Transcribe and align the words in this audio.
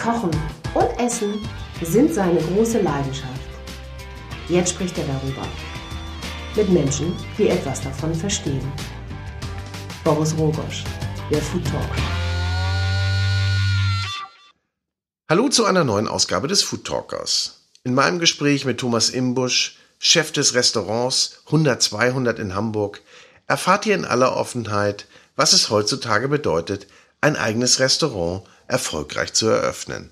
Kochen 0.00 0.30
und 0.72 0.98
Essen 0.98 1.46
sind 1.82 2.14
seine 2.14 2.40
große 2.40 2.80
Leidenschaft. 2.80 3.28
Jetzt 4.48 4.70
spricht 4.70 4.96
er 4.96 5.04
darüber. 5.04 5.46
Mit 6.56 6.70
Menschen, 6.70 7.14
die 7.36 7.48
etwas 7.48 7.82
davon 7.82 8.14
verstehen. 8.14 8.72
Boris 10.02 10.34
Rogosch, 10.38 10.84
der 11.30 11.42
Food 11.42 11.66
Talk. 11.66 11.90
Hallo 15.28 15.50
zu 15.50 15.66
einer 15.66 15.84
neuen 15.84 16.08
Ausgabe 16.08 16.48
des 16.48 16.62
Food 16.62 16.86
Talkers. 16.86 17.66
In 17.84 17.92
meinem 17.92 18.20
Gespräch 18.20 18.64
mit 18.64 18.80
Thomas 18.80 19.10
Imbusch, 19.10 19.76
Chef 19.98 20.32
des 20.32 20.54
Restaurants 20.54 21.42
100 21.44 21.82
200 21.82 22.38
in 22.38 22.54
Hamburg, 22.54 23.02
erfahrt 23.46 23.84
ihr 23.84 23.96
in 23.96 24.06
aller 24.06 24.34
Offenheit, 24.34 25.06
was 25.36 25.52
es 25.52 25.68
heutzutage 25.68 26.28
bedeutet, 26.28 26.86
ein 27.20 27.36
eigenes 27.36 27.80
Restaurant 27.80 28.44
erfolgreich 28.70 29.32
zu 29.32 29.48
eröffnen. 29.48 30.10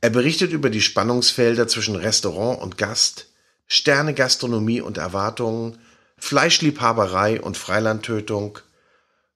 Er 0.00 0.10
berichtet 0.10 0.52
über 0.52 0.70
die 0.70 0.80
Spannungsfelder 0.80 1.68
zwischen 1.68 1.96
Restaurant 1.96 2.60
und 2.60 2.78
Gast, 2.78 3.26
Sterne 3.66 4.14
Gastronomie 4.14 4.80
und 4.80 4.98
Erwartungen, 4.98 5.78
Fleischliebhaberei 6.16 7.40
und 7.40 7.56
Freilandtötung, 7.56 8.58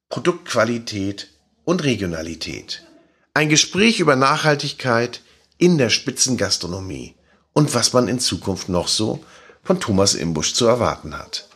Produktqualität 0.08 1.28
und 1.64 1.84
Regionalität. 1.84 2.82
Ein 3.34 3.48
Gespräch 3.48 4.00
über 4.00 4.16
Nachhaltigkeit 4.16 5.20
in 5.58 5.78
der 5.78 5.90
Spitzengastronomie 5.90 7.14
und 7.52 7.74
was 7.74 7.92
man 7.92 8.08
in 8.08 8.18
Zukunft 8.18 8.68
noch 8.68 8.88
so 8.88 9.24
von 9.62 9.80
Thomas 9.80 10.14
Imbusch 10.14 10.54
zu 10.54 10.66
erwarten 10.66 11.16
hat. 11.16 11.48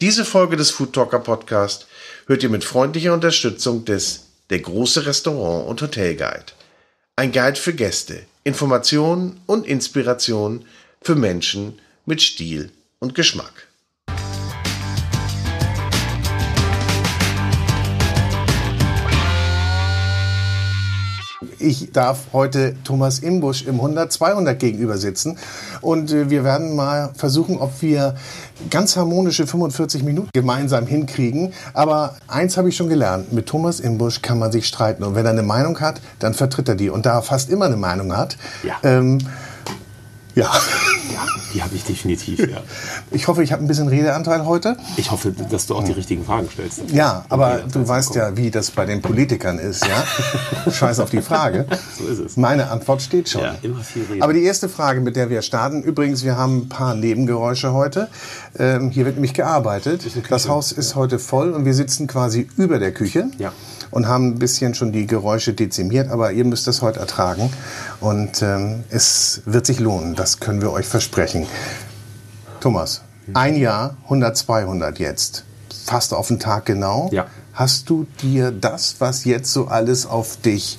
Diese 0.00 0.24
Folge 0.24 0.56
des 0.56 0.70
Food 0.70 0.92
Talker 0.92 1.20
Podcast 1.20 1.86
hört 2.26 2.42
ihr 2.42 2.50
mit 2.50 2.64
freundlicher 2.64 3.14
Unterstützung 3.14 3.84
des 3.84 4.25
Der 4.48 4.60
große 4.60 5.06
Restaurant 5.06 5.68
und 5.68 5.82
Hotel 5.82 6.14
Guide. 6.14 6.52
Ein 7.16 7.32
Guide 7.32 7.56
für 7.56 7.74
Gäste, 7.74 8.20
Informationen 8.44 9.40
und 9.46 9.66
Inspiration 9.66 10.64
für 11.02 11.16
Menschen 11.16 11.80
mit 12.04 12.22
Stil 12.22 12.70
und 13.00 13.16
Geschmack. 13.16 13.66
Ich 21.58 21.90
darf 21.90 22.32
heute 22.32 22.76
Thomas 22.84 23.18
Imbusch 23.18 23.64
im 23.64 23.80
100-200 23.80 24.54
gegenüber 24.54 24.96
sitzen 24.96 25.38
und 25.80 26.12
äh, 26.12 26.30
wir 26.30 26.44
werden 26.44 26.74
mal 26.76 27.10
versuchen, 27.16 27.58
ob 27.58 27.82
wir 27.82 28.14
ganz 28.70 28.96
harmonische 28.96 29.46
45 29.46 30.02
Minuten 30.02 30.30
gemeinsam 30.32 30.86
hinkriegen. 30.86 31.52
Aber 31.74 32.16
eins 32.28 32.56
habe 32.56 32.68
ich 32.68 32.76
schon 32.76 32.88
gelernt, 32.88 33.32
mit 33.32 33.46
Thomas 33.46 33.80
Imbusch 33.80 34.22
kann 34.22 34.38
man 34.38 34.52
sich 34.52 34.66
streiten 34.66 35.02
und 35.04 35.14
wenn 35.14 35.24
er 35.26 35.32
eine 35.32 35.42
Meinung 35.42 35.80
hat, 35.80 36.00
dann 36.18 36.34
vertritt 36.34 36.68
er 36.68 36.74
die. 36.74 36.90
Und 36.90 37.06
da 37.06 37.14
er 37.14 37.22
fast 37.22 37.50
immer 37.50 37.66
eine 37.66 37.76
Meinung 37.76 38.16
hat, 38.16 38.36
Ja. 38.62 38.74
ähm, 38.82 39.18
ja. 40.36 40.52
Ja, 41.12 41.26
die 41.54 41.62
habe 41.62 41.74
ich 41.74 41.84
definitiv, 41.84 42.38
ja. 42.38 42.58
Ich 43.10 43.26
hoffe, 43.26 43.42
ich 43.42 43.52
habe 43.52 43.64
ein 43.64 43.68
bisschen 43.68 43.88
Redeanteil 43.88 44.44
heute. 44.44 44.76
Ich 44.96 45.10
hoffe, 45.10 45.32
dass 45.32 45.66
du 45.66 45.74
auch 45.74 45.82
die 45.82 45.92
richtigen 45.92 46.24
Fragen 46.24 46.48
stellst. 46.52 46.82
Ja, 46.92 47.24
aber 47.30 47.62
du 47.72 47.80
das 47.80 47.88
weißt 47.88 48.14
ja, 48.16 48.36
wie 48.36 48.50
das 48.50 48.70
bei 48.70 48.84
den 48.84 49.00
Politikern 49.00 49.58
ist, 49.58 49.86
ja? 49.86 50.70
Scheiß 50.70 51.00
auf 51.00 51.08
die 51.08 51.22
Frage. 51.22 51.66
So 51.98 52.06
ist 52.06 52.18
es. 52.18 52.36
Meine 52.36 52.70
Antwort 52.70 53.00
steht 53.00 53.30
schon. 53.30 53.40
Ja, 53.40 53.54
immer 53.62 53.80
viel 53.80 54.04
reden. 54.04 54.22
Aber 54.22 54.34
die 54.34 54.42
erste 54.42 54.68
Frage, 54.68 55.00
mit 55.00 55.16
der 55.16 55.30
wir 55.30 55.40
starten, 55.40 55.82
übrigens, 55.82 56.22
wir 56.22 56.36
haben 56.36 56.58
ein 56.58 56.68
paar 56.68 56.94
Nebengeräusche 56.94 57.72
heute. 57.72 58.08
Ähm, 58.58 58.90
hier 58.90 59.06
wird 59.06 59.14
nämlich 59.14 59.32
gearbeitet. 59.32 60.04
Das 60.28 60.48
Haus 60.48 60.70
ist 60.70 60.96
heute 60.96 61.18
voll 61.18 61.52
und 61.52 61.64
wir 61.64 61.74
sitzen 61.74 62.06
quasi 62.08 62.46
über 62.58 62.78
der 62.78 62.92
Küche. 62.92 63.30
Ja. 63.38 63.52
Und 63.96 64.08
haben 64.08 64.26
ein 64.26 64.38
bisschen 64.38 64.74
schon 64.74 64.92
die 64.92 65.06
Geräusche 65.06 65.54
dezimiert, 65.54 66.10
aber 66.10 66.30
ihr 66.30 66.44
müsst 66.44 66.66
das 66.66 66.82
heute 66.82 67.00
ertragen. 67.00 67.48
Und 67.98 68.42
ähm, 68.42 68.84
es 68.90 69.40
wird 69.46 69.64
sich 69.64 69.80
lohnen, 69.80 70.14
das 70.14 70.38
können 70.38 70.60
wir 70.60 70.70
euch 70.70 70.84
versprechen. 70.84 71.46
Thomas, 72.60 73.00
ein 73.32 73.56
Jahr, 73.56 73.96
100, 74.04 74.36
200 74.36 74.98
jetzt. 74.98 75.44
Fast 75.86 76.12
auf 76.12 76.28
den 76.28 76.38
Tag 76.38 76.66
genau. 76.66 77.08
Ja. 77.10 77.24
Hast 77.54 77.88
du 77.88 78.06
dir 78.20 78.50
das, 78.50 78.96
was 78.98 79.24
jetzt 79.24 79.50
so 79.50 79.68
alles 79.68 80.04
auf 80.04 80.36
dich 80.42 80.78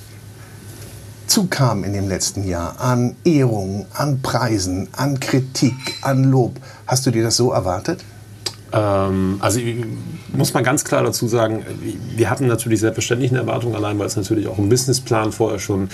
zukam 1.26 1.82
in 1.82 1.94
dem 1.94 2.08
letzten 2.08 2.46
Jahr, 2.46 2.80
an 2.80 3.16
Ehrungen, 3.24 3.86
an 3.94 4.22
Preisen, 4.22 4.90
an 4.92 5.18
Kritik, 5.18 5.74
an 6.02 6.22
Lob, 6.22 6.60
hast 6.86 7.04
du 7.04 7.10
dir 7.10 7.24
das 7.24 7.34
so 7.34 7.50
erwartet? 7.50 8.04
Ähm, 8.72 9.38
also 9.40 9.58
muss 10.32 10.54
man 10.54 10.64
ganz 10.64 10.84
klar 10.84 11.02
dazu 11.02 11.26
sagen, 11.26 11.64
wir 12.16 12.30
hatten 12.30 12.46
natürlich 12.46 12.80
selbstverständlich 12.80 13.30
eine 13.30 13.40
Erwartung, 13.40 13.74
allein 13.74 13.98
weil 13.98 14.06
es 14.06 14.16
natürlich 14.16 14.48
auch 14.48 14.58
im 14.58 14.68
Businessplan 14.68 15.32
vorher 15.32 15.58
schon 15.58 15.88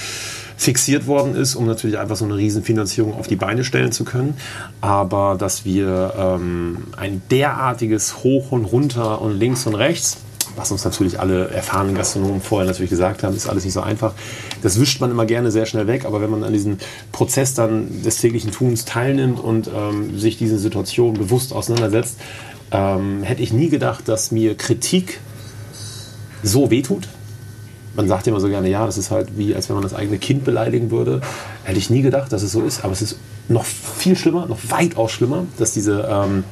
fixiert 0.56 1.06
worden 1.06 1.34
ist, 1.34 1.54
um 1.54 1.66
natürlich 1.66 1.98
einfach 1.98 2.16
so 2.16 2.24
eine 2.24 2.36
Riesenfinanzierung 2.36 3.14
auf 3.14 3.26
die 3.26 3.36
Beine 3.36 3.64
stellen 3.64 3.92
zu 3.92 4.04
können. 4.04 4.34
Aber 4.80 5.36
dass 5.38 5.64
wir 5.64 6.14
ähm, 6.16 6.84
ein 6.96 7.22
derartiges 7.30 8.22
Hoch 8.22 8.52
und 8.52 8.64
Runter 8.64 9.20
und 9.20 9.38
links 9.38 9.66
und 9.66 9.74
rechts, 9.74 10.18
was 10.56 10.70
uns 10.70 10.84
natürlich 10.84 11.18
alle 11.18 11.48
erfahrenen 11.48 11.94
Gastronomen 11.96 12.40
vorher 12.40 12.66
natürlich 12.66 12.90
gesagt 12.90 13.22
haben, 13.22 13.34
ist 13.34 13.48
alles 13.48 13.64
nicht 13.64 13.72
so 13.72 13.80
einfach. 13.80 14.12
Das 14.62 14.80
wischt 14.80 15.00
man 15.00 15.10
immer 15.10 15.26
gerne 15.26 15.50
sehr 15.50 15.66
schnell 15.66 15.86
weg, 15.86 16.04
aber 16.04 16.20
wenn 16.20 16.30
man 16.30 16.44
an 16.44 16.52
diesem 16.52 16.78
Prozess 17.10 17.54
dann 17.54 18.02
des 18.02 18.18
täglichen 18.18 18.52
Tuns 18.52 18.84
teilnimmt 18.84 19.40
und 19.40 19.68
ähm, 19.74 20.18
sich 20.18 20.38
diese 20.38 20.58
Situation 20.58 21.14
bewusst 21.14 21.52
auseinandersetzt, 21.52 22.18
ähm, 22.70 23.22
hätte 23.22 23.42
ich 23.42 23.52
nie 23.52 23.68
gedacht, 23.68 24.08
dass 24.08 24.30
mir 24.30 24.56
Kritik 24.56 25.20
so 26.42 26.70
wehtut. 26.70 27.08
Man 27.96 28.08
sagt 28.08 28.26
immer 28.26 28.40
so 28.40 28.48
gerne, 28.48 28.68
ja, 28.68 28.86
das 28.86 28.98
ist 28.98 29.10
halt 29.10 29.38
wie, 29.38 29.54
als 29.54 29.68
wenn 29.68 29.76
man 29.76 29.82
das 29.82 29.94
eigene 29.94 30.18
Kind 30.18 30.44
beleidigen 30.44 30.90
würde. 30.90 31.20
Hätte 31.62 31.78
ich 31.78 31.90
nie 31.90 32.02
gedacht, 32.02 32.32
dass 32.32 32.42
es 32.42 32.52
so 32.52 32.62
ist. 32.62 32.84
Aber 32.84 32.92
es 32.92 33.02
ist 33.02 33.18
noch 33.48 33.64
viel 33.64 34.16
schlimmer, 34.16 34.46
noch 34.46 34.58
weitaus 34.68 35.12
schlimmer, 35.12 35.46
dass 35.58 35.72
diese 35.72 36.08
ähm, 36.10 36.44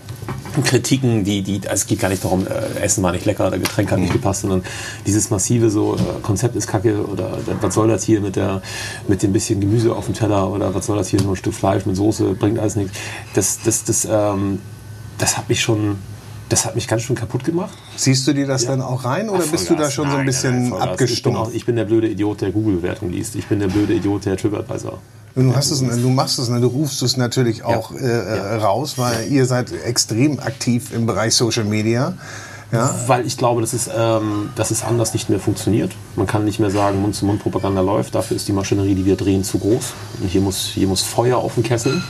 Kritiken, 0.65 1.25
die, 1.25 1.43
die, 1.43 1.61
also 1.63 1.83
es 1.83 1.87
geht 1.87 2.01
gar 2.01 2.11
nicht 2.11 2.23
darum, 2.23 2.47
äh, 2.47 2.81
Essen 2.81 3.03
war 3.03 3.13
nicht 3.13 3.25
lecker 3.25 3.49
oder 3.49 3.59
Getränk 3.59 3.91
hat 3.91 3.99
nicht 3.99 4.13
gepasst, 4.13 4.43
sondern 4.43 4.63
dieses 5.07 5.31
massive 5.31 5.71
so, 5.71 5.97
äh, 5.97 5.99
Konzept 6.23 6.55
ist 6.55 6.67
kacke 6.67 7.07
oder 7.07 7.39
was 7.61 7.75
soll 7.75 7.89
das 7.89 8.05
hier 8.05 8.21
mit, 8.21 8.37
der, 8.37 8.61
mit 9.09 9.23
dem 9.23 9.33
bisschen 9.33 9.61
Gemüse 9.61 9.95
auf 9.95 10.05
dem 10.05 10.15
Teller 10.15 10.51
oder 10.51 10.75
was 10.75 10.87
soll 10.87 10.99
das 10.99 11.09
hier 11.09 11.23
nur 11.23 11.33
ein 11.33 11.37
Stück 11.37 11.55
Fleisch 11.55 11.87
mit 11.87 11.97
Soße, 11.97 12.35
bringt 12.35 12.59
alles 12.59 12.77
nichts. 12.77 12.97
Das, 13.35 13.61
das, 13.65 13.85
das, 13.85 14.07
ähm, 14.11 14.59
das 15.19 15.37
hat 15.37 15.49
mich 15.49 15.61
schon, 15.61 15.99
das 16.49 16.65
hat 16.65 16.75
mich 16.75 16.89
ganz 16.89 17.03
schön 17.03 17.17
kaputt 17.17 17.45
gemacht. 17.45 17.73
Siehst 17.97 18.27
du 18.27 18.33
dir 18.33 18.47
das 18.47 18.67
dann 18.67 18.81
auch 18.81 19.05
rein 19.05 19.29
oder 19.29 19.45
Ach, 19.47 19.51
bist 19.51 19.71
du 19.71 19.75
da 19.75 19.91
schon 19.91 20.07
so 20.07 20.11
ein 20.13 20.17
Nein, 20.19 20.27
bisschen 20.27 20.53
nein, 20.53 20.71
nein, 20.71 20.81
Vollgas. 20.81 21.11
Ich 21.11 21.23
bin, 21.23 21.35
auch, 21.35 21.41
abgestumpft? 21.41 21.55
ich 21.57 21.67
bin 21.67 21.77
der 21.77 21.85
blöde 21.85 22.09
Idiot, 22.09 22.41
der 22.41 22.51
Google-Bewertung 22.51 23.11
liest. 23.11 23.37
Ich 23.37 23.47
bin 23.47 23.61
der 23.61 23.69
blöde 23.69 23.95
Idiot, 23.95 24.25
der 24.27 24.37
TripAdvisor. 24.37 24.99
Du, 25.35 25.57
hast 25.57 25.71
es, 25.71 25.81
du 25.81 26.11
machst 26.11 26.39
es, 26.39 26.51
ne, 26.51 26.61
du 26.61 26.67
rufst 26.67 27.03
es 27.03 27.17
natürlich 27.17 27.65
auch 27.65 27.93
äh, 27.93 28.05
äh, 28.05 28.55
raus, 28.57 28.99
weil 28.99 29.29
ihr 29.29 29.47
seid 29.47 29.73
extrem 29.73 30.39
aktiv 30.41 30.93
im 30.93 31.07
Bereich 31.07 31.35
Social 31.35 31.65
Media. 31.65 32.15
Ja? 32.71 32.95
Weil 33.07 33.27
ich 33.27 33.37
glaube, 33.37 33.61
dass 33.61 33.73
es, 33.73 33.89
ähm, 33.95 34.51
dass 34.57 34.71
es 34.71 34.83
anders 34.83 35.13
nicht 35.13 35.31
mehr 35.31 35.39
funktioniert. 35.39 35.93
Man 36.17 36.27
kann 36.27 36.45
nicht 36.45 36.59
mehr 36.59 36.71
sagen, 36.71 37.01
Mund-zu-Mund-Propaganda 37.03 37.83
läuft. 37.83 38.15
Dafür 38.15 38.37
ist 38.37 38.49
die 38.49 38.53
Maschinerie, 38.53 38.95
die 38.95 39.05
wir 39.05 39.17
drehen, 39.17 39.45
zu 39.45 39.59
groß. 39.59 39.93
Und 40.21 40.29
hier 40.29 40.41
muss, 40.41 40.67
hier 40.67 40.87
muss 40.87 41.03
Feuer 41.03 41.39
auf 41.39 41.55
den 41.55 41.63
Kessel. 41.63 42.03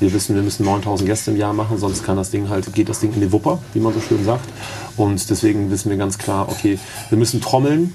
Wir 0.00 0.12
wissen, 0.12 0.34
wir 0.34 0.42
müssen 0.42 0.64
9000 0.64 1.08
Gäste 1.08 1.30
im 1.30 1.36
Jahr 1.36 1.52
machen, 1.52 1.78
sonst 1.78 2.04
kann 2.04 2.16
das 2.16 2.30
Ding 2.30 2.48
halt, 2.48 2.72
geht 2.74 2.88
das 2.88 3.00
Ding 3.00 3.12
in 3.14 3.20
die 3.20 3.32
Wupper, 3.32 3.58
wie 3.72 3.80
man 3.80 3.94
so 3.94 4.00
schön 4.00 4.24
sagt. 4.24 4.48
Und 4.96 5.30
deswegen 5.30 5.70
wissen 5.70 5.90
wir 5.90 5.96
ganz 5.96 6.18
klar, 6.18 6.48
okay, 6.48 6.78
wir 7.08 7.18
müssen 7.18 7.40
trommeln 7.40 7.94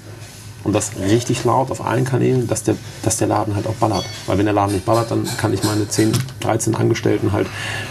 und 0.64 0.72
das 0.72 0.92
richtig 0.96 1.44
laut 1.44 1.70
auf 1.70 1.84
allen 1.84 2.04
Kanälen, 2.04 2.46
dass 2.46 2.62
der, 2.62 2.76
dass 3.02 3.16
der 3.16 3.28
Laden 3.28 3.54
halt 3.54 3.66
auch 3.66 3.74
ballert. 3.74 4.04
Weil 4.26 4.38
wenn 4.38 4.46
der 4.46 4.54
Laden 4.54 4.74
nicht 4.74 4.84
ballert, 4.84 5.10
dann 5.10 5.24
kann 5.36 5.52
ich 5.52 5.62
meine 5.64 5.88
10, 5.88 6.12
13 6.40 6.74
Angestellten 6.74 7.32
halt 7.32 7.46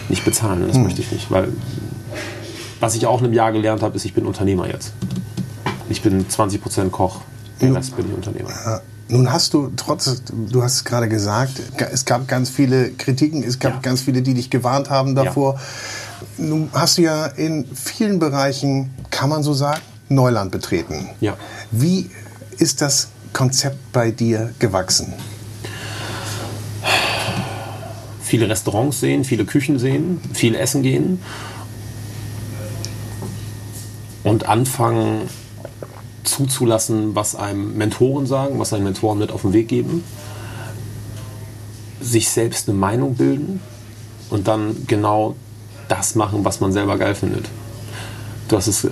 nicht 0.09 0.23
bezahlen. 0.25 0.61
Und 0.63 0.69
das 0.69 0.77
möchte 0.77 1.01
ich 1.01 1.11
nicht. 1.11 1.31
Weil 1.31 1.49
was 2.79 2.95
ich 2.95 3.05
auch 3.05 3.19
in 3.19 3.25
einem 3.25 3.33
Jahr 3.33 3.51
gelernt 3.51 3.81
habe, 3.81 3.95
ist, 3.95 4.05
ich 4.05 4.13
bin 4.13 4.25
Unternehmer 4.25 4.67
jetzt. 4.67 4.93
Ich 5.89 6.01
bin 6.01 6.25
20% 6.27 6.89
Koch, 6.89 7.21
der 7.61 7.75
Rest 7.75 7.95
bin 7.95 8.07
ich 8.07 8.13
Unternehmer. 8.13 8.49
Nun 9.11 9.31
hast 9.31 9.53
du 9.53 9.71
trotz, 9.75 10.23
du 10.31 10.63
hast 10.63 10.75
es 10.75 10.83
gerade 10.85 11.09
gesagt, 11.09 11.61
es 11.91 12.05
gab 12.05 12.29
ganz 12.29 12.49
viele 12.49 12.91
Kritiken, 12.91 13.43
es 13.43 13.59
gab 13.59 13.73
Ja. 13.73 13.79
ganz 13.81 14.01
viele, 14.01 14.21
die 14.21 14.33
dich 14.33 14.49
gewarnt 14.49 14.89
haben 14.89 15.15
davor. 15.15 15.59
Nun 16.37 16.69
hast 16.73 16.97
du 16.97 17.01
ja 17.01 17.25
in 17.25 17.65
vielen 17.75 18.19
Bereichen, 18.19 18.91
kann 19.09 19.29
man 19.29 19.43
so 19.43 19.53
sagen, 19.53 19.81
Neuland 20.07 20.51
betreten. 20.51 21.09
Ja. 21.19 21.35
Wie 21.71 22.09
ist 22.57 22.81
das 22.81 23.09
Konzept 23.33 23.91
bei 23.91 24.11
dir 24.11 24.53
gewachsen? 24.59 25.13
viele 28.23 28.47
Restaurants 28.47 29.01
sehen, 29.01 29.25
viele 29.25 29.43
Küchen 29.43 29.77
sehen, 29.77 30.21
viel 30.31 30.55
essen 30.55 30.83
gehen 30.83 31.19
und 34.23 34.47
anfangen 34.47 35.23
zuzulassen, 36.31 37.15
was 37.15 37.35
einem 37.35 37.77
Mentoren 37.77 38.25
sagen, 38.25 38.59
was 38.59 38.73
einem 38.73 38.85
Mentoren 38.85 39.19
mit 39.19 39.31
auf 39.31 39.41
den 39.41 39.53
Weg 39.53 39.67
geben, 39.67 40.03
sich 42.01 42.29
selbst 42.29 42.67
eine 42.67 42.77
Meinung 42.77 43.15
bilden 43.15 43.59
und 44.29 44.47
dann 44.47 44.87
genau 44.87 45.35
das 45.87 46.15
machen, 46.15 46.43
was 46.43 46.59
man 46.59 46.71
selber 46.71 46.97
geil 46.97 47.15
findet. 47.15 47.49
Du 48.47 48.57
hast 48.57 48.67
es 48.67 48.83
äh, 48.83 48.89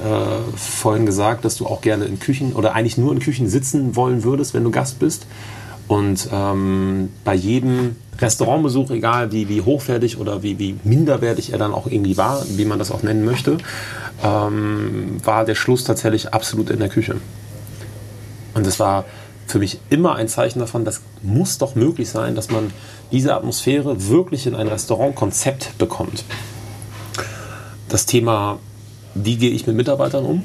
vorhin 0.56 1.06
gesagt, 1.06 1.44
dass 1.44 1.58
du 1.58 1.66
auch 1.66 1.82
gerne 1.82 2.06
in 2.06 2.20
Küchen 2.20 2.54
oder 2.54 2.76
eigentlich 2.76 2.98
nur 2.98 3.12
in 3.12 3.20
Küchen 3.20 3.50
sitzen 3.50 3.96
wollen 3.96 4.24
würdest, 4.24 4.54
wenn 4.54 4.64
du 4.64 4.72
Gast 4.72 5.00
bist. 5.00 5.26
Und 5.90 6.30
ähm, 6.32 7.10
bei 7.26 7.34
jedem 7.34 7.96
Restaurantbesuch, 8.20 8.92
egal 8.92 9.32
wie, 9.32 9.50
wie 9.50 9.62
hochwertig 9.62 10.20
oder 10.20 10.44
wie, 10.44 10.60
wie 10.60 10.76
minderwertig 10.84 11.52
er 11.52 11.58
dann 11.58 11.74
auch 11.74 11.88
irgendwie 11.88 12.16
war, 12.16 12.46
wie 12.48 12.66
man 12.66 12.78
das 12.78 12.92
auch 12.92 13.02
nennen 13.02 13.26
möchte, 13.26 13.58
ähm, 14.24 15.18
war 15.24 15.46
der 15.46 15.56
Schluss 15.56 15.84
tatsächlich 15.84 16.32
absolut 16.32 16.70
in 16.70 16.78
der 16.78 16.90
Küche. 16.90 17.16
Und 18.54 18.68
das 18.68 18.80
war 18.80 19.06
für 19.48 19.58
mich 19.58 19.80
immer 19.90 20.16
ein 20.16 20.28
Zeichen 20.28 20.60
davon, 20.60 20.86
das 20.86 21.02
muss 21.24 21.58
doch 21.58 21.74
möglich 21.74 22.08
sein, 22.08 22.36
dass 22.36 22.52
man 22.52 22.72
diese 23.12 23.34
Atmosphäre 23.34 24.10
wirklich 24.10 24.46
in 24.46 24.54
ein 24.54 24.68
Restaurantkonzept 24.68 25.80
bekommt. 25.80 26.24
Das 27.88 28.06
Thema, 28.06 28.60
wie 29.16 29.38
gehe 29.38 29.50
ich 29.50 29.66
mit 29.66 29.76
Mitarbeitern 29.76 30.24
um, 30.24 30.44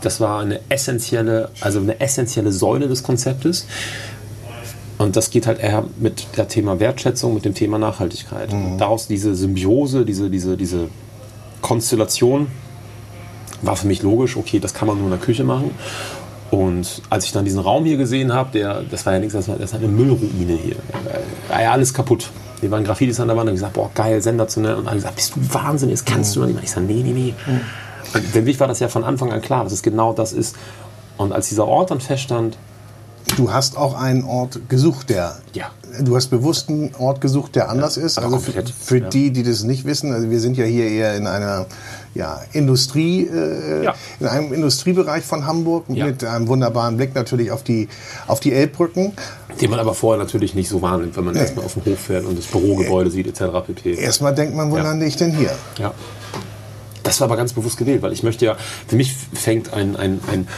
das 0.00 0.20
war 0.20 0.40
eine 0.40 0.60
essentielle, 0.70 1.50
also 1.60 1.80
eine 1.80 2.00
essentielle 2.00 2.50
Säule 2.50 2.88
des 2.88 3.02
Konzeptes. 3.02 3.66
Und 5.00 5.16
das 5.16 5.30
geht 5.30 5.46
halt 5.46 5.60
eher 5.60 5.84
mit 5.98 6.36
dem 6.36 6.46
Thema 6.46 6.78
Wertschätzung, 6.78 7.32
mit 7.32 7.46
dem 7.46 7.54
Thema 7.54 7.78
Nachhaltigkeit. 7.78 8.52
Mhm. 8.52 8.76
Daraus 8.76 9.06
diese 9.06 9.34
Symbiose, 9.34 10.04
diese, 10.04 10.28
diese, 10.28 10.58
diese 10.58 10.88
Konstellation 11.62 12.48
war 13.62 13.76
für 13.76 13.86
mich 13.86 14.02
logisch, 14.02 14.36
okay, 14.36 14.58
das 14.58 14.74
kann 14.74 14.86
man 14.88 14.98
nur 14.98 15.06
in 15.06 15.12
der 15.12 15.18
Küche 15.18 15.42
machen. 15.42 15.70
Und 16.50 17.00
als 17.08 17.24
ich 17.24 17.32
dann 17.32 17.46
diesen 17.46 17.60
Raum 17.60 17.86
hier 17.86 17.96
gesehen 17.96 18.34
habe, 18.34 18.50
der, 18.52 18.82
das 18.82 19.06
war 19.06 19.14
ja 19.14 19.20
nichts, 19.20 19.32
das 19.32 19.48
war, 19.48 19.56
das 19.56 19.72
war 19.72 19.80
eine 19.80 19.88
Müllruine 19.88 20.58
hier. 20.62 20.76
War 21.48 21.62
ja 21.62 21.72
alles 21.72 21.94
kaputt. 21.94 22.30
Hier 22.60 22.70
waren 22.70 22.84
Graffitis 22.84 23.20
an 23.20 23.28
der 23.28 23.38
Wand 23.38 23.48
und 23.48 23.54
gesagt, 23.54 23.72
boah, 23.72 23.90
geil, 23.94 24.20
sensationell. 24.20 24.74
Und 24.74 24.86
alle 24.86 24.96
gesagt, 24.96 25.16
bist 25.16 25.34
du 25.34 25.54
wahnsinnig, 25.54 25.94
das 25.94 26.04
kannst 26.04 26.36
mhm. 26.36 26.40
du 26.42 26.46
nicht. 26.48 26.64
Ich 26.64 26.72
sage, 26.72 26.84
nee, 26.84 27.02
nee, 27.02 27.12
nee. 27.12 27.34
Mhm. 27.46 27.60
Und 28.12 28.26
für 28.26 28.42
mich 28.42 28.60
war 28.60 28.68
das 28.68 28.80
ja 28.80 28.88
von 28.88 29.04
Anfang 29.04 29.32
an 29.32 29.40
klar, 29.40 29.64
dass 29.64 29.72
es 29.72 29.82
genau 29.82 30.12
das 30.12 30.34
ist. 30.34 30.56
Und 31.16 31.32
als 31.32 31.48
dieser 31.48 31.66
Ort 31.66 31.90
dann 31.90 32.02
feststand, 32.02 32.58
Du 33.36 33.52
hast 33.52 33.76
auch 33.76 33.94
einen 33.94 34.24
Ort 34.24 34.68
gesucht, 34.68 35.10
der. 35.10 35.38
Ja. 35.52 35.70
Du 36.00 36.14
hast 36.14 36.28
bewusst 36.28 36.68
einen 36.68 36.94
Ort 36.98 37.20
gesucht, 37.20 37.56
der 37.56 37.68
anders 37.68 37.96
ja, 37.96 38.02
ist. 38.02 38.18
Also 38.18 38.38
für, 38.38 38.52
für 38.64 38.98
ja. 38.98 39.08
die, 39.08 39.32
die 39.32 39.42
das 39.42 39.64
nicht 39.64 39.84
wissen, 39.84 40.12
also 40.12 40.30
wir 40.30 40.40
sind 40.40 40.56
ja 40.56 40.64
hier 40.64 40.88
eher 40.88 41.16
in 41.16 41.26
einer 41.26 41.66
ja, 42.14 42.40
Industrie, 42.52 43.26
äh, 43.26 43.84
ja. 43.84 43.94
in 44.18 44.26
einem 44.26 44.52
Industriebereich 44.52 45.24
von 45.24 45.46
Hamburg 45.46 45.88
mit 45.88 46.24
einem 46.24 46.48
wunderbaren 46.48 46.96
Blick 46.96 47.14
natürlich 47.14 47.50
auf 47.50 47.62
die, 47.62 47.88
auf 48.26 48.40
die 48.40 48.52
Elbbrücken. 48.52 49.12
Den 49.60 49.70
man 49.70 49.78
aber 49.78 49.94
vorher 49.94 50.22
natürlich 50.22 50.54
nicht 50.54 50.68
so 50.68 50.82
wahrnimmt, 50.82 51.16
wenn 51.16 51.24
man 51.24 51.34
nee. 51.34 51.40
erstmal 51.40 51.64
auf 51.64 51.74
den 51.74 51.84
Hof 51.84 51.98
fährt 51.98 52.24
und 52.24 52.38
das 52.38 52.46
Bürogebäude 52.46 53.08
äh, 53.08 53.12
sieht 53.12 53.26
etc. 53.26 53.66
pp. 53.66 53.94
Erstmal 53.94 54.34
denkt 54.34 54.54
man, 54.54 54.70
wo 54.70 54.76
lande 54.76 55.06
ich 55.06 55.16
denn 55.16 55.36
hier? 55.36 55.50
Ja. 55.78 55.92
Das 57.02 57.20
war 57.20 57.26
aber 57.26 57.36
ganz 57.36 57.52
bewusst 57.52 57.76
gewählt, 57.76 58.02
weil 58.02 58.12
ich 58.12 58.22
möchte 58.22 58.44
ja, 58.44 58.56
für 58.86 58.96
mich 58.96 59.14
fängt 59.32 59.72
ein, 59.72 59.96
ein, 59.96 60.20
ein 60.30 60.48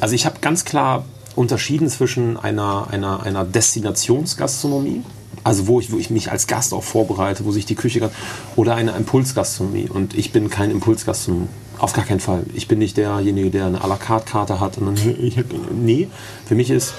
also 0.00 0.14
ich 0.14 0.26
habe 0.26 0.36
ganz 0.40 0.64
klar 0.64 1.04
unterschieden 1.38 1.88
zwischen 1.88 2.36
einer, 2.36 2.88
einer, 2.90 3.22
einer 3.22 3.44
Destinationsgastronomie, 3.44 5.02
also 5.44 5.68
wo 5.68 5.78
ich, 5.78 5.92
wo 5.92 5.96
ich 5.96 6.10
mich 6.10 6.32
als 6.32 6.48
Gast 6.48 6.74
auch 6.74 6.82
vorbereite, 6.82 7.44
wo 7.44 7.52
sich 7.52 7.64
die 7.64 7.76
Küche 7.76 8.10
oder 8.56 8.74
eine 8.74 8.90
Impulsgastronomie. 8.90 9.88
Und 9.88 10.14
ich 10.14 10.32
bin 10.32 10.50
kein 10.50 10.70
Impulsgastronom. 10.70 11.48
Auf 11.78 11.92
gar 11.92 12.04
keinen 12.04 12.18
Fall. 12.18 12.44
Ich 12.54 12.66
bin 12.66 12.80
nicht 12.80 12.96
derjenige, 12.96 13.50
der 13.50 13.66
eine 13.66 13.84
à 13.84 13.86
la 13.86 13.96
carte 13.96 14.28
Karte 14.30 14.58
hat. 14.58 14.78
Und 14.78 14.86
dann, 14.86 15.14
nee, 15.84 16.08
für 16.44 16.56
mich 16.56 16.70
ist 16.70 16.94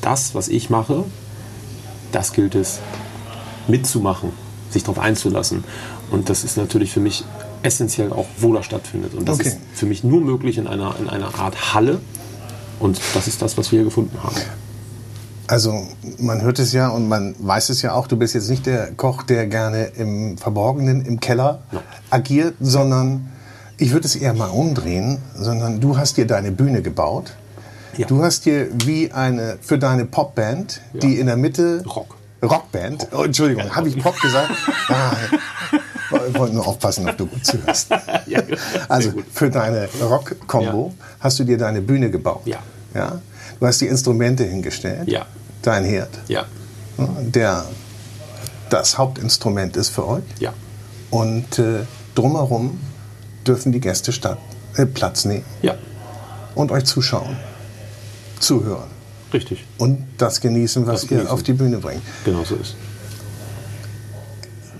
das, 0.00 0.34
was 0.34 0.48
ich 0.48 0.68
mache, 0.68 1.04
das 2.10 2.32
gilt 2.32 2.56
es 2.56 2.80
mitzumachen, 3.68 4.32
sich 4.70 4.82
darauf 4.82 4.98
einzulassen. 4.98 5.62
Und 6.10 6.28
das 6.30 6.42
ist 6.42 6.56
natürlich 6.56 6.90
für 6.90 7.00
mich 7.00 7.24
essentiell 7.62 8.12
auch, 8.12 8.26
wo 8.38 8.52
das 8.52 8.66
stattfindet. 8.66 9.14
Und 9.14 9.28
das 9.28 9.38
okay. 9.38 9.48
ist 9.50 9.58
für 9.72 9.86
mich 9.86 10.02
nur 10.02 10.20
möglich 10.20 10.58
in 10.58 10.66
einer, 10.66 10.96
in 10.98 11.08
einer 11.08 11.38
Art 11.38 11.74
Halle, 11.74 12.00
und 12.80 13.00
das 13.14 13.26
ist 13.26 13.42
das, 13.42 13.56
was 13.56 13.70
wir 13.72 13.78
hier 13.78 13.84
gefunden 13.84 14.16
haben. 14.22 14.36
Also 15.48 15.86
man 16.18 16.42
hört 16.42 16.58
es 16.58 16.72
ja 16.72 16.88
und 16.88 17.08
man 17.08 17.36
weiß 17.38 17.68
es 17.68 17.82
ja 17.82 17.92
auch, 17.92 18.08
du 18.08 18.16
bist 18.16 18.34
jetzt 18.34 18.50
nicht 18.50 18.66
der 18.66 18.92
Koch, 18.92 19.22
der 19.22 19.46
gerne 19.46 19.84
im 19.96 20.38
Verborgenen, 20.38 21.04
im 21.04 21.20
Keller 21.20 21.62
no. 21.70 21.80
agiert, 22.10 22.54
sondern 22.60 23.30
ich 23.78 23.92
würde 23.92 24.06
es 24.06 24.16
eher 24.16 24.34
mal 24.34 24.48
umdrehen, 24.48 25.18
sondern 25.36 25.80
du 25.80 25.96
hast 25.96 26.16
dir 26.16 26.26
deine 26.26 26.50
Bühne 26.50 26.82
gebaut. 26.82 27.34
Ja. 27.96 28.06
Du 28.06 28.22
hast 28.22 28.44
dir 28.44 28.68
wie 28.84 29.12
eine, 29.12 29.58
für 29.60 29.78
deine 29.78 30.04
Popband, 30.04 30.80
ja. 30.92 31.00
die 31.00 31.18
in 31.18 31.26
der 31.26 31.36
Mitte... 31.36 31.82
Rock. 31.86 32.16
Rockband. 32.42 33.04
Rock. 33.04 33.18
Oh, 33.18 33.22
Entschuldigung, 33.24 33.74
habe 33.74 33.88
ich 33.88 33.98
Pop 33.98 34.20
gesagt? 34.20 34.50
Ah, 34.88 35.16
ich 36.28 36.38
wollte 36.38 36.54
nur 36.54 36.66
aufpassen, 36.66 37.08
ob 37.08 37.16
du 37.16 37.26
gut 37.26 37.44
zuhörst. 37.44 37.88
ja, 38.26 38.40
also 38.88 39.12
für 39.32 39.50
deine 39.50 39.88
Rock-Kombo 40.00 40.94
ja. 40.96 41.05
Hast 41.20 41.38
du 41.38 41.44
dir 41.44 41.58
deine 41.58 41.80
Bühne 41.80 42.10
gebaut. 42.10 42.42
Ja. 42.44 42.58
ja. 42.94 43.20
Du 43.58 43.66
hast 43.66 43.80
die 43.80 43.86
Instrumente 43.86 44.44
hingestellt. 44.44 45.08
Ja. 45.08 45.26
Dein 45.62 45.84
Herd. 45.84 46.10
Ja. 46.28 46.44
Der 46.98 47.66
das 48.70 48.98
Hauptinstrument 48.98 49.76
ist 49.76 49.90
für 49.90 50.06
euch. 50.06 50.24
Ja. 50.38 50.52
Und 51.10 51.58
äh, 51.58 51.80
drumherum 52.14 52.80
dürfen 53.46 53.72
die 53.72 53.80
Gäste 53.80 54.12
statt, 54.12 54.38
äh, 54.76 54.86
Platz 54.86 55.24
nehmen. 55.24 55.44
Ja. 55.62 55.76
Und 56.54 56.72
euch 56.72 56.84
zuschauen, 56.84 57.36
zuhören. 58.40 58.90
Richtig. 59.32 59.64
Und 59.78 60.06
das 60.18 60.40
genießen, 60.40 60.86
was 60.86 61.02
das 61.02 61.02
ihr 61.04 61.08
genießen. 61.08 61.28
auf 61.28 61.42
die 61.42 61.52
Bühne 61.52 61.78
bringt. 61.78 62.02
Genau 62.24 62.44
so 62.44 62.56
ist. 62.56 62.76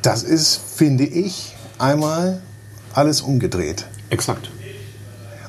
Das 0.02 0.22
ist, 0.22 0.60
finde 0.76 1.04
ich, 1.04 1.54
einmal 1.78 2.40
alles 2.94 3.20
umgedreht. 3.20 3.86
Exakt. 4.10 4.50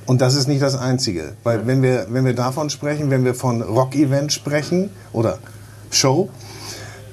Und 0.07 0.21
das 0.21 0.35
ist 0.35 0.47
nicht 0.47 0.61
das 0.61 0.75
Einzige. 0.75 1.33
Weil 1.43 1.67
wenn 1.67 1.83
wir, 1.83 2.07
wenn 2.09 2.25
wir 2.25 2.33
davon 2.33 2.69
sprechen, 2.69 3.11
wenn 3.11 3.23
wir 3.23 3.35
von 3.35 3.61
Rock-Event 3.61 4.33
sprechen 4.33 4.89
oder 5.13 5.37
Show, 5.91 6.29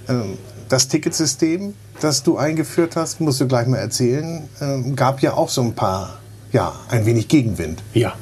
ähm, 0.09 0.39
das 0.69 0.89
Ticketsystem, 0.89 1.75
das 2.01 2.23
du 2.23 2.39
eingeführt 2.39 2.97
hast, 2.97 3.21
musst 3.21 3.41
du 3.41 3.47
gleich 3.47 3.67
mal 3.67 3.77
erzählen, 3.77 4.49
ähm, 4.61 4.97
gab 4.97 5.21
ja 5.21 5.35
auch 5.35 5.51
so 5.51 5.61
ein 5.61 5.75
paar, 5.75 6.21
ja, 6.53 6.73
ein 6.89 7.05
wenig 7.05 7.29
Gegenwind. 7.29 7.83
Ja 7.93 8.15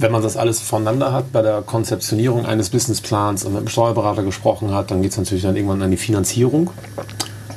wenn 0.00 0.12
man 0.12 0.22
das 0.22 0.36
alles 0.36 0.60
voneinander 0.60 1.12
hat, 1.12 1.30
bei 1.30 1.42
der 1.42 1.62
Konzeptionierung 1.62 2.46
eines 2.46 2.70
Businessplans 2.70 3.44
und 3.44 3.52
mit 3.52 3.62
dem 3.62 3.68
Steuerberater 3.68 4.22
gesprochen 4.22 4.72
hat, 4.72 4.90
dann 4.90 5.02
geht 5.02 5.12
es 5.12 5.18
natürlich 5.18 5.42
dann 5.42 5.56
irgendwann 5.56 5.82
an 5.82 5.90
die 5.90 5.98
Finanzierung. 5.98 6.70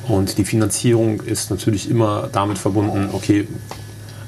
Und 0.07 0.37
die 0.37 0.43
Finanzierung 0.43 1.21
ist 1.21 1.49
natürlich 1.49 1.89
immer 1.89 2.27
damit 2.31 2.57
verbunden, 2.57 3.09
okay, 3.13 3.47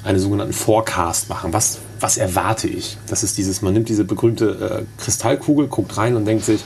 einen 0.05 0.19
sogenannten 0.19 0.53
Forecast 0.53 1.29
machen. 1.29 1.51
Was, 1.51 1.79
was 1.99 2.17
erwarte 2.17 2.67
ich? 2.67 2.97
Das 3.07 3.23
ist 3.23 3.37
dieses, 3.37 3.61
man 3.61 3.73
nimmt 3.73 3.89
diese 3.89 4.05
berühmte 4.05 4.85
äh, 4.85 5.01
Kristallkugel, 5.01 5.67
guckt 5.67 5.97
rein 5.97 6.15
und 6.15 6.25
denkt 6.25 6.45
sich, 6.45 6.63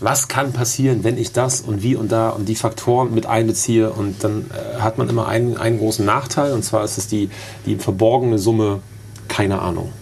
was 0.00 0.28
kann 0.28 0.52
passieren, 0.52 1.04
wenn 1.04 1.18
ich 1.18 1.32
das 1.32 1.60
und 1.60 1.82
wie 1.82 1.94
und 1.94 2.10
da 2.10 2.30
und 2.30 2.48
die 2.48 2.56
Faktoren 2.56 3.14
mit 3.14 3.26
einbeziehe 3.26 3.90
und 3.90 4.24
dann 4.24 4.50
äh, 4.50 4.80
hat 4.80 4.98
man 4.98 5.08
immer 5.08 5.28
einen, 5.28 5.56
einen 5.56 5.78
großen 5.78 6.04
Nachteil 6.04 6.52
und 6.52 6.64
zwar 6.64 6.84
ist 6.84 6.98
es 6.98 7.08
die, 7.08 7.28
die 7.66 7.76
verborgene 7.76 8.38
Summe, 8.38 8.80
keine 9.28 9.60
Ahnung. 9.60 9.92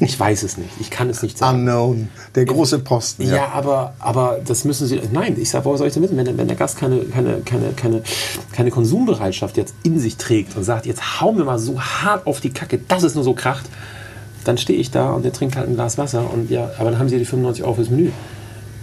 Ich 0.00 0.18
weiß 0.18 0.44
es 0.44 0.56
nicht. 0.56 0.70
Ich 0.80 0.90
kann 0.90 1.10
es 1.10 1.22
nicht 1.22 1.38
sagen. 1.38 1.60
Unknown. 1.60 2.08
Der 2.34 2.44
große 2.44 2.78
Posten. 2.80 3.22
Ja, 3.24 3.36
ja 3.36 3.48
aber, 3.52 3.94
aber 3.98 4.38
das 4.44 4.64
müssen 4.64 4.86
Sie. 4.86 5.00
Nein, 5.12 5.36
ich 5.38 5.50
sage, 5.50 5.64
woher 5.64 5.78
soll 5.78 5.88
ich 5.88 5.94
denn 5.94 6.02
wissen? 6.02 6.16
Wenn, 6.16 6.38
wenn 6.38 6.46
der 6.46 6.56
Gast 6.56 6.78
keine, 6.78 7.00
keine, 7.00 7.40
keine, 7.40 7.72
keine, 7.72 8.02
keine 8.52 8.70
Konsumbereitschaft 8.70 9.56
jetzt 9.56 9.74
in 9.82 9.98
sich 9.98 10.16
trägt 10.16 10.56
und 10.56 10.62
sagt, 10.62 10.86
jetzt 10.86 11.20
hauen 11.20 11.36
wir 11.36 11.44
mal 11.44 11.58
so 11.58 11.80
hart 11.80 12.26
auf 12.26 12.40
die 12.40 12.50
Kacke, 12.50 12.78
dass 12.78 13.02
es 13.02 13.14
nur 13.14 13.24
so 13.24 13.34
kracht, 13.34 13.66
dann 14.44 14.56
stehe 14.56 14.78
ich 14.78 14.90
da 14.90 15.10
und 15.10 15.24
der 15.24 15.32
trinkt 15.32 15.56
halt 15.56 15.68
ein 15.68 15.74
Glas 15.74 15.98
Wasser 15.98 16.32
und 16.32 16.50
ja, 16.50 16.70
aber 16.78 16.90
dann 16.90 16.98
haben 17.00 17.08
Sie 17.08 17.18
die 17.18 17.24
95 17.24 17.64
Euro 17.64 17.74
fürs 17.74 17.90
Menü. 17.90 18.10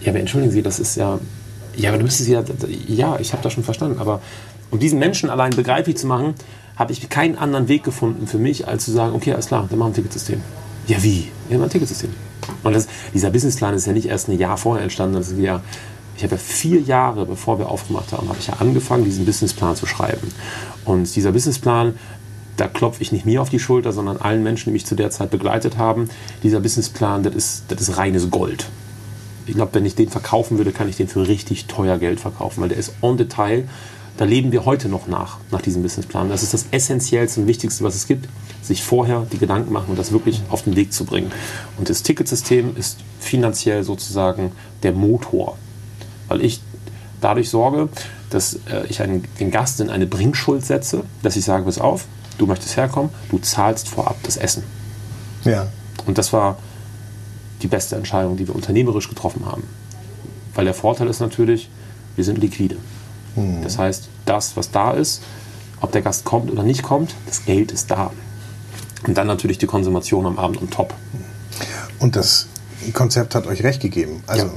Ja, 0.02 0.12
aber 0.12 0.20
entschuldigen 0.20 0.52
Sie, 0.52 0.62
das 0.62 0.80
ist 0.80 0.96
ja. 0.96 1.20
Ja, 1.76 1.90
aber 1.90 1.98
du 1.98 2.04
müsstest 2.04 2.30
ja. 2.30 2.44
Ja, 2.88 3.18
ich 3.20 3.32
habe 3.34 3.42
das 3.42 3.54
schon 3.54 3.64
verstanden, 3.64 4.00
aber 4.00 4.22
um 4.72 4.80
diesen 4.80 5.00
Menschen 5.00 5.30
allein 5.30 5.52
begreiflich 5.52 5.98
zu 5.98 6.08
machen, 6.08 6.36
habe 6.76 6.92
ich 6.92 7.10
keinen 7.10 7.38
anderen 7.38 7.68
Weg 7.68 7.84
gefunden 7.84 8.28
für 8.28 8.38
mich, 8.38 8.68
als 8.68 8.86
zu 8.86 8.92
sagen, 8.92 9.16
okay, 9.16 9.34
alles 9.34 9.48
klar, 9.48 9.66
dann 9.70 9.80
machen 9.80 9.90
wir 9.90 9.92
ein 9.92 9.96
Ticketsystem. 9.96 10.42
Ja, 10.88 11.02
wie? 11.02 11.32
Ja, 11.50 11.62
ein 11.62 11.70
Ticketsystem. 11.70 12.12
Und 12.64 12.74
das, 12.74 12.88
dieser 13.14 13.32
Businessplan 13.32 13.74
ist 13.74 13.88
ja 13.88 13.94
nicht 13.94 14.08
erst 14.08 14.28
ein 14.28 14.38
Jahr 14.38 14.58
vorher 14.58 14.84
entstanden. 14.84 15.16
Das 15.16 15.30
ist 15.30 15.40
ja, 15.40 15.62
ich 16.18 16.24
habe 16.24 16.36
ja 16.36 16.42
vier 16.42 16.80
Jahre, 16.82 17.26
bevor 17.26 17.60
wir 17.60 17.70
aufgemacht 17.70 18.12
haben, 18.12 18.30
habe 18.30 18.38
ich 18.40 18.48
ja 18.48 18.56
angefangen, 18.60 19.04
diesen 19.04 19.26
Businessplan 19.26 19.76
zu 19.76 19.86
schreiben. 19.86 20.32
Und 20.86 21.16
dieser 21.16 21.32
Businessplan, 21.32 21.96
da 22.58 22.68
klopfe 22.68 23.02
ich 23.02 23.12
nicht 23.12 23.26
mir 23.26 23.42
auf 23.42 23.50
die 23.50 23.60
Schulter, 23.60 23.92
sondern 23.92 24.18
allen 24.18 24.44
Menschen, 24.44 24.70
die 24.70 24.74
mich 24.74 24.86
zu 24.86 24.96
der 24.96 25.12
Zeit 25.12 25.32
begleitet 25.32 25.78
haben. 25.78 26.10
Dieser 26.44 26.60
Businessplan, 26.60 27.24
das 27.24 27.36
ist, 27.36 27.64
das 27.70 27.82
ist 27.82 27.98
reines 27.98 28.30
Gold. 28.30 28.68
Ich 29.48 29.56
glaube, 29.56 29.74
wenn 29.74 29.86
ich 29.86 29.96
den 29.96 30.10
verkaufen 30.10 30.58
würde, 30.58 30.72
kann 30.72 30.90
ich 30.90 30.96
den 30.96 31.08
für 31.08 31.28
richtig 31.28 31.66
teuer 31.66 31.98
Geld 31.98 32.20
verkaufen, 32.20 32.62
weil 32.62 32.70
der 32.70 32.78
ist 32.78 32.94
on 33.02 33.18
Detail. 33.18 33.68
Da 34.18 34.26
leben 34.26 34.52
wir 34.52 34.66
heute 34.66 34.88
noch 34.88 35.08
nach, 35.08 35.40
nach 35.52 35.62
diesem 35.62 35.82
Businessplan. 35.84 36.30
Das 36.30 36.44
ist 36.44 36.54
das 36.54 36.68
Essentiellste 36.72 37.42
und 37.42 37.48
Wichtigste, 37.48 37.84
was 37.84 37.96
es 37.96 38.08
gibt 38.08 38.28
sich 38.66 38.84
vorher 38.84 39.26
die 39.32 39.38
Gedanken 39.38 39.72
machen 39.72 39.92
und 39.92 40.00
das 40.00 40.12
wirklich 40.12 40.42
auf 40.50 40.64
den 40.64 40.76
Weg 40.76 40.92
zu 40.92 41.06
bringen. 41.06 41.32
Und 41.78 41.90
das 41.90 42.04
Ticketsystem 42.04 42.76
ist 42.76 43.00
finanziell 43.20 43.84
sozusagen 43.84 44.52
der 44.84 44.92
Motor, 44.92 45.58
weil 46.28 46.44
ich 46.44 46.62
dadurch 47.22 47.50
sorge, 47.50 47.90
dass 48.30 48.56
äh, 48.70 48.86
ich 48.90 49.02
einen, 49.02 49.24
den 49.40 49.52
Gast 49.52 49.80
in 49.80 49.90
eine 49.90 50.08
Bringschuld 50.08 50.66
setze, 50.66 51.04
dass 51.22 51.36
ich 51.36 51.46
sage, 51.46 51.66
pass 51.66 51.80
auf, 51.80 52.06
du 52.38 52.48
möchtest 52.48 52.76
herkommen, 52.76 53.12
du 53.30 53.38
zahlst 53.38 53.88
vorab 53.88 54.18
das 54.24 54.38
Essen. 54.38 54.64
Ja. 55.44 55.68
Und 56.06 56.18
das 56.18 56.34
war 56.34 56.58
die 57.62 57.68
beste 57.68 57.96
Entscheidung, 57.96 58.36
die 58.38 58.48
wir 58.48 58.56
unternehmerisch 58.56 59.10
getroffen 59.10 59.46
haben. 59.46 59.64
Weil 60.54 60.66
der 60.66 60.74
Vorteil 60.74 61.08
ist 61.08 61.20
natürlich, 61.20 61.70
wir 62.16 62.24
sind 62.24 62.38
liquide. 62.38 62.78
Mhm. 63.36 63.64
Das 63.64 63.78
heißt, 63.78 64.10
das, 64.26 64.58
was 64.58 64.72
da 64.72 64.92
ist, 64.92 65.22
ob 65.82 65.92
der 65.92 66.02
Gast 66.02 66.26
kommt 66.26 66.52
oder 66.52 66.64
nicht 66.64 66.84
kommt, 66.84 67.16
das 67.26 67.46
Geld 67.46 67.72
ist 67.72 67.92
da. 67.92 68.12
Und 69.06 69.18
dann 69.18 69.28
natürlich 69.28 69.58
die 69.58 69.68
Konsumation 69.68 70.26
am 70.26 70.40
Abend 70.40 70.62
und 70.62 70.72
top. 70.72 70.94
Und 72.00 72.16
das 72.16 72.48
Konzept 72.94 73.36
hat 73.36 73.46
euch 73.48 73.64
recht 73.64 73.82
gegeben. 73.82 74.24
Also 74.28 74.46
ja. 74.46 74.52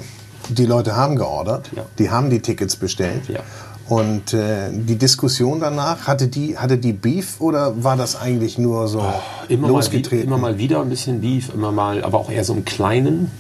die 0.49 0.67
Leute 0.67 0.97
haben 0.97 1.17
geordert, 1.17 1.71
ja. 1.75 1.85
die 1.99 2.11
haben 2.11 2.31
die 2.31 2.41
Tickets 2.41 2.77
bestellt. 2.77 3.29
Ja. 3.29 3.41
Und 3.89 4.35
äh, 4.35 4.71
die 4.71 4.97
Diskussion 4.97 5.61
danach, 5.61 6.07
hatte 6.07 6.29
die, 6.29 6.59
hatte 6.59 6.77
die 6.77 6.93
Beef 6.93 7.41
oder 7.41 7.83
war 7.83 7.97
das 7.97 8.17
eigentlich 8.17 8.59
nur 8.59 8.87
so 8.87 9.01
oh, 9.01 9.23
immer 9.49 9.69
losgetreten? 9.69 10.29
Mal, 10.29 10.37
immer 10.37 10.49
mal 10.49 10.59
wieder 10.59 10.83
ein 10.83 10.91
bisschen 10.91 11.23
Beef, 11.23 11.53
immer 11.55 11.73
mal, 11.73 12.05
aber 12.05 12.19
auch 12.19 12.31
eher 12.31 12.45
so 12.45 12.53
im 12.53 12.67
Kleinen. 12.67 13.31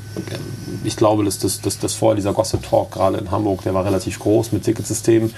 Ich 0.84 0.96
glaube, 0.96 1.22
dass 1.22 1.38
das, 1.38 1.60
das, 1.60 1.78
das 1.78 1.92
vorher 1.92 2.16
dieser 2.16 2.32
Gossip 2.32 2.62
Talk 2.62 2.92
gerade 2.92 3.18
in 3.18 3.30
Hamburg, 3.30 3.62
der 3.62 3.74
war 3.74 3.84
relativ 3.84 4.18
groß 4.20 4.52
mit 4.52 4.62
Ticketsystemen. 4.62 5.34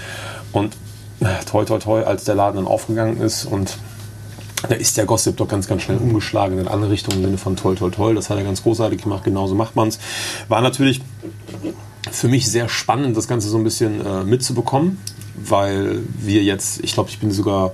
Und 0.52 0.76
äh, 1.18 1.44
toi 1.44 1.64
toi 1.64 1.78
toi, 1.78 2.04
als 2.04 2.22
der 2.22 2.36
Laden 2.36 2.56
dann 2.56 2.68
aufgegangen 2.68 3.20
ist 3.20 3.46
und 3.46 3.78
da 4.68 4.76
ist 4.76 4.96
der 4.96 5.06
Gossip 5.06 5.36
doch 5.38 5.48
ganz, 5.48 5.66
ganz 5.66 5.82
schnell 5.82 5.96
umgeschlagen 5.96 6.58
in 6.58 6.68
andere 6.68 6.90
Richtungen 6.90 7.18
im 7.18 7.24
Sinne 7.24 7.38
von 7.38 7.56
toll, 7.56 7.74
toll, 7.74 7.90
toll. 7.90 8.14
Das 8.14 8.30
hat 8.30 8.36
er 8.36 8.44
ganz 8.44 8.62
großartig 8.62 9.02
gemacht, 9.02 9.24
genauso 9.24 9.56
macht 9.56 9.74
man 9.74 9.88
es. 9.88 9.98
War 10.48 10.60
natürlich 10.60 11.00
für 12.10 12.28
mich 12.28 12.50
sehr 12.50 12.68
spannend, 12.68 13.16
das 13.16 13.28
Ganze 13.28 13.48
so 13.48 13.58
ein 13.58 13.64
bisschen 13.64 14.04
äh, 14.04 14.24
mitzubekommen, 14.24 14.98
weil 15.36 16.00
wir 16.18 16.42
jetzt, 16.42 16.82
ich 16.82 16.94
glaube, 16.94 17.10
ich 17.10 17.18
bin 17.18 17.30
sogar 17.30 17.72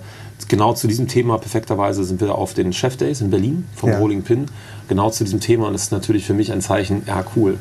genau 0.48 0.74
zu 0.74 0.86
diesem 0.86 1.08
Thema 1.08 1.38
perfekterweise 1.38 2.04
sind 2.04 2.20
wir 2.20 2.34
auf 2.34 2.54
den 2.54 2.72
Chef 2.72 2.96
Days 2.96 3.20
in 3.20 3.30
Berlin 3.30 3.64
vom 3.74 3.90
ja. 3.90 3.98
Rolling 3.98 4.22
Pin. 4.22 4.46
Genau 4.88 5.10
zu 5.10 5.24
diesem 5.24 5.40
Thema 5.40 5.66
und 5.66 5.72
das 5.72 5.84
ist 5.84 5.92
natürlich 5.92 6.24
für 6.24 6.34
mich 6.34 6.52
ein 6.52 6.60
Zeichen, 6.60 7.02
ja 7.06 7.24
cool, 7.34 7.58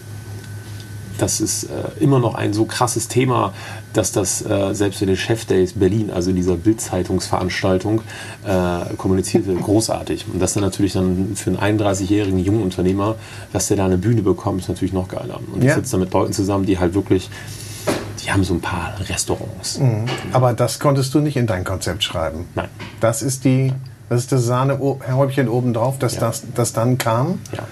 das 1.18 1.40
ist 1.42 1.66
äh, 1.66 1.68
immer 2.00 2.20
noch 2.20 2.36
ein 2.36 2.54
so 2.54 2.66
krasses 2.66 3.08
Thema, 3.08 3.54
dass 3.94 4.12
das 4.12 4.46
äh, 4.46 4.74
selbst 4.74 5.02
in 5.02 5.08
den 5.08 5.18
Chef 5.18 5.46
Days 5.46 5.74
Berlin, 5.74 6.12
also 6.12 6.30
in 6.30 6.36
dieser 6.36 6.56
Bildzeitungsveranstaltung, 6.56 8.02
äh, 8.46 8.96
kommuniziert 8.98 9.48
wird. 9.48 9.62
Großartig. 9.62 10.26
Und 10.32 10.42
das 10.42 10.54
dann 10.54 10.64
natürlich 10.64 10.94
dann 10.94 11.36
für 11.36 11.58
einen 11.58 11.80
31-jährigen 11.80 12.40
jungen 12.40 12.64
Unternehmer, 12.64 13.16
dass 13.54 13.68
der 13.68 13.78
da 13.78 13.86
eine 13.86 13.98
Bühne 13.98 14.22
bekommt, 14.22 14.62
ist 14.62 14.70
natürlich 14.70 14.94
noch 14.94 15.08
geiler. 15.08 15.40
Und 15.54 15.64
ja. 15.64 15.70
ich 15.70 15.76
sitze 15.76 15.94
da 15.94 15.98
mit 15.98 16.14
Leuten 16.14 16.34
zusammen, 16.34 16.66
die 16.66 16.80
halt 16.80 16.94
wirklich 16.94 17.30
die 18.24 18.32
haben 18.32 18.44
so 18.44 18.56
ein 18.56 18.62
paar 18.62 18.96
Restaurants. 19.08 19.80
Mhm. 19.80 20.06
Aber 20.34 20.54
das 20.54 20.80
konntest 20.80 21.14
du 21.14 21.20
nicht 21.20 21.38
in 21.38 21.46
dein 21.46 21.64
Konzept 21.64 22.04
schreiben. 22.04 22.48
Nein. 22.56 22.70
Das 23.00 23.22
ist 23.22 23.46
die, 23.46 23.72
das 24.10 24.22
ist 24.22 24.32
das 24.32 24.46
Sahnehäubchen 24.46 25.48
obendrauf, 25.48 26.00
dass 26.00 26.16
ja. 26.16 26.22
das, 26.22 26.44
das 26.56 26.74
dann 26.74 26.98
kam. 26.98 27.40
Ja. 27.52 27.64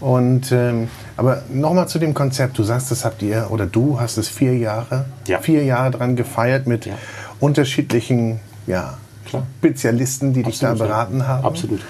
Und 0.00 0.50
ähm, 0.52 0.88
aber 1.20 1.42
nochmal 1.52 1.86
zu 1.86 1.98
dem 1.98 2.14
Konzept. 2.14 2.58
Du 2.58 2.62
sagst, 2.62 2.90
das 2.90 3.04
habt 3.04 3.20
ihr 3.20 3.48
oder 3.50 3.66
du 3.66 4.00
hast 4.00 4.16
es 4.16 4.26
vier 4.30 4.56
Jahre, 4.56 5.04
ja. 5.28 5.38
vier 5.38 5.62
Jahre 5.64 5.90
dran 5.90 6.16
gefeiert 6.16 6.66
mit 6.66 6.86
ja. 6.86 6.94
unterschiedlichen 7.40 8.40
ja, 8.66 8.96
Spezialisten, 9.26 10.32
die 10.32 10.40
Absolut, 10.46 10.52
dich 10.52 10.60
da 10.60 10.86
beraten 10.86 11.18
ja. 11.18 11.26
haben. 11.26 11.44
Absolut. 11.44 11.80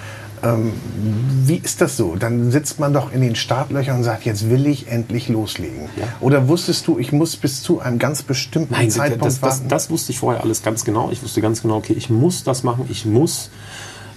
Ähm, 0.43 0.73
wie 1.45 1.59
ist 1.59 1.81
das 1.81 1.97
so? 1.97 2.17
Dann 2.17 2.51
sitzt 2.51 2.81
man 2.81 2.93
doch 2.93 3.13
in 3.13 3.21
den 3.21 3.37
Startlöchern 3.37 3.99
und 3.99 4.03
sagt, 4.03 4.25
jetzt 4.25 4.51
will 4.51 4.67
ich 4.67 4.89
endlich 4.89 5.29
loslegen. 5.29 5.89
Ja. 5.97 6.09
Oder 6.19 6.49
wusstest 6.49 6.89
du, 6.89 6.99
ich 6.99 7.13
muss 7.13 7.37
bis 7.37 7.63
zu 7.63 7.79
einem 7.79 8.01
ganz 8.01 8.25
bestimmten 8.25 8.73
Nein, 8.73 8.91
Zeitpunkt 8.91 9.27
das, 9.27 9.39
das, 9.39 9.61
das, 9.61 9.69
das, 9.69 9.91
wusste 9.91 10.11
ich 10.11 10.19
vorher 10.19 10.43
alles 10.43 10.65
ganz 10.65 10.85
genau. 10.85 11.13
Ich 11.13 11.23
wusste 11.23 11.41
ganz 11.41 11.63
genau, 11.63 11.77
okay, 11.77 11.93
ich 11.93 12.11
muss 12.11 12.43
das 12.43 12.65
machen, 12.65 12.87
ich 12.89 13.07
muss 13.07 13.51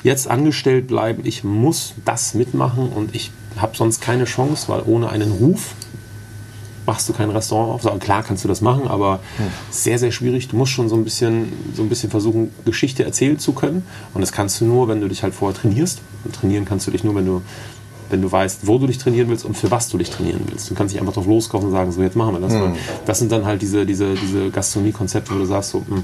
jetzt 0.01 0.27
angestellt 0.27 0.87
bleiben, 0.87 1.21
ich 1.23 1.43
muss 1.43 1.93
das 2.03 2.33
mitmachen 2.33 2.89
und 2.89 3.13
ich 3.13 3.31
habe 3.57 3.75
sonst 3.75 4.01
keine 4.01 4.25
Chance, 4.25 4.67
weil 4.67 4.81
ohne 4.85 5.09
einen 5.09 5.31
Ruf 5.31 5.75
machst 6.85 7.07
du 7.07 7.13
kein 7.13 7.29
Restaurant 7.29 7.71
auf. 7.71 7.85
Also 7.85 7.97
klar 7.99 8.23
kannst 8.23 8.43
du 8.43 8.47
das 8.47 8.61
machen, 8.61 8.87
aber 8.87 9.19
hm. 9.37 9.45
sehr, 9.69 9.99
sehr 9.99 10.11
schwierig. 10.11 10.47
Du 10.49 10.55
musst 10.55 10.71
schon 10.71 10.89
so 10.89 10.95
ein 10.95 11.03
bisschen, 11.03 11.53
so 11.75 11.81
ein 11.81 11.89
bisschen 11.89 12.09
versuchen, 12.09 12.51
Geschichte 12.65 13.03
erzählen 13.03 13.39
zu 13.39 13.53
können. 13.53 13.83
Und 14.13 14.21
das 14.21 14.31
kannst 14.31 14.59
du 14.61 14.65
nur, 14.65 14.87
wenn 14.87 15.01
du 15.01 15.07
dich 15.07 15.23
halt 15.23 15.33
vorher 15.33 15.59
trainierst. 15.59 16.01
Und 16.23 16.35
trainieren 16.35 16.65
kannst 16.65 16.87
du 16.87 16.91
dich 16.91 17.03
nur, 17.03 17.15
wenn 17.15 17.25
du, 17.25 17.41
wenn 18.09 18.21
du 18.21 18.31
weißt, 18.31 18.67
wo 18.67 18.77
du 18.77 18.87
dich 18.87 18.97
trainieren 18.97 19.29
willst 19.29 19.45
und 19.45 19.55
für 19.55 19.71
was 19.71 19.89
du 19.89 19.97
dich 19.97 20.09
trainieren 20.09 20.41
willst. 20.47 20.69
Du 20.69 20.75
kannst 20.75 20.93
nicht 20.93 21.01
einfach 21.01 21.13
drauf 21.13 21.25
loskaufen 21.25 21.67
und 21.67 21.73
sagen, 21.73 21.91
so 21.91 22.01
jetzt 22.01 22.15
machen 22.15 22.35
wir 22.35 22.41
das. 22.41 22.53
Hm. 22.53 22.73
Das 23.05 23.19
sind 23.19 23.31
dann 23.31 23.45
halt 23.45 23.61
diese, 23.61 23.85
diese, 23.85 24.15
diese 24.15 24.49
Gastronomie-Konzepte, 24.49 25.33
wo 25.33 25.39
du 25.39 25.45
sagst, 25.45 25.71
so, 25.71 25.79
mh, 25.79 25.95
hm, 25.95 26.03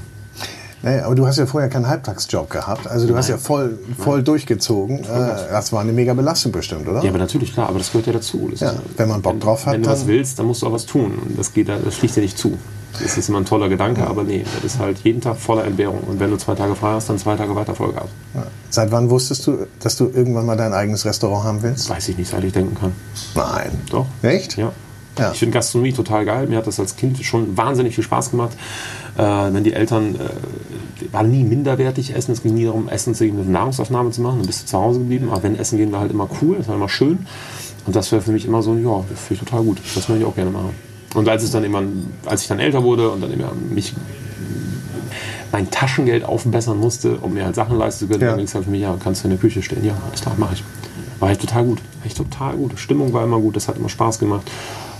naja, 0.82 1.04
aber 1.04 1.14
du 1.14 1.26
hast 1.26 1.38
ja 1.38 1.46
vorher 1.46 1.68
keinen 1.68 1.88
Halbtagsjob 1.88 2.48
gehabt. 2.48 2.86
Also 2.86 3.06
du 3.06 3.12
Nein. 3.12 3.18
hast 3.18 3.28
ja 3.28 3.36
voll, 3.36 3.78
voll 3.98 4.22
durchgezogen. 4.22 5.00
Äh, 5.00 5.04
das 5.50 5.72
war 5.72 5.80
eine 5.80 5.92
mega 5.92 6.14
Belastung 6.14 6.52
bestimmt, 6.52 6.88
oder? 6.88 7.02
Ja, 7.02 7.10
aber 7.10 7.18
natürlich, 7.18 7.52
klar. 7.52 7.68
Aber 7.68 7.78
das 7.78 7.88
gehört 7.92 8.06
ja 8.06 8.12
dazu. 8.14 8.50
Ja, 8.56 8.74
wenn 8.96 9.08
man 9.08 9.20
Bock 9.20 9.38
drauf 9.40 9.66
hat. 9.66 9.74
Wenn 9.74 9.82
du 9.82 9.90
was 9.90 10.06
willst, 10.06 10.38
dann 10.38 10.46
musst 10.46 10.62
du 10.62 10.66
auch 10.66 10.72
was 10.72 10.86
tun. 10.86 11.18
Und 11.26 11.38
das, 11.38 11.52
geht, 11.52 11.68
das 11.68 11.96
schlicht 11.96 12.16
dir 12.16 12.22
nicht 12.22 12.38
zu. 12.38 12.58
Das 13.00 13.16
ist 13.16 13.28
immer 13.28 13.38
ein 13.38 13.44
toller 13.44 13.68
Gedanke, 13.68 14.06
aber 14.06 14.24
nee, 14.24 14.44
das 14.62 14.74
ist 14.74 14.78
halt 14.80 14.98
jeden 15.00 15.20
Tag 15.20 15.36
voller 15.36 15.64
Entbehrung. 15.64 16.00
Und 16.00 16.18
wenn 16.18 16.30
du 16.30 16.36
zwei 16.36 16.54
Tage 16.54 16.74
frei 16.74 16.92
hast, 16.92 17.08
dann 17.08 17.18
zwei 17.18 17.36
Tage 17.36 17.54
weiter 17.54 17.74
Vollgas. 17.74 18.08
Ja. 18.34 18.46
Seit 18.68 18.90
wann 18.90 19.10
wusstest 19.10 19.46
du, 19.46 19.66
dass 19.80 19.96
du 19.96 20.10
irgendwann 20.12 20.46
mal 20.46 20.56
dein 20.56 20.72
eigenes 20.72 21.04
Restaurant 21.04 21.44
haben 21.44 21.62
willst? 21.62 21.88
Weiß 21.88 22.08
ich 22.08 22.18
nicht, 22.18 22.30
seit 22.30 22.42
ich 22.42 22.52
denken 22.52 22.74
kann. 22.74 22.92
Nein. 23.34 23.70
Doch. 23.90 24.06
Echt? 24.22 24.56
Ja. 24.56 24.72
Ja. 25.18 25.32
Ich 25.32 25.38
finde 25.38 25.54
Gastronomie 25.54 25.92
total 25.92 26.24
geil. 26.24 26.46
Mir 26.46 26.56
hat 26.56 26.66
das 26.66 26.80
als 26.80 26.96
Kind 26.96 27.22
schon 27.24 27.56
wahnsinnig 27.56 27.94
viel 27.94 28.04
Spaß 28.04 28.30
gemacht. 28.30 28.52
Äh, 29.18 29.22
wenn 29.22 29.64
die 29.64 29.72
Eltern 29.72 30.14
äh, 30.14 31.12
war 31.12 31.22
nie 31.22 31.42
minderwertig 31.42 32.14
essen, 32.14 32.32
es 32.32 32.42
ging 32.42 32.54
nie 32.54 32.64
darum, 32.64 32.88
Essen 32.88 33.14
zu 33.14 33.24
gehen, 33.24 33.38
eine 33.38 33.50
Nahrungsaufnahme 33.50 34.10
zu 34.10 34.22
machen, 34.22 34.38
dann 34.38 34.46
bist 34.46 34.62
du 34.62 34.66
zu 34.66 34.78
Hause 34.78 35.00
geblieben. 35.00 35.28
Aber 35.30 35.42
wenn 35.42 35.58
Essen 35.58 35.78
gehen 35.78 35.92
war 35.92 36.00
halt 36.00 36.12
immer 36.12 36.28
cool, 36.40 36.56
das 36.58 36.68
war 36.68 36.76
immer 36.76 36.88
schön. 36.88 37.26
Und 37.86 37.96
das 37.96 38.12
wäre 38.12 38.22
für 38.22 38.32
mich 38.32 38.46
immer 38.46 38.62
so, 38.62 38.74
ja, 38.76 39.04
das 39.10 39.20
finde 39.20 39.42
ich 39.42 39.48
total 39.48 39.62
gut. 39.64 39.78
Das 39.94 40.08
würde 40.08 40.20
ich 40.20 40.26
auch 40.26 40.34
gerne 40.34 40.50
machen. 40.50 40.70
Und 41.14 41.28
als, 41.28 41.42
es 41.42 41.50
dann 41.50 41.64
immer, 41.64 41.82
als 42.24 42.42
ich 42.42 42.48
dann 42.48 42.60
älter 42.60 42.82
wurde 42.82 43.10
und 43.10 43.20
dann 43.20 43.32
immer 43.32 43.52
mich 43.68 43.94
mein 45.52 45.70
Taschengeld 45.70 46.24
aufbessern 46.24 46.78
musste, 46.78 47.16
um 47.16 47.34
mir 47.34 47.44
halt 47.44 47.56
Sachen 47.56 47.76
leisten 47.76 48.06
zu 48.06 48.08
können, 48.08 48.22
ja. 48.22 48.28
dann 48.28 48.36
ging 48.36 48.46
es 48.46 48.54
halt 48.54 48.64
für 48.64 48.70
mich, 48.70 48.82
ja, 48.82 48.96
kannst 49.02 49.22
du 49.22 49.26
in 49.26 49.30
der 49.30 49.40
Küche 49.40 49.62
stehen. 49.62 49.84
Ja, 49.84 49.94
alles 50.08 50.20
klar, 50.20 50.34
mache 50.38 50.54
ich. 50.54 50.64
War 51.18 51.30
echt 51.30 51.40
total 51.40 51.64
gut. 51.64 51.80
Echt 52.04 52.16
total 52.16 52.56
gut. 52.56 52.78
Stimmung 52.78 53.12
war 53.12 53.24
immer 53.24 53.38
gut, 53.38 53.56
das 53.56 53.68
hat 53.68 53.76
immer 53.76 53.88
Spaß 53.88 54.18
gemacht. 54.18 54.48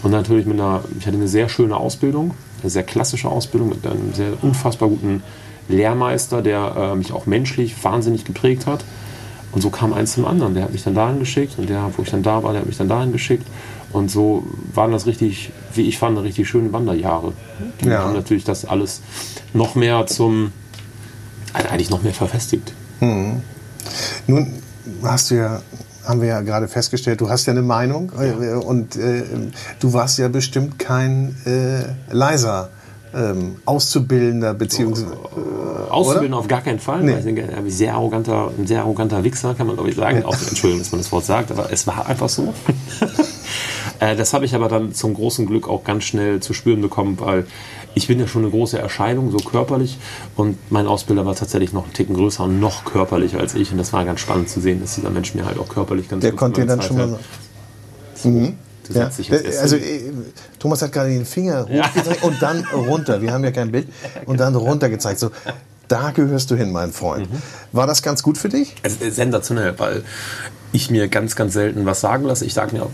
Und 0.03 0.13
natürlich 0.13 0.47
mit 0.47 0.59
einer, 0.59 0.83
ich 0.99 1.07
hatte 1.07 1.17
eine 1.17 1.29
sehr 1.29 1.49
schöne 1.49 1.77
Ausbildung, 1.77 2.33
eine 2.63 2.71
sehr 2.71 2.83
klassische 2.83 3.29
Ausbildung 3.29 3.71
mit 3.71 3.87
einem 3.87 4.15
sehr 4.15 4.33
unfassbar 4.43 4.89
guten 4.89 5.23
Lehrmeister, 5.69 6.43
der 6.43 6.75
äh, 6.77 6.95
mich 6.97 7.13
auch 7.13 7.27
menschlich 7.27 7.83
wahnsinnig 7.85 8.25
geprägt 8.25 8.67
hat. 8.67 8.85
Und 9.53 9.63
so 9.63 9.71
kam 9.71 9.93
eins 9.93 10.13
zum 10.13 10.27
anderen. 10.27 10.55
Der 10.55 10.65
hat 10.65 10.73
mich 10.73 10.85
dann 10.85 10.95
dahin 10.95 11.19
geschickt 11.19 11.55
und 11.59 11.69
der, 11.69 11.91
wo 11.97 12.03
ich 12.03 12.11
dann 12.11 12.23
da 12.23 12.43
war, 12.43 12.53
der 12.53 12.61
hat 12.61 12.69
mich 12.69 12.77
dann 12.77 12.89
dahin 12.89 13.13
geschickt. 13.13 13.47
Und 13.93 14.11
so 14.11 14.45
waren 14.73 14.93
das 14.93 15.07
richtig, 15.07 15.51
wie 15.75 15.83
ich 15.83 15.99
fand, 15.99 16.17
richtig 16.19 16.49
schöne 16.49 16.73
Wanderjahre. 16.73 17.33
Die 17.81 17.89
ja. 17.89 18.05
haben 18.05 18.15
natürlich 18.15 18.45
das 18.45 18.65
alles 18.65 19.01
noch 19.53 19.75
mehr 19.75 20.07
zum, 20.07 20.53
eigentlich 21.53 21.91
noch 21.91 22.03
mehr 22.03 22.15
verfestigt. 22.15 22.73
Hm. 23.01 23.43
Nun 24.29 24.53
hast 25.03 25.31
du 25.31 25.35
ja 25.37 25.63
haben 26.05 26.21
wir 26.21 26.29
ja 26.29 26.41
gerade 26.41 26.69
festgestellt, 26.69 27.21
du 27.21 27.29
hast 27.29 27.47
ja 27.47 27.53
eine 27.53 27.63
Meinung 27.63 28.13
ja. 28.17 28.25
Äh, 28.25 28.55
und 28.55 28.97
äh, 28.97 29.23
du 29.79 29.93
warst 29.93 30.19
ja 30.19 30.29
bestimmt 30.29 30.79
kein 30.79 31.37
äh, 31.45 32.15
leiser 32.15 32.71
ähm, 33.15 33.57
Auszubildender 33.65 34.55
beziehungsweise 34.55 35.13
äh, 35.13 35.91
Auszubildender 35.91 36.39
auf 36.39 36.49
gar 36.49 36.63
keinen 36.63 36.79
Fall. 36.79 37.03
Nee. 37.03 37.15
Ein 37.15 37.71
sehr 37.71 37.95
arroganter, 37.95 38.51
ein 38.57 38.67
sehr 38.67 38.81
arroganter 38.81 39.25
Wichser 39.25 39.55
kann 39.55 39.67
man 39.67 39.77
glaube 39.77 39.91
ich 39.91 39.97
sagen. 39.97 40.25
Auch, 40.25 40.37
Entschuldigung, 40.49 40.81
dass 40.83 40.93
man 40.93 41.01
das 41.01 41.11
Wort 41.11 41.25
sagt, 41.25 41.51
aber 41.51 41.73
es 41.73 41.87
war 41.87 42.07
einfach 42.07 42.29
so. 42.29 42.55
Äh, 44.01 44.17
das 44.17 44.33
habe 44.33 44.45
ich 44.45 44.55
aber 44.55 44.69
dann 44.69 44.93
zum 44.93 45.15
großen 45.15 45.47
Glück 45.47 45.69
auch 45.69 45.85
ganz 45.85 46.05
schnell 46.05 46.41
zu 46.41 46.55
spüren 46.55 46.81
bekommen, 46.81 47.21
weil 47.21 47.47
ich 47.95 48.09
bin 48.09 48.19
ja 48.19 48.27
schon 48.27 48.43
eine 48.43 48.51
große 48.51 48.79
Erscheinung, 48.79 49.31
so 49.31 49.39
körperlich. 49.39 49.99
Und 50.37 50.59
mein 50.71 50.87
Ausbilder 50.87 51.27
war 51.27 51.37
tatsächlich 51.37 51.73
noch 51.73 51.85
einen 51.85 51.93
Ticken 51.93 52.17
größer 52.17 52.45
und 52.45 52.59
noch 52.59 52.85
körperlicher 52.85 53.39
als 53.39 53.55
ich. 53.55 53.71
Und 53.71 53.79
das 53.79 53.93
war 53.93 54.05
ganz 54.05 54.21
spannend 54.21 54.49
zu 54.49 54.61
sehen, 54.61 54.81
dass 54.81 54.95
dieser 54.95 55.11
Mensch 55.11 55.35
mir 55.35 55.45
halt 55.45 55.59
auch 55.59 55.69
körperlich 55.69 56.09
ganz 56.09 56.23
Der 56.23 56.33
konnte 56.33 56.63
dir 56.63 56.67
dann 56.67 56.83
schon 56.83 56.97
mal. 56.97 57.19
So, 58.15 58.29
mhm. 58.29 58.57
Ja. 58.93 59.09
Also 59.61 59.77
äh, 59.77 60.13
Thomas 60.59 60.83
hat 60.83 60.91
gerade 60.91 61.11
den 61.11 61.25
Finger 61.25 61.63
hochgezeigt 61.69 62.23
ja. 62.23 62.29
und 62.29 62.43
dann 62.43 62.65
runter. 62.67 63.23
Wir 63.23 63.33
haben 63.33 63.45
ja 63.45 63.53
kein 63.53 63.71
Bild. 63.71 63.87
Und 64.27 64.41
dann 64.41 64.57
runter 64.57 64.89
gezeigt. 64.89 65.21
So, 65.21 65.31
da 65.87 66.11
gehörst 66.11 66.51
du 66.51 66.57
hin, 66.57 66.73
mein 66.73 66.91
Freund. 66.91 67.31
Mhm. 67.31 67.37
War 67.71 67.87
das 67.87 68.03
ganz 68.03 68.25
gut 68.25 68.37
für 68.37 68.49
dich? 68.49 68.75
Sensationell, 68.85 69.79
weil 69.79 70.03
ich 70.73 70.91
mir 70.91 71.07
ganz, 71.07 71.37
ganz 71.37 71.53
selten 71.53 71.87
was 71.87 72.01
sagen 72.01 72.25
lasse. 72.25 72.45
Ich 72.45 72.55
sage 72.55 72.77
mir 72.77 72.89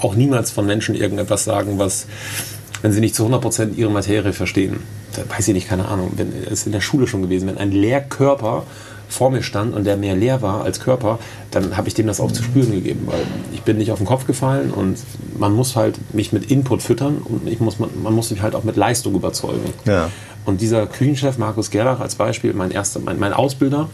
auch 0.00 0.14
niemals 0.14 0.50
von 0.50 0.66
Menschen 0.66 0.94
irgendetwas 0.94 1.44
sagen, 1.44 1.78
was 1.78 2.06
wenn 2.82 2.92
sie 2.92 3.00
nicht 3.00 3.14
zu 3.14 3.26
100% 3.26 3.74
ihre 3.74 3.90
Materie 3.90 4.32
verstehen. 4.32 4.80
Da 5.16 5.22
weiß 5.28 5.48
ich 5.48 5.54
nicht, 5.54 5.68
keine 5.68 5.88
Ahnung. 5.88 6.12
Wenn 6.16 6.32
es 6.48 6.64
in 6.66 6.72
der 6.72 6.80
Schule 6.80 7.06
schon 7.06 7.22
gewesen, 7.22 7.48
wenn 7.48 7.58
ein 7.58 7.72
Lehrkörper 7.72 8.64
vor 9.08 9.30
mir 9.30 9.42
stand 9.42 9.74
und 9.74 9.84
der 9.84 9.96
mehr 9.96 10.14
leer 10.14 10.42
war 10.42 10.62
als 10.62 10.80
Körper, 10.80 11.18
dann 11.50 11.76
habe 11.76 11.88
ich 11.88 11.94
dem 11.94 12.06
das 12.06 12.20
auch 12.20 12.30
zu 12.30 12.42
spüren 12.42 12.72
gegeben, 12.72 13.04
weil 13.06 13.22
ich 13.54 13.62
bin 13.62 13.78
nicht 13.78 13.90
auf 13.90 13.98
den 13.98 14.06
Kopf 14.06 14.26
gefallen 14.26 14.70
und 14.70 14.98
man 15.38 15.54
muss 15.54 15.76
halt 15.76 15.98
mich 16.14 16.32
mit 16.32 16.50
Input 16.50 16.82
füttern 16.82 17.18
und 17.24 17.48
ich 17.48 17.58
muss, 17.58 17.78
man, 17.78 17.88
man 18.02 18.12
muss 18.12 18.30
mich 18.30 18.42
halt 18.42 18.54
auch 18.54 18.64
mit 18.64 18.76
Leistung 18.76 19.14
überzeugen. 19.14 19.72
Ja. 19.86 20.10
Und 20.44 20.60
dieser 20.60 20.86
Küchenchef 20.86 21.38
Markus 21.38 21.70
Gerlach 21.70 22.00
als 22.00 22.16
Beispiel, 22.16 22.52
mein 22.52 22.70
erster, 22.70 23.00
mein, 23.00 23.18
mein 23.18 23.32
Ausbilder, 23.32 23.88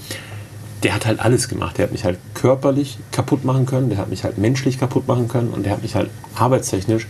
der 0.85 0.95
hat 0.95 1.07
halt 1.07 1.19
alles 1.21 1.49
gemacht. 1.49 1.79
Der 1.79 1.85
hat 1.87 1.93
mich 1.93 2.05
halt 2.05 2.19
körperlich 2.35 2.99
kaputt 3.11 3.45
machen 3.45 3.67
können, 3.67 3.89
der 3.89 3.99
hat 3.99 4.09
mich 4.11 4.23
halt 4.23 4.39
menschlich 4.39 4.79
kaputt 4.79 5.09
machen 5.09 5.27
können 5.29 5.49
und 5.49 5.65
der 5.65 5.73
hat 5.73 5.83
mich 5.83 5.95
halt 5.97 6.11
arbeitstechnisch 6.37 7.07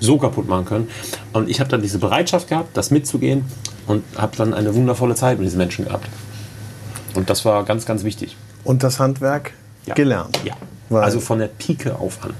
so 0.00 0.16
kaputt 0.16 0.48
machen 0.48 0.64
können. 0.64 0.88
Und 1.32 1.50
ich 1.50 1.58
habe 1.60 1.68
dann 1.68 1.82
diese 1.82 1.98
Bereitschaft 1.98 2.48
gehabt, 2.48 2.76
das 2.76 2.90
mitzugehen 2.90 3.44
und 3.88 4.04
habe 4.16 4.36
dann 4.36 4.54
eine 4.54 4.74
wundervolle 4.74 5.16
Zeit 5.16 5.38
mit 5.38 5.46
diesen 5.46 5.58
Menschen 5.58 5.84
gehabt. 5.86 6.06
Und 7.14 7.28
das 7.28 7.44
war 7.44 7.64
ganz, 7.64 7.84
ganz 7.84 8.04
wichtig. 8.04 8.36
Und 8.64 8.82
das 8.84 9.00
Handwerk 9.00 9.52
Ja. 9.86 9.94
gelernt. 9.94 10.38
Ja. 10.44 10.54
Weil- 10.88 11.02
Also 11.02 11.18
von 11.20 11.38
der 11.40 11.48
Pike 11.48 11.96
auf 11.98 12.22
an. 12.24 12.32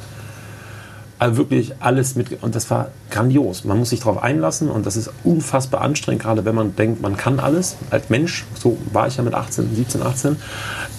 Also 1.19 1.37
wirklich 1.37 1.75
alles 1.81 2.15
mit. 2.15 2.43
Und 2.43 2.55
das 2.55 2.71
war 2.71 2.91
grandios. 3.11 3.65
Man 3.65 3.79
muss 3.79 3.91
sich 3.91 4.01
darauf 4.01 4.23
einlassen 4.23 4.71
und 4.71 4.87
das 4.87 4.97
ist 4.97 5.11
unfassbar 5.25 5.81
anstrengend, 5.81 6.23
gerade 6.23 6.45
wenn 6.45 6.55
man 6.55 6.77
denkt, 6.77 7.03
man 7.03 7.17
kann 7.17 7.41
alles 7.41 7.77
als 7.91 8.09
Mensch. 8.09 8.45
So 8.59 8.79
war 8.93 9.09
ich 9.09 9.17
ja 9.17 9.25
mit 9.25 9.35
18, 9.35 9.75
17, 9.75 10.03
18. 10.03 10.37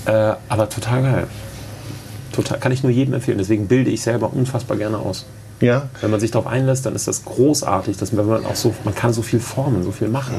Äh, 0.05 0.33
aber 0.49 0.69
total 0.69 1.03
geil. 1.03 1.27
Total, 2.33 2.59
kann 2.59 2.71
ich 2.71 2.83
nur 2.83 2.91
jedem 2.91 3.13
empfehlen. 3.13 3.37
Deswegen 3.37 3.67
bilde 3.67 3.91
ich 3.91 4.01
selber 4.01 4.33
unfassbar 4.33 4.77
gerne 4.77 4.97
aus. 4.97 5.25
Ja. 5.61 5.89
Wenn 6.01 6.11
man 6.11 6.19
sich 6.19 6.31
darauf 6.31 6.47
einlässt, 6.47 6.85
dann 6.85 6.95
ist 6.95 7.07
das 7.07 7.25
großartig, 7.25 7.97
dass 7.97 8.11
man, 8.11 8.45
auch 8.45 8.55
so, 8.55 8.73
man 8.83 8.95
kann 8.95 9.13
so 9.13 9.21
viel 9.21 9.39
formen, 9.39 9.83
so 9.83 9.91
viel 9.91 10.07
machen. 10.07 10.35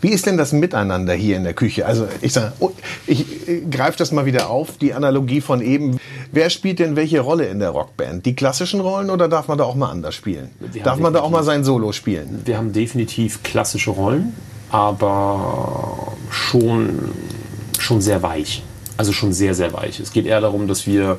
Wie 0.00 0.10
ist 0.10 0.26
denn 0.26 0.36
das 0.36 0.52
Miteinander 0.52 1.14
hier 1.14 1.36
in 1.36 1.44
der 1.44 1.54
Küche? 1.54 1.86
Also 1.86 2.06
ich 2.20 2.32
sage, 2.32 2.52
oh, 2.60 2.70
ich 3.06 3.48
äh, 3.48 3.62
greife 3.70 3.98
das 3.98 4.12
mal 4.12 4.26
wieder 4.26 4.50
auf, 4.50 4.78
die 4.78 4.94
Analogie 4.94 5.40
von 5.40 5.60
eben. 5.60 5.98
Wer 6.34 6.50
spielt 6.50 6.80
denn 6.80 6.96
welche 6.96 7.20
Rolle 7.20 7.46
in 7.46 7.60
der 7.60 7.70
Rockband? 7.70 8.26
Die 8.26 8.34
klassischen 8.34 8.80
Rollen 8.80 9.08
oder 9.08 9.28
darf 9.28 9.46
man 9.46 9.56
da 9.56 9.62
auch 9.62 9.76
mal 9.76 9.90
anders 9.90 10.16
spielen? 10.16 10.50
Darf 10.82 10.98
man 10.98 11.12
da 11.12 11.20
auch 11.20 11.30
mal 11.30 11.44
sein 11.44 11.62
Solo 11.62 11.92
spielen? 11.92 12.42
Wir 12.44 12.58
haben 12.58 12.72
definitiv 12.72 13.44
klassische 13.44 13.92
Rollen, 13.92 14.34
aber 14.68 16.12
schon, 16.30 17.12
schon 17.78 18.00
sehr 18.00 18.20
weich. 18.24 18.64
Also 18.96 19.12
schon 19.12 19.32
sehr, 19.32 19.54
sehr 19.54 19.72
weich. 19.72 20.00
Es 20.00 20.12
geht 20.12 20.26
eher 20.26 20.40
darum, 20.40 20.66
dass 20.66 20.88
wir 20.88 21.18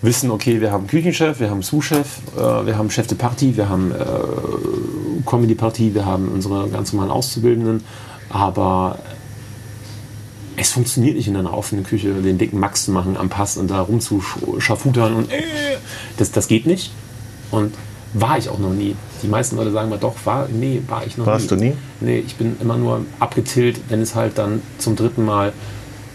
wissen, 0.00 0.30
okay, 0.30 0.60
wir 0.60 0.70
haben 0.70 0.86
Küchenchef, 0.86 1.40
wir 1.40 1.50
haben 1.50 1.62
Sous-Chef, 1.62 2.06
äh, 2.36 2.66
wir 2.66 2.78
haben 2.78 2.90
Chef 2.90 3.08
de 3.08 3.18
Partie, 3.18 3.56
wir 3.56 3.68
haben 3.68 3.90
äh, 3.90 5.28
Comedy-Partie, 5.28 5.92
wir 5.92 6.06
haben 6.06 6.28
unsere 6.28 6.68
ganz 6.68 6.92
normalen 6.92 7.10
Auszubildenden, 7.10 7.82
aber 8.28 8.98
es 10.56 10.70
funktioniert 10.72 11.16
nicht 11.16 11.28
in 11.28 11.36
einer 11.36 11.52
offenen 11.52 11.84
Küche, 11.84 12.12
den 12.14 12.38
dicken 12.38 12.58
Max 12.60 12.84
zu 12.84 12.90
machen 12.92 13.16
am 13.16 13.28
Pass 13.28 13.56
und 13.56 13.68
da 13.70 13.80
rumzuschafutern 13.80 15.14
und 15.14 15.32
äh, 15.32 15.42
das, 16.16 16.30
das 16.32 16.46
geht 16.48 16.66
nicht. 16.66 16.92
Und 17.50 17.74
war 18.12 18.38
ich 18.38 18.48
auch 18.48 18.58
noch 18.58 18.72
nie. 18.72 18.94
Die 19.22 19.26
meisten 19.28 19.56
Leute 19.56 19.72
sagen 19.72 19.90
mal, 19.90 19.98
doch, 19.98 20.14
war, 20.24 20.48
nee, 20.48 20.80
war 20.86 21.04
ich 21.06 21.16
noch 21.18 21.26
Warst 21.26 21.50
nie. 21.50 21.56
du 21.58 21.64
nie? 21.64 21.72
Nee, 22.00 22.18
ich 22.24 22.36
bin 22.36 22.56
immer 22.60 22.76
nur 22.76 23.04
abgetillt, 23.18 23.80
wenn 23.88 24.00
es 24.02 24.14
halt 24.14 24.38
dann 24.38 24.62
zum 24.78 24.94
dritten 24.94 25.24
Mal 25.24 25.52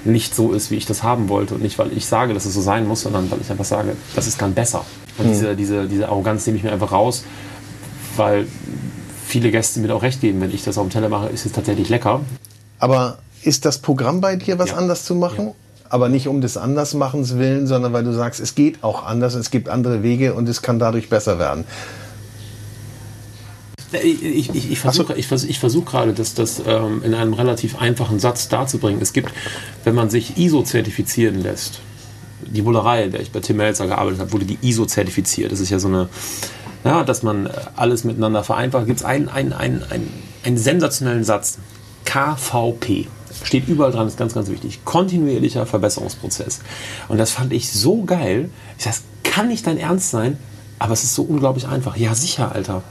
nicht 0.05 0.33
so 0.33 0.53
ist, 0.53 0.71
wie 0.71 0.75
ich 0.75 0.85
das 0.85 1.03
haben 1.03 1.27
wollte. 1.27 1.55
Und 1.55 1.61
nicht, 1.63 1.77
weil 1.77 1.91
ich 1.95 2.05
sage, 2.05 2.33
dass 2.33 2.45
es 2.45 2.53
so 2.53 2.61
sein 2.61 2.87
muss, 2.87 3.01
sondern 3.01 3.29
weil 3.31 3.39
ich 3.41 3.51
einfach 3.51 3.65
sage, 3.65 3.97
das 4.15 4.27
ist 4.27 4.41
dann 4.41 4.53
besser. 4.53 4.85
Und 5.17 5.25
Hm. 5.25 5.31
diese, 5.33 5.55
diese, 5.57 5.87
diese 5.87 6.07
Arroganz 6.07 6.45
nehme 6.45 6.57
ich 6.57 6.63
mir 6.63 6.71
einfach 6.71 6.93
raus, 6.93 7.25
weil 8.15 8.47
viele 9.25 9.51
Gäste 9.51 9.81
mir 9.81 9.93
auch 9.93 10.01
recht 10.01 10.21
geben, 10.21 10.39
wenn 10.39 10.51
ich 10.53 10.63
das 10.63 10.77
auf 10.77 10.87
dem 10.87 10.91
Teller 10.91 11.09
mache, 11.09 11.27
ist 11.27 11.45
es 11.45 11.51
tatsächlich 11.51 11.89
lecker. 11.89 12.21
Aber 12.79 13.17
ist 13.43 13.65
das 13.65 13.79
Programm 13.79 14.21
bei 14.21 14.35
dir, 14.35 14.59
was 14.59 14.71
Ja. 14.71 14.77
anders 14.77 15.05
zu 15.05 15.15
machen? 15.15 15.51
Aber 15.89 16.07
nicht 16.09 16.27
um 16.27 16.39
des 16.41 16.55
Andersmachens 16.55 17.37
willen, 17.37 17.65
sondern 17.65 17.93
weil 17.93 18.03
du 18.03 18.13
sagst, 18.13 18.39
es 18.39 18.53
geht 18.53 18.83
auch 18.83 19.05
anders, 19.05 19.33
es 19.33 19.49
gibt 19.49 19.69
andere 19.69 20.03
Wege 20.03 20.35
und 20.35 20.47
es 20.47 20.61
kann 20.61 20.77
dadurch 20.77 21.09
besser 21.09 21.39
werden. 21.39 21.65
Ich, 23.91 24.23
ich, 24.23 24.53
ich, 24.53 24.71
ich 24.71 24.79
versuche 24.79 25.15
ich 25.15 25.25
vers, 25.25 25.43
ich 25.45 25.57
versuch 25.57 25.85
gerade, 25.85 26.13
das, 26.13 26.35
das 26.35 26.61
ähm, 26.65 27.01
in 27.03 27.15
einem 27.15 27.33
relativ 27.33 27.81
einfachen 27.81 28.19
Satz 28.19 28.47
darzubringen. 28.47 29.01
Es 29.01 29.13
gibt, 29.13 29.31
wenn 29.83 29.95
man 29.95 30.11
sich 30.11 30.37
ISO 30.37 30.61
zertifizieren 30.61 31.41
lässt, 31.41 31.79
die 32.45 32.61
Bullerei, 32.61 33.05
in 33.05 33.11
der 33.11 33.21
ich 33.21 33.31
bei 33.31 33.39
Tim 33.39 33.57
Melzer 33.57 33.87
gearbeitet 33.87 34.19
habe, 34.19 34.31
wurde 34.31 34.45
die 34.45 34.59
ISO 34.61 34.85
zertifiziert. 34.85 35.51
Das 35.51 35.59
ist 35.59 35.71
ja 35.71 35.79
so 35.79 35.87
eine, 35.87 36.07
ja, 36.83 37.03
dass 37.03 37.23
man 37.23 37.49
alles 37.75 38.03
miteinander 38.03 38.43
vereinfacht. 38.43 38.85
Gibt 38.85 38.99
es 38.99 39.05
einen, 39.05 39.27
einen, 39.27 39.53
einen, 39.53 39.83
einen, 39.89 40.13
einen 40.43 40.57
sensationellen 40.57 41.23
Satz. 41.23 41.57
KVP. 42.05 43.07
Steht 43.43 43.67
überall 43.67 43.91
dran, 43.91 44.07
ist 44.07 44.17
ganz, 44.17 44.33
ganz 44.33 44.49
wichtig. 44.49 44.83
Kontinuierlicher 44.85 45.65
Verbesserungsprozess. 45.65 46.59
Und 47.07 47.17
das 47.17 47.31
fand 47.31 47.53
ich 47.53 47.71
so 47.71 48.03
geil. 48.03 48.49
Ich 48.77 48.83
sag, 48.83 48.93
das 48.93 49.03
kann 49.23 49.47
nicht 49.47 49.65
dein 49.65 49.77
Ernst 49.77 50.09
sein, 50.09 50.37
aber 50.77 50.93
es 50.93 51.03
ist 51.03 51.15
so 51.15 51.23
unglaublich 51.23 51.67
einfach. 51.67 51.95
Ja, 51.97 52.15
sicher, 52.15 52.51
Alter. 52.53 52.83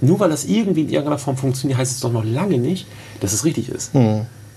Nur 0.00 0.20
weil 0.20 0.30
das 0.30 0.44
irgendwie 0.44 0.82
in 0.82 0.88
irgendeiner 0.88 1.18
Form 1.18 1.36
funktioniert, 1.36 1.78
heißt 1.78 1.92
es 1.92 2.00
doch 2.00 2.12
noch 2.12 2.24
lange 2.24 2.58
nicht, 2.58 2.86
dass 3.20 3.32
es 3.32 3.44
richtig 3.44 3.68
ist. 3.68 3.92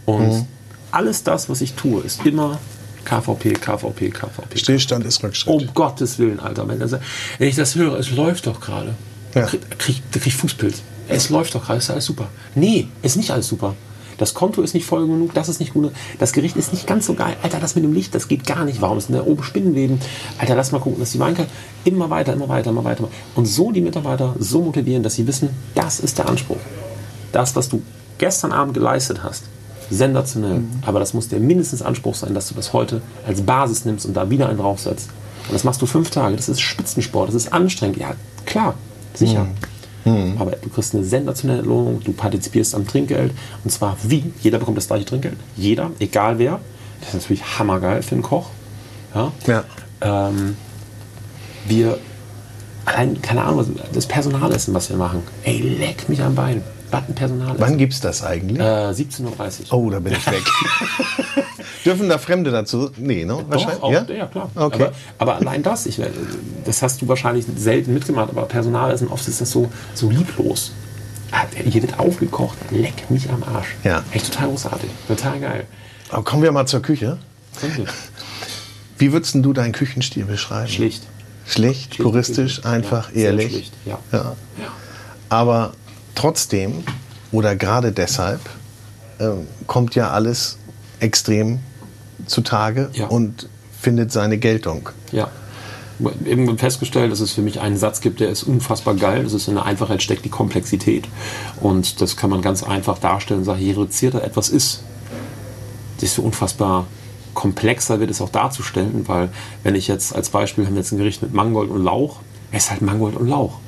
Und 0.05 0.47
alles 0.91 1.23
das, 1.23 1.49
was 1.49 1.61
ich 1.61 1.73
tue, 1.73 2.01
ist 2.01 2.25
immer 2.25 2.59
KVP, 3.05 3.53
KVP, 3.53 4.09
KVP. 4.09 4.57
Stillstand 4.57 5.05
ist 5.05 5.23
Rückschritt. 5.23 5.53
Um 5.53 5.73
Gottes 5.73 6.17
Willen, 6.19 6.39
Alter. 6.39 6.67
Wenn, 6.67 7.47
ich 7.47 7.55
das 7.55 7.75
höre, 7.75 7.97
es 7.99 8.11
läuft 8.11 8.47
doch 8.47 8.59
gerade. 8.59 8.95
Ja. 9.35 9.45
Krieg, 9.45 9.79
krieg, 9.79 10.01
krieg 10.11 10.33
Fußpilz. 10.33 10.81
Es 11.07 11.29
läuft 11.29 11.53
doch 11.53 11.63
gerade, 11.63 11.77
ist 11.77 11.91
alles 11.91 12.05
super. 12.05 12.29
Nee, 12.55 12.87
ist 13.03 13.15
nicht 13.15 13.31
alles 13.31 13.47
super. 13.47 13.75
Das 14.17 14.33
Konto 14.33 14.61
ist 14.61 14.73
nicht 14.73 14.85
voll 14.85 15.07
genug, 15.07 15.33
das 15.33 15.49
ist 15.49 15.59
nicht 15.59 15.73
gut. 15.73 15.91
Das 16.19 16.33
Gericht 16.33 16.55
ist 16.55 16.71
nicht 16.71 16.87
ganz 16.87 17.05
so 17.05 17.13
geil. 17.13 17.35
Alter, 17.43 17.59
das 17.59 17.75
mit 17.75 17.83
dem 17.83 17.93
Licht, 17.93 18.15
das 18.15 18.27
geht 18.27 18.45
gar 18.45 18.65
nicht. 18.65 18.81
Warum 18.81 18.97
ist 18.97 19.09
denn 19.09 19.15
da 19.15 19.23
oben 19.23 19.43
Spinnenweben? 19.43 19.99
Alter, 20.37 20.55
lass 20.55 20.71
mal 20.71 20.79
gucken, 20.79 20.99
dass 20.99 21.11
die 21.11 21.19
Weinkarte 21.19 21.49
immer 21.83 22.09
weiter, 22.09 22.33
immer 22.33 22.47
weiter, 22.47 22.69
immer 22.69 22.83
weiter. 22.83 23.07
Und 23.35 23.45
so 23.45 23.71
die 23.71 23.81
Mitarbeiter 23.81 24.35
so 24.39 24.61
motivieren, 24.61 25.03
dass 25.03 25.15
sie 25.15 25.27
wissen, 25.27 25.49
das 25.73 25.99
ist 25.99 26.17
der 26.17 26.29
Anspruch. 26.29 26.59
Das, 27.31 27.55
was 27.55 27.69
du 27.69 27.81
gestern 28.17 28.51
Abend 28.51 28.73
geleistet 28.73 29.23
hast, 29.23 29.43
sensationell. 29.89 30.63
Aber 30.85 30.99
das 30.99 31.13
muss 31.13 31.27
der 31.27 31.39
mindestens 31.39 31.81
Anspruch 31.81 32.15
sein, 32.15 32.33
dass 32.33 32.47
du 32.49 32.55
das 32.55 32.73
heute 32.73 33.01
als 33.27 33.41
Basis 33.41 33.85
nimmst 33.85 34.05
und 34.05 34.15
da 34.15 34.29
wieder 34.29 34.49
einen 34.49 34.57
draufsetzt. 34.57 35.09
Und 35.47 35.53
das 35.53 35.63
machst 35.63 35.81
du 35.81 35.85
fünf 35.85 36.09
Tage. 36.09 36.35
Das 36.35 36.49
ist 36.49 36.61
Spitzensport, 36.61 37.27
das 37.29 37.35
ist 37.35 37.53
anstrengend. 37.53 37.97
Ja, 37.97 38.15
klar, 38.45 38.75
sicher. 39.13 39.47
Aber 40.05 40.51
du 40.51 40.69
kriegst 40.69 40.93
eine 40.93 41.03
sensationelle 41.03 41.63
Lohnung, 41.63 41.99
du 42.03 42.13
partizipierst 42.13 42.75
am 42.75 42.85
Trinkgeld. 42.85 43.31
Und 43.63 43.71
zwar 43.71 43.97
wie? 44.03 44.31
Jeder 44.41 44.59
bekommt 44.59 44.77
das 44.77 44.87
gleiche 44.87 45.05
Trinkgeld. 45.05 45.35
Jeder, 45.57 45.89
egal 45.99 46.37
wer. 46.37 46.59
Das 46.99 47.09
ist 47.09 47.15
natürlich 47.15 47.43
hammergeil 47.57 48.01
für 48.03 48.13
einen 48.15 48.21
Koch. 48.21 48.49
Ja. 49.15 49.31
Ja. 49.47 49.63
Ähm, 50.01 50.55
wir, 51.67 51.97
allein, 52.85 53.19
keine 53.21 53.43
Ahnung, 53.43 53.59
was- 53.59 53.91
das 53.93 54.05
Personalessen, 54.05 54.73
was 54.75 54.89
wir 54.89 54.97
machen. 54.97 55.23
Ey, 55.43 55.59
leck 55.61 56.07
mich 56.07 56.21
am 56.21 56.35
Bein. 56.35 56.61
Was 56.95 57.09
ein 57.09 57.15
Personalessen. 57.15 57.59
Wann 57.59 57.77
gibt's 57.77 57.99
das 57.99 58.23
eigentlich? 58.23 58.59
Äh, 58.59 58.63
17.30 58.91 59.23
Uhr. 59.23 59.73
Oh, 59.73 59.89
da 59.89 59.99
bin 59.99 60.13
ich 60.13 60.25
weg. 60.27 60.43
Dürfen 61.85 62.09
da 62.09 62.17
Fremde 62.17 62.51
dazu? 62.51 62.89
Nee, 62.97 63.25
ne? 63.25 63.45
Doch, 63.49 63.81
auch, 63.83 63.91
ja? 63.91 64.05
ja? 64.05 64.25
klar. 64.27 64.49
Okay. 64.55 64.83
Aber, 64.83 64.93
aber 65.19 65.35
allein 65.35 65.61
das, 65.61 65.85
ich, 65.85 66.01
das 66.63 66.81
hast 66.81 67.01
du 67.01 67.07
wahrscheinlich 67.07 67.45
selten 67.57 67.93
mitgemacht, 67.93 68.29
aber 68.29 68.43
Personalessen, 68.45 69.09
oft 69.09 69.27
ist 69.27 69.39
das 69.41 69.51
so, 69.51 69.69
so 69.93 70.09
lieblos. 70.09 70.71
Hier 71.63 71.81
wird 71.81 71.99
aufgekocht, 71.99 72.57
leck 72.71 73.09
mich 73.09 73.29
am 73.29 73.43
Arsch. 73.43 73.75
Ja. 73.83 74.03
Echt 74.11 74.31
total 74.31 74.49
großartig, 74.49 74.89
total 75.07 75.39
geil. 75.39 75.67
Aber 76.09 76.23
kommen 76.23 76.43
wir 76.43 76.51
mal 76.51 76.65
zur 76.65 76.81
Küche. 76.81 77.17
Wie 78.97 79.11
würdest 79.11 79.35
du 79.35 79.53
deinen 79.53 79.73
Küchenstil 79.73 80.25
beschreiben? 80.25 80.69
Schlicht. 80.69 81.03
Schlicht, 81.45 81.95
Schlicht 81.95 81.97
puristisch, 81.97 82.65
einfach, 82.65 83.11
Ja, 83.13 83.25
ehrlich. 83.25 83.51
schlicht. 83.51 83.73
Ja. 83.85 83.99
Ja. 84.11 84.35
Aber 85.29 85.73
trotzdem 86.15 86.83
oder 87.31 87.55
gerade 87.55 87.91
deshalb 87.91 88.41
ähm, 89.19 89.47
kommt 89.67 89.95
ja 89.95 90.11
alles 90.11 90.57
extrem 90.99 91.59
zutage 92.25 92.89
Ja. 92.93 93.07
und 93.07 93.47
findet 93.79 94.11
seine 94.11 94.37
Geltung. 94.37 94.89
Ja. 95.11 95.29
Irgendwann 96.25 96.57
festgestellt, 96.57 97.09
dass 97.11 97.21
es 97.21 97.31
für 97.31 97.41
mich 97.41 97.61
einen 97.61 97.77
Satz 97.77 98.01
gibt, 98.01 98.19
der 98.19 98.29
ist 98.29 98.43
unfassbar 98.43 98.95
geil. 98.95 99.23
Das 99.23 99.31
ist 99.33 99.47
in 99.47 99.53
der 99.55 99.63
Einfachheit 99.65 100.03
steckt 100.03 100.25
die 100.25 100.29
Komplexität. 100.29 101.07
Und 101.61 102.01
das 102.01 102.17
kann 102.17 102.29
man 102.29 102.41
ganz 102.41 102.63
einfach 102.63 102.97
darstellen 102.99 103.41
und 103.41 103.45
sagen, 103.45 103.61
je 103.61 103.71
reduzierter 103.71 104.21
etwas 104.21 104.49
ist, 104.49 104.83
desto 106.01 106.21
unfassbar 106.21 106.87
komplexer 107.33 107.99
wird 108.01 108.11
es 108.11 108.19
auch 108.21 108.29
darzustellen, 108.29 109.07
weil 109.07 109.29
wenn 109.63 109.75
ich 109.75 109.87
jetzt 109.87 110.13
als 110.15 110.29
Beispiel 110.29 110.65
haben 110.65 110.73
wir 110.73 110.81
jetzt 110.81 110.91
ein 110.91 110.97
Gericht 110.97 111.21
mit 111.21 111.33
Mangold 111.33 111.69
und 111.69 111.83
Lauch, 111.83 112.19
es 112.51 112.65
ist 112.65 112.71
halt 112.71 112.81
Mangold 112.81 113.15
und 113.15 113.27
Lauch. 113.29 113.59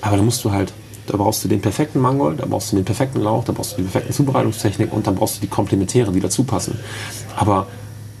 Aber 0.00 0.16
da 0.16 0.22
musst 0.22 0.44
du 0.44 0.50
halt, 0.50 0.72
da 1.10 1.16
brauchst 1.16 1.42
du 1.44 1.48
den 1.48 1.60
perfekten 1.60 2.00
Mangold, 2.00 2.40
da 2.40 2.46
brauchst 2.46 2.72
du 2.72 2.76
den 2.76 2.84
perfekten 2.84 3.20
Lauch, 3.20 3.44
da 3.44 3.52
brauchst 3.52 3.72
du 3.72 3.76
die 3.78 3.82
perfekte 3.82 4.12
Zubereitungstechnik 4.12 4.92
und 4.92 5.06
dann 5.06 5.16
brauchst 5.16 5.36
du 5.36 5.40
die 5.40 5.48
Komplementäre, 5.48 6.12
die 6.12 6.20
dazu 6.20 6.44
passen. 6.44 6.78
Aber 7.36 7.66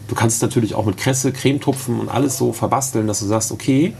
du 0.08 0.14
kannst 0.14 0.36
es 0.36 0.42
natürlich 0.42 0.74
auch 0.74 0.84
mit 0.84 0.96
Kresse, 0.96 1.32
Cremetupfen 1.32 2.00
und 2.00 2.08
alles 2.08 2.36
so 2.36 2.52
verbasteln, 2.52 3.06
dass 3.06 3.20
du 3.20 3.26
sagst, 3.26 3.52
okay, 3.52 3.94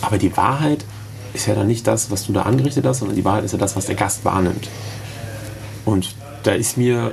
aber 0.00 0.18
die 0.18 0.36
Wahrheit 0.36 0.84
ist 1.32 1.46
ja 1.46 1.54
dann 1.54 1.66
nicht 1.66 1.86
das, 1.86 2.10
was 2.10 2.26
du 2.26 2.32
da 2.32 2.42
angerichtet 2.42 2.86
hast, 2.86 3.00
sondern 3.00 3.16
die 3.16 3.24
Wahrheit 3.24 3.44
ist 3.44 3.52
ja 3.52 3.58
das, 3.58 3.74
was 3.74 3.86
der 3.86 3.96
Gast 3.96 4.24
wahrnimmt. 4.24 4.68
Und 5.84 6.14
da 6.44 6.52
ist 6.52 6.76
mir 6.76 7.12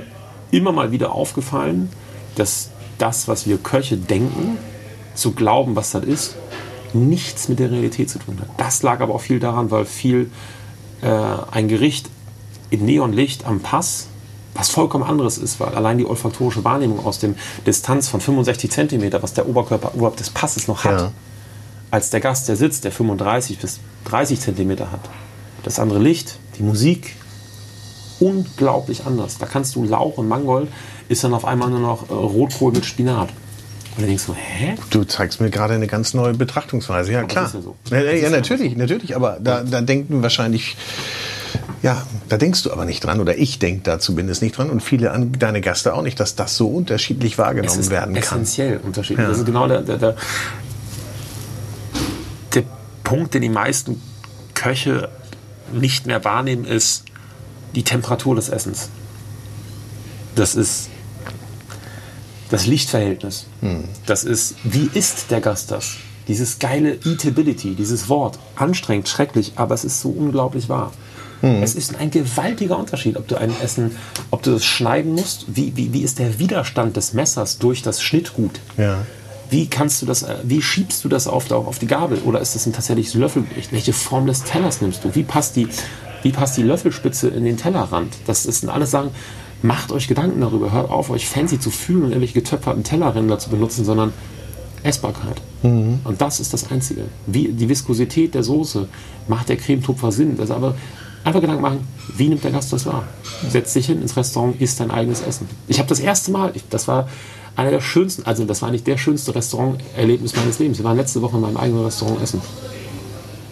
immer 0.50 0.72
mal 0.72 0.92
wieder 0.92 1.12
aufgefallen, 1.12 1.90
dass 2.36 2.70
das, 2.98 3.26
was 3.26 3.46
wir 3.46 3.58
Köche 3.58 3.96
denken, 3.96 4.58
zu 5.14 5.32
glauben, 5.32 5.76
was 5.76 5.90
das 5.90 6.04
ist, 6.04 6.36
nichts 6.94 7.48
mit 7.48 7.58
der 7.58 7.70
Realität 7.70 8.10
zu 8.10 8.18
tun 8.18 8.38
hat. 8.40 8.48
Das 8.56 8.82
lag 8.82 9.00
aber 9.00 9.14
auch 9.14 9.20
viel 9.20 9.38
daran, 9.40 9.70
weil 9.70 9.84
viel 9.84 10.30
äh, 11.02 11.08
ein 11.50 11.68
Gericht 11.68 12.10
in 12.70 12.84
Neonlicht 12.84 13.46
am 13.46 13.60
Pass 13.60 14.08
was 14.54 14.68
vollkommen 14.70 15.04
anderes 15.04 15.38
ist, 15.38 15.60
weil 15.60 15.74
allein 15.74 15.98
die 15.98 16.04
olfaktorische 16.06 16.62
Wahrnehmung 16.64 17.04
aus 17.04 17.18
dem 17.18 17.36
Distanz 17.66 18.08
von 18.08 18.20
65 18.20 18.70
cm, 18.70 19.12
was 19.22 19.32
der 19.32 19.48
Oberkörper 19.48 19.94
oberhalb 19.94 20.16
des 20.16 20.30
Passes 20.30 20.68
noch 20.68 20.84
hat, 20.84 21.00
Ja. 21.00 21.12
als 21.90 22.10
der 22.10 22.20
Gast, 22.20 22.48
der 22.48 22.56
sitzt, 22.56 22.84
der 22.84 22.92
35 22.92 23.58
bis 23.58 23.80
30 24.04 24.40
cm 24.40 24.80
hat. 24.80 25.00
Das 25.62 25.78
andere 25.78 26.00
Licht, 26.00 26.38
die 26.58 26.62
Musik, 26.62 27.16
unglaublich 28.20 29.06
anders. 29.06 29.38
Da 29.38 29.46
kannst 29.46 29.74
du 29.74 29.84
Lauch 29.84 30.18
und 30.18 30.28
Mangold, 30.28 30.68
ist 31.08 31.24
dann 31.24 31.34
auf 31.34 31.44
einmal 31.44 31.70
nur 31.70 31.80
noch 31.80 32.10
äh, 32.10 32.12
Rotkohl 32.12 32.72
mit 32.72 32.84
Spinat. 32.84 33.30
Und 33.94 34.00
dann 34.02 34.08
denkst 34.08 34.24
du, 34.26 34.34
hä? 34.34 34.74
Du 34.90 35.04
zeigst 35.04 35.40
mir 35.40 35.50
gerade 35.50 35.74
eine 35.74 35.86
ganz 35.86 36.14
neue 36.14 36.32
Betrachtungsweise. 36.32 37.12
Ja, 37.12 37.24
klar. 37.24 37.46
ist 37.46 37.54
ja 37.54 37.60
so. 37.60 37.76
Ja, 37.90 38.00
ja, 38.00 38.10
ist 38.12 38.22
ja 38.22 38.30
natürlich, 38.30 38.74
natürlich. 38.76 39.14
Aber 39.14 39.38
da, 39.38 39.62
da 39.62 39.82
denken 39.82 40.22
wahrscheinlich, 40.22 40.76
ja, 41.82 42.06
da 42.28 42.38
denkst 42.38 42.62
du 42.62 42.72
aber 42.72 42.86
nicht 42.86 43.04
dran 43.04 43.20
oder 43.20 43.36
ich 43.36 43.58
denke 43.58 43.82
da 43.82 43.98
zumindest 43.98 44.40
nicht 44.40 44.56
dran 44.56 44.70
und 44.70 44.82
viele 44.82 45.10
an 45.10 45.32
deine 45.38 45.60
Gäste 45.60 45.92
auch 45.92 46.02
nicht, 46.02 46.18
dass 46.20 46.36
das 46.36 46.56
so 46.56 46.68
unterschiedlich 46.68 47.32
Es 47.32 47.38
wahrgenommen 47.38 47.80
ist 47.80 47.90
werden 47.90 48.14
kann. 48.14 48.22
essentiell 48.22 48.80
unterschiedlich. 48.82 49.24
Ja. 49.24 49.28
Das 49.28 49.38
ist 49.38 49.46
genau 49.46 49.68
der, 49.68 49.82
der, 49.82 49.98
der, 49.98 50.16
der 52.54 52.62
Punkt, 53.04 53.34
den 53.34 53.42
die 53.42 53.48
meisten 53.50 54.00
Köche 54.54 55.10
nicht 55.72 56.06
mehr 56.06 56.24
wahrnehmen, 56.24 56.64
ist 56.64 57.04
die 57.74 57.82
Temperatur 57.82 58.36
des 58.36 58.48
Essens. 58.48 58.88
Das 60.34 60.54
ist 60.54 60.88
das 62.52 62.66
Lichtverhältnis. 62.66 63.46
Hm. 63.60 63.84
Das 64.06 64.24
ist, 64.24 64.54
wie 64.64 64.88
isst 64.94 65.30
der 65.30 65.40
Gast 65.40 65.70
das? 65.70 65.96
Dieses 66.28 66.58
geile 66.60 66.98
Eatability, 67.04 67.74
dieses 67.74 68.08
Wort. 68.08 68.38
Anstrengend, 68.56 69.08
schrecklich, 69.08 69.52
aber 69.56 69.74
es 69.74 69.84
ist 69.84 70.00
so 70.00 70.10
unglaublich 70.10 70.68
wahr. 70.68 70.92
Hm. 71.40 71.62
Es 71.62 71.74
ist 71.74 71.96
ein 71.96 72.10
gewaltiger 72.12 72.78
Unterschied, 72.78 73.16
ob 73.16 73.26
du 73.26 73.36
ein 73.36 73.52
Essen, 73.60 73.96
ob 74.30 74.42
du 74.42 74.52
das 74.52 74.64
schneiden 74.64 75.12
musst, 75.14 75.46
wie, 75.48 75.72
wie, 75.76 75.92
wie 75.92 76.02
ist 76.02 76.20
der 76.20 76.38
Widerstand 76.38 76.96
des 76.96 77.12
Messers 77.14 77.58
durch 77.58 77.82
das 77.82 78.00
Schnittgut? 78.00 78.60
Ja. 78.76 78.98
Wie 79.50 79.66
kannst 79.66 80.00
du 80.00 80.06
das, 80.06 80.22
äh, 80.22 80.36
wie 80.44 80.62
schiebst 80.62 81.04
du 81.04 81.08
das 81.08 81.26
auf, 81.26 81.50
auf 81.50 81.78
die 81.78 81.86
Gabel? 81.88 82.18
Oder 82.24 82.40
ist 82.40 82.54
das 82.54 82.64
ein 82.66 82.72
tatsächliches 82.72 83.14
Löffelgericht? 83.14 83.72
Welche 83.72 83.92
Form 83.92 84.26
des 84.26 84.44
Tellers 84.44 84.80
nimmst 84.80 85.04
du? 85.04 85.14
Wie 85.14 85.24
passt 85.24 85.56
die, 85.56 85.66
wie 86.22 86.30
passt 86.30 86.56
die 86.56 86.62
Löffelspitze 86.62 87.28
in 87.28 87.44
den 87.44 87.56
Tellerrand? 87.56 88.14
Das 88.26 88.46
ist- 88.46 88.66
alles 88.68 88.92
Sachen, 88.92 89.10
macht 89.62 89.92
euch 89.92 90.08
Gedanken 90.08 90.40
darüber. 90.40 90.72
Hört 90.72 90.90
auf, 90.90 91.10
euch 91.10 91.28
fancy 91.28 91.58
zu 91.58 91.70
fühlen 91.70 92.04
und 92.04 92.08
irgendwelche 92.10 92.34
getöpferten 92.34 92.84
Tellerränder 92.84 93.38
zu 93.38 93.50
benutzen, 93.50 93.84
sondern 93.84 94.12
Essbarkeit. 94.82 95.40
Und 96.04 96.20
das 96.20 96.40
ist 96.40 96.52
das 96.52 96.70
Einzige. 96.70 97.04
Wie 97.26 97.48
die 97.48 97.68
Viskosität 97.68 98.34
der 98.34 98.42
Soße 98.42 98.88
macht 99.28 99.48
der 99.48 99.56
Cremetupfer 99.56 100.10
Sinn. 100.10 100.36
Also 100.40 100.54
aber 100.54 100.74
einfach 101.24 101.40
Gedanken 101.40 101.62
machen, 101.62 101.88
wie 102.16 102.28
nimmt 102.28 102.42
der 102.42 102.50
Gast 102.50 102.72
das 102.72 102.86
wahr? 102.86 103.04
Setz 103.48 103.72
dich 103.74 103.86
hin 103.86 104.02
ins 104.02 104.16
Restaurant, 104.16 104.60
isst 104.60 104.80
dein 104.80 104.90
eigenes 104.90 105.20
Essen. 105.20 105.48
Ich 105.68 105.78
habe 105.78 105.88
das 105.88 106.00
erste 106.00 106.32
Mal, 106.32 106.50
ich, 106.54 106.68
das 106.68 106.88
war 106.88 107.08
einer 107.54 107.70
der 107.70 107.80
schönsten, 107.80 108.24
also 108.24 108.44
das 108.44 108.62
war 108.62 108.70
nicht 108.70 108.86
der 108.86 108.96
schönste 108.96 109.34
Restauranterlebnis 109.34 110.34
meines 110.34 110.58
Lebens. 110.58 110.78
Wir 110.78 110.84
waren 110.84 110.96
letzte 110.96 111.22
Woche 111.22 111.36
in 111.36 111.42
meinem 111.42 111.56
eigenen 111.56 111.84
Restaurant 111.84 112.22
essen. 112.22 112.40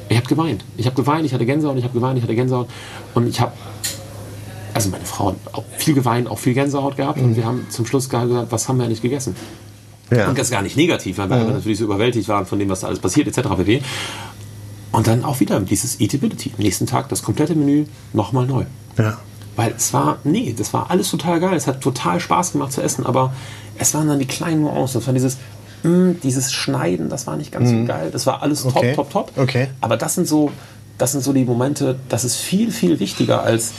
Ich 0.08 0.16
habe 0.16 0.26
geweint. 0.26 0.64
Ich 0.76 0.86
habe 0.86 0.96
geweint, 0.96 1.24
ich 1.24 1.32
hatte 1.32 1.46
Gänsehaut, 1.46 1.76
ich 1.76 1.84
habe 1.84 1.94
geweint, 1.94 2.18
ich 2.18 2.24
hatte 2.24 2.34
Gänsehaut. 2.34 2.68
Und 3.14 3.28
ich 3.28 3.40
habe, 3.40 3.52
also 4.74 4.88
meine 4.90 5.04
Frau 5.04 5.28
hat 5.28 5.36
auch 5.52 5.64
viel 5.78 5.94
geweint, 5.94 6.28
auch 6.28 6.38
viel 6.38 6.54
Gänsehaut 6.54 6.96
gehabt. 6.96 7.18
Und 7.20 7.36
wir 7.36 7.44
haben 7.44 7.66
zum 7.70 7.86
Schluss 7.86 8.08
gesagt, 8.08 8.28
was 8.50 8.68
haben 8.68 8.78
wir 8.78 8.84
eigentlich 8.84 9.02
gegessen? 9.02 9.34
Ja. 10.10 10.28
Und 10.28 10.38
das 10.38 10.50
gar 10.50 10.62
nicht 10.62 10.76
negativ, 10.76 11.18
weil 11.18 11.28
wir 11.30 11.36
einfach 11.36 11.52
natürlich 11.54 11.78
so 11.78 11.84
überwältigt 11.84 12.28
waren 12.28 12.44
von 12.46 12.58
dem, 12.58 12.68
was 12.68 12.80
da 12.80 12.88
alles 12.88 12.98
passiert, 12.98 13.28
etc. 13.28 13.48
pp. 13.56 13.82
Und 14.92 15.06
dann 15.06 15.24
auch 15.24 15.38
wieder 15.40 15.60
dieses 15.60 16.00
Eatability. 16.00 16.50
Am 16.56 16.62
nächsten 16.64 16.86
Tag 16.86 17.08
das 17.08 17.22
komplette 17.22 17.54
Menü 17.54 17.84
nochmal 18.12 18.46
neu. 18.46 18.64
ja. 18.98 19.18
Weil 19.56 19.74
es 19.76 19.92
war, 19.92 20.18
nee, 20.24 20.54
das 20.56 20.72
war 20.72 20.90
alles 20.90 21.10
total 21.10 21.38
geil. 21.40 21.54
Es 21.54 21.66
hat 21.66 21.80
total 21.82 22.18
Spaß 22.20 22.52
gemacht 22.52 22.72
zu 22.72 22.80
essen, 22.82 23.04
aber 23.04 23.34
es 23.78 23.92
waren 23.94 24.08
dann 24.08 24.18
die 24.18 24.26
kleinen 24.26 24.62
Nuancen. 24.62 25.00
Das 25.00 25.06
war 25.06 25.12
dieses, 25.12 25.36
mm, 25.82 26.12
dieses 26.22 26.52
Schneiden, 26.52 27.08
das 27.10 27.26
war 27.26 27.36
nicht 27.36 27.52
ganz 27.52 27.68
so 27.68 27.84
geil. 27.84 28.10
Das 28.10 28.26
war 28.26 28.42
alles 28.42 28.62
top, 28.62 28.76
Okay. 28.76 28.94
top, 28.94 29.10
top. 29.10 29.32
Okay. 29.36 29.68
Aber 29.80 29.96
das 29.98 30.14
sind 30.14 30.26
so, 30.28 30.50
das 30.98 31.12
sind 31.12 31.22
so 31.22 31.32
die 31.32 31.44
Momente, 31.44 31.98
das 32.08 32.24
ist 32.24 32.36
viel, 32.36 32.70
viel 32.70 33.00
wichtiger 33.00 33.42
als, 33.42 33.72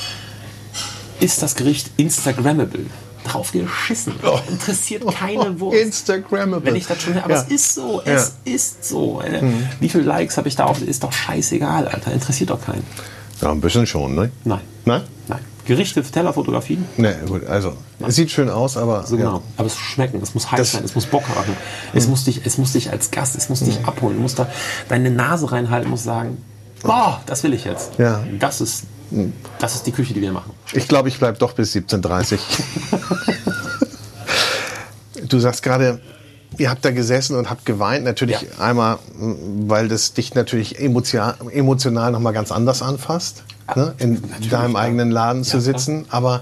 ist 1.21 1.41
das 1.41 1.55
Gericht 1.55 1.89
Instagrammable? 1.97 2.85
Drauf 3.23 3.51
geschissen. 3.51 4.13
Interessiert 4.49 5.03
keine 5.15 5.59
Wurst. 5.59 5.79
Instagrammable. 5.79 6.65
Wenn 6.65 6.75
ich 6.75 6.87
das 6.87 7.01
schon, 7.01 7.17
aber 7.19 7.35
Ja. 7.35 7.41
es 7.41 7.51
ist 7.51 7.75
so, 7.75 8.01
es 8.03 8.33
ist 8.45 8.83
so. 8.83 9.21
Äh, 9.21 9.41
Wie 9.79 9.89
viele 9.89 10.03
Likes 10.05 10.37
habe 10.37 10.47
ich 10.47 10.55
da 10.55 10.65
auf? 10.65 10.81
Ist 10.81 11.03
doch 11.03 11.13
scheißegal, 11.13 11.87
Alter. 11.87 12.11
Interessiert 12.11 12.49
doch 12.49 12.59
keinen. 12.65 12.83
Ja, 13.39 13.51
ein 13.51 13.61
bisschen 13.61 13.85
schon, 13.85 14.15
ne? 14.15 14.31
Nein. 14.43 14.61
Nein? 14.85 15.03
Nein. 15.27 15.39
Gerichte, 15.65 16.01
Tellerfotografien, 16.01 16.85
Ne, 16.97 17.15
gut, 17.27 17.45
also, 17.45 17.73
es 17.99 18.15
sieht 18.15 18.31
schön 18.31 18.49
aus, 18.49 18.75
aber. 18.77 19.05
so 19.05 19.15
ja. 19.15 19.25
genau. 19.25 19.43
Aber 19.57 19.67
es 19.67 19.73
muss 19.75 19.83
schmecken, 19.83 20.19
es 20.21 20.33
muss 20.33 20.51
heiß 20.51 20.57
Das- 20.59 20.71
sein, 20.71 20.83
es 20.83 20.95
muss 20.95 21.05
Bock 21.05 21.23
machen. 21.29 21.55
Es, 21.93 22.07
muss 22.07 22.23
dich, 22.23 22.41
es 22.43 22.57
muss 22.57 22.73
dich 22.73 22.89
als 22.89 23.11
Gast, 23.11 23.35
es 23.35 23.47
muss 23.49 23.59
dich 23.59 23.77
abholen. 23.85 24.15
Du 24.17 24.21
musst 24.23 24.39
da 24.39 24.47
deine 24.89 25.11
Nase 25.11 25.51
reinhalten, 25.51 25.91
musst 25.91 26.05
sagen, 26.05 26.43
boah, 26.81 27.21
das 27.27 27.43
will 27.43 27.53
ich 27.53 27.63
jetzt. 27.65 27.91
Ja. 27.99 28.23
Das 28.39 28.59
ist, 28.59 28.83
das 29.59 29.75
ist 29.75 29.85
die 29.87 29.91
Küche, 29.91 30.13
die 30.13 30.21
wir 30.21 30.31
machen. 30.31 30.51
Ich 30.73 30.87
glaube, 30.87 31.09
ich 31.09 31.19
bleibe 31.19 31.37
doch 31.37 31.53
bis 31.53 31.75
17.30 31.75 32.39
du 35.27 35.39
sagst 35.39 35.63
gerade, 35.63 35.99
ihr 36.57 36.69
habt 36.69 36.83
da 36.85 36.91
gesessen 36.91 37.35
und 37.37 37.49
habt 37.49 37.65
geweint. 37.65 38.03
Natürlich 38.05 38.41
Ja. 38.41 38.63
einmal, 38.65 38.97
m, 39.19 39.69
weil 39.69 39.87
das 39.87 40.13
dich 40.13 40.33
natürlich 40.35 40.79
emotional, 40.79 41.35
emotional 41.51 42.11
nochmal 42.11 42.33
ganz 42.33 42.51
anders 42.51 42.81
anfasst, 42.81 43.43
ne? 43.75 43.93
in 43.97 44.21
deinem 44.49 44.73
ja. 44.73 44.79
eigenen 44.79 45.11
Laden 45.11 45.43
zu 45.43 45.57
Ja, 45.57 45.61
sitzen. 45.61 46.05
Aber 46.09 46.41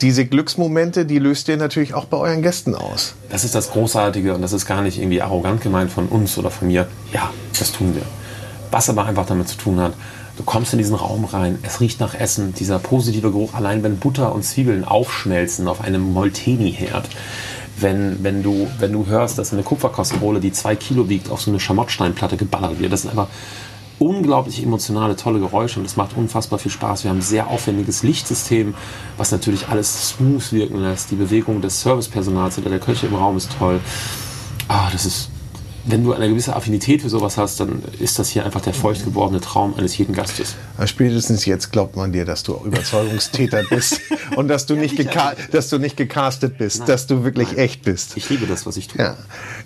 diese 0.00 0.24
Glücksmomente, 0.24 1.04
die 1.04 1.18
löst 1.18 1.48
ihr 1.48 1.56
natürlich 1.58 1.92
auch 1.94 2.06
bei 2.06 2.16
euren 2.16 2.42
Gästen 2.42 2.74
aus. 2.74 3.14
Das 3.28 3.44
ist 3.44 3.54
das 3.54 3.70
Großartige 3.70 4.34
und 4.34 4.42
das 4.42 4.52
ist 4.52 4.66
gar 4.66 4.82
nicht 4.82 4.98
irgendwie 4.98 5.20
arrogant 5.20 5.60
gemeint 5.60 5.90
von 5.90 6.06
uns 6.06 6.38
oder 6.38 6.50
von 6.50 6.68
mir. 6.68 6.86
Ja, 7.12 7.30
das 7.58 7.72
tun 7.72 7.94
wir. 7.94 8.02
Was 8.70 8.88
aber 8.88 9.04
einfach 9.04 9.26
damit 9.26 9.48
zu 9.48 9.56
tun 9.56 9.80
hat, 9.80 9.92
du 10.40 10.46
kommst 10.46 10.72
in 10.72 10.78
diesen 10.78 10.94
Raum 10.94 11.26
rein, 11.26 11.58
es 11.62 11.80
riecht 11.80 12.00
nach 12.00 12.14
Essen, 12.14 12.54
dieser 12.54 12.78
positive 12.78 13.30
Geruch, 13.30 13.52
allein 13.52 13.82
wenn 13.82 13.98
Butter 13.98 14.34
und 14.34 14.42
Zwiebeln 14.42 14.84
aufschmelzen 14.86 15.68
auf 15.68 15.82
einem 15.82 16.14
Molteni-Herd. 16.14 17.10
Wenn, 17.76 18.24
wenn, 18.24 18.42
du, 18.42 18.66
wenn 18.78 18.92
du 18.92 19.06
hörst, 19.06 19.38
dass 19.38 19.52
eine 19.52 19.62
Kupferkastrole, 19.62 20.40
die 20.40 20.52
zwei 20.52 20.76
Kilo 20.76 21.10
wiegt, 21.10 21.30
auf 21.30 21.42
so 21.42 21.50
eine 21.50 21.60
Schamottsteinplatte 21.60 22.38
geballert 22.38 22.78
wird. 22.78 22.90
Das 22.90 23.02
sind 23.02 23.10
einfach 23.10 23.28
unglaublich 23.98 24.62
emotionale, 24.62 25.14
tolle 25.14 25.40
Geräusche 25.40 25.78
und 25.78 25.84
es 25.84 25.96
macht 25.96 26.16
unfassbar 26.16 26.58
viel 26.58 26.72
Spaß. 26.72 27.04
Wir 27.04 27.10
haben 27.10 27.18
ein 27.18 27.22
sehr 27.22 27.48
aufwendiges 27.48 28.02
Lichtsystem, 28.02 28.74
was 29.18 29.32
natürlich 29.32 29.68
alles 29.68 30.08
smooth 30.08 30.52
wirken 30.52 30.80
lässt. 30.80 31.10
Die 31.10 31.16
Bewegung 31.16 31.60
des 31.60 31.82
Servicepersonals 31.82 32.58
oder 32.58 32.70
der 32.70 32.80
Köche 32.80 33.06
im 33.06 33.14
Raum 33.14 33.36
ist 33.36 33.50
toll. 33.58 33.80
Ah, 34.68 34.88
das 34.90 35.04
ist, 35.04 35.30
wenn 35.84 36.04
du 36.04 36.12
eine 36.12 36.28
gewisse 36.28 36.54
Affinität 36.54 37.02
für 37.02 37.08
sowas 37.08 37.36
hast, 37.36 37.60
dann 37.60 37.82
ist 37.98 38.18
das 38.18 38.28
hier 38.28 38.44
einfach 38.44 38.60
der 38.60 38.74
feucht 38.74 39.04
gewordene 39.04 39.40
Traum 39.40 39.74
eines 39.76 39.96
jeden 39.96 40.14
Gastes. 40.14 40.54
Spätestens 40.84 41.46
jetzt 41.46 41.72
glaubt 41.72 41.96
man 41.96 42.12
dir, 42.12 42.24
dass 42.24 42.42
du 42.42 42.54
Überzeugungstäter 42.64 43.62
bist 43.70 44.00
und 44.36 44.48
dass 44.48 44.66
du, 44.66 44.74
nicht, 44.76 44.96
geka 44.96 45.34
dass 45.52 45.68
du 45.70 45.78
nicht 45.78 45.96
gecastet 45.96 46.58
bist, 46.58 46.88
dass 46.88 47.06
du 47.06 47.24
wirklich 47.24 47.56
echt 47.56 47.82
bist. 47.82 48.16
Ich 48.16 48.28
liebe 48.28 48.46
das, 48.46 48.66
was 48.66 48.76
ich 48.76 48.88
tue. 48.88 49.00
Ja. 49.02 49.16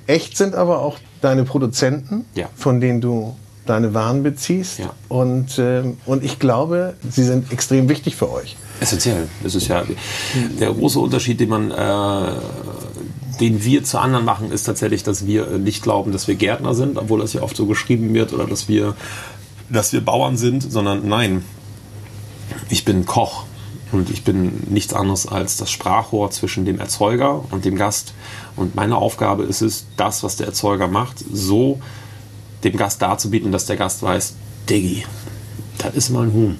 Echt 0.07 0.37
sind 0.37 0.55
aber 0.55 0.81
auch 0.81 0.99
deine 1.21 1.45
Produzenten, 1.45 2.25
Ja. 2.35 2.49
von 2.55 2.81
denen 2.81 3.01
du 3.01 3.35
deine 3.67 3.95
Waren 3.95 4.23
beziehst. 4.23 4.79
Ja. 4.81 4.93
Und, 5.09 5.59
ähm, 5.59 5.97
und 6.05 6.23
ich 6.23 6.39
glaube, 6.39 6.95
sie 7.09 7.25
sind 7.25 7.51
extrem 7.51 7.89
wichtig 7.89 8.15
für 8.15 8.31
euch. 8.31 8.57
Essentiell. 8.81 9.27
Das 9.43 9.55
ist 9.55 9.69
ja 9.69 9.85
der 10.61 10.73
große 10.73 10.99
Unterschied, 10.99 11.41
den 11.41 11.49
man, 11.49 11.71
äh, 11.71 11.75
den 13.41 13.65
wir 13.65 13.85
zu 13.85 13.99
anderen 13.99 14.25
machen, 14.25 14.51
ist 14.53 14.65
tatsächlich, 14.65 15.03
dass 15.03 15.27
wir 15.27 15.51
äh, 15.51 15.59
nicht 15.59 15.83
glauben, 15.83 16.13
dass 16.13 16.29
wir 16.29 16.35
Gärtner 16.35 16.75
sind, 16.75 16.99
obwohl 16.99 17.21
das 17.21 17.33
ja 17.33 17.43
oft 17.43 17.57
so 17.57 17.67
geschrieben 17.67 18.13
wird, 18.15 18.33
oder 18.33 18.47
dass 18.47 18.69
wir, 18.69 18.95
dass 19.69 19.93
wir 19.93 20.05
Bauern 20.05 20.37
sind, 20.37 20.63
sondern 20.63 21.09
nein, 21.09 21.45
ich 22.69 22.85
bin 22.85 23.07
Koch 23.07 23.45
und 23.93 24.11
ich 24.11 24.25
bin 24.25 24.65
nichts 24.69 24.93
anderes 24.93 25.27
als 25.27 25.57
das 25.57 25.71
Sprachrohr 25.71 26.31
zwischen 26.31 26.65
dem 26.65 26.79
Erzeuger 26.79 27.45
und 27.51 27.65
dem 27.65 27.77
Gast. 27.77 28.15
Und 28.57 28.75
meine 28.75 28.97
Aufgabe 28.97 29.45
ist 29.45 29.63
es, 29.63 29.87
das, 29.97 30.23
was 30.23 30.37
der 30.37 30.47
Erzeuger 30.47 30.89
macht, 30.89 31.19
so 31.33 31.81
dem 32.65 32.77
Gast 32.77 33.03
darzubieten, 33.03 33.53
dass 33.53 33.67
der 33.67 33.77
Gast 33.77 34.03
weiß, 34.03 34.35
Diggi, 34.69 35.05
das 35.79 35.95
ist 35.95 36.11
mal 36.11 36.25
ein 36.25 36.33
Huhn. 36.33 36.59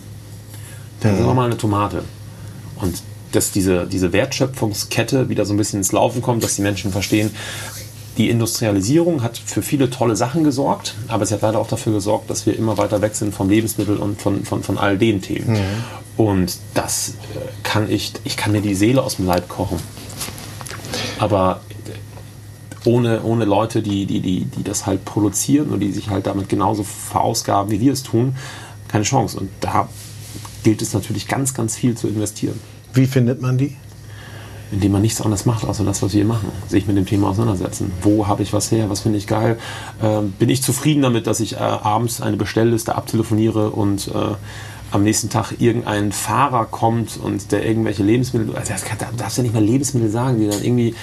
Das 1.01 1.15
ist 1.15 1.21
aber 1.21 1.35
mal 1.35 1.47
eine 1.47 1.57
Tomate. 1.57 2.05
Und 2.77 3.03
dass 3.35 3.53
diese, 3.53 3.87
diese 3.87 4.13
Wertschöpfungskette 4.13 5.29
wieder 5.29 5.45
so 5.45 5.55
ein 5.55 5.57
bisschen 5.57 5.81
ins 5.81 5.93
Laufen 5.93 6.23
kommt, 6.23 6.43
dass 6.43 6.57
die 6.57 6.63
Menschen 6.63 6.93
verstehen, 6.93 7.31
die 8.17 8.31
Industrialisierung 8.31 9.23
hat 9.23 9.39
für 9.39 9.63
viele 9.63 9.91
tolle 9.91 10.15
Sachen 10.15 10.45
gesorgt, 10.45 10.95
aber 11.09 11.27
sie 11.27 11.35
hat 11.35 11.43
leider 11.43 11.59
auch 11.59 11.67
dafür 11.67 11.93
gesorgt, 11.93 12.31
dass 12.31 12.47
wir 12.47 12.57
immer 12.57 12.79
weiter 12.79 13.03
weg 13.03 13.17
sind 13.17 13.35
vom 13.35 13.51
Lebensmittel 13.51 13.97
und 13.97 14.21
von, 14.21 14.45
von, 14.45 14.63
von 14.63 14.79
all 14.79 14.99
den 14.99 15.21
Themen. 15.21 15.57
Und 16.17 16.59
das 16.75 17.09
äh, 17.09 17.39
kann 17.65 17.91
ich, 17.91 18.13
ich 18.23 18.37
kann 18.37 18.53
mir 18.53 18.61
die 18.61 18.77
Seele 18.77 19.03
aus 19.03 19.17
dem 19.17 19.27
Leib 19.27 19.49
kochen. 19.49 19.79
Aber 21.19 21.61
ohne, 22.85 23.23
ohne 23.25 23.45
Leute, 23.45 23.83
die, 23.83 24.07
die, 24.07 24.21
die, 24.21 24.45
die 24.45 24.63
das 24.63 24.87
halt 24.87 25.05
produzieren 25.05 25.71
und 25.71 25.81
die 25.81 25.91
sich 25.91 26.11
halt 26.11 26.27
damit 26.27 26.49
genauso 26.49 26.85
verausgaben, 26.85 27.73
wie 27.73 27.81
wir 27.81 27.93
es 27.93 28.05
tun, 28.05 28.37
keine 28.87 29.05
Chance. 29.05 29.41
Und 29.41 29.51
da 29.61 29.89
gilt 30.63 30.83
es 30.83 30.93
natürlich 30.93 31.27
ganz, 31.27 31.53
ganz 31.55 31.77
viel 31.77 31.97
zu 31.97 32.07
investieren. 32.07 32.61
Wie 32.95 33.07
findet 33.07 33.43
man 33.43 33.59
die? 33.59 33.77
indem 34.75 34.93
man 34.93 35.03
nichts 35.03 35.21
anderes 35.21 35.47
macht, 35.47 35.65
außer 35.65 35.85
das, 35.85 36.03
was 36.03 36.13
wir 36.15 36.25
machen. 36.25 36.51
Sich 36.69 36.87
mit 36.87 36.97
dem 36.97 37.07
Thema 37.07 37.29
auseinandersetzen. 37.29 37.93
Wo 38.03 38.27
habe 38.27 38.43
ich 38.43 38.53
was 38.53 38.71
her? 38.71 38.91
Was 38.91 39.01
finde 39.01 39.19
ich 39.19 39.27
geil? 39.27 39.59
Ähm, 40.03 40.33
bin 40.33 40.49
ich 40.49 40.63
zufrieden 40.63 41.03
damit, 41.03 41.27
dass 41.27 41.41
ich 41.41 41.55
äh, 41.55 41.59
abends 41.59 42.21
eine 42.21 42.37
Bestellliste 42.37 42.97
abtelefoniere 42.97 43.71
und 43.71 44.09
äh, 44.09 44.35
am 44.91 45.03
nächsten 45.03 45.31
Tag 45.31 45.55
irgendein 45.59 46.13
Fahrer 46.13 46.67
kommt 46.67 47.19
und 47.23 47.53
der 47.53 47.67
irgendwelche 47.67 48.03
Lebensmittel, 48.03 48.55
also 48.57 48.73
das 48.73 48.85
kann, 48.85 48.99
da 48.99 49.07
darfst 49.17 49.39
du 49.39 49.43
ja 49.43 49.45
nicht 49.45 49.55
mal 49.55 49.63
Lebensmittel 49.63 50.11
sagen, 50.11 50.41
die 50.41 50.49
dann 50.49 50.63
irgendwie 50.63 50.95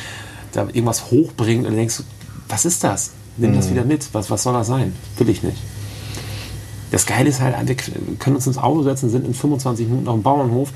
da 0.54 0.64
irgendwas 0.64 1.12
hochbringen 1.12 1.66
und 1.66 1.72
du 1.72 1.78
denkst, 1.78 2.04
was 2.50 2.66
ist 2.66 2.84
das? 2.84 3.12
Nimm 3.38 3.56
das 3.56 3.70
wieder 3.70 3.86
mit. 3.86 4.14
Was, 4.14 4.30
was 4.30 4.44
soll 4.44 4.54
das 4.54 4.68
sein? 4.68 4.94
Will 5.18 5.30
ich 5.30 5.42
nicht. 5.42 5.58
Das 6.92 7.06
Geile 7.06 7.30
ist 7.30 7.40
halt, 7.40 7.56
wir 7.68 7.76
können 8.20 8.36
uns 8.36 8.48
ins 8.48 8.58
Auto 8.58 8.84
setzen, 8.84 9.10
sind 9.10 9.26
in 9.26 9.34
25 9.34 9.88
Minuten 9.88 10.10
auf 10.10 10.16
dem 10.16 10.24
Bauernhof 10.24 10.74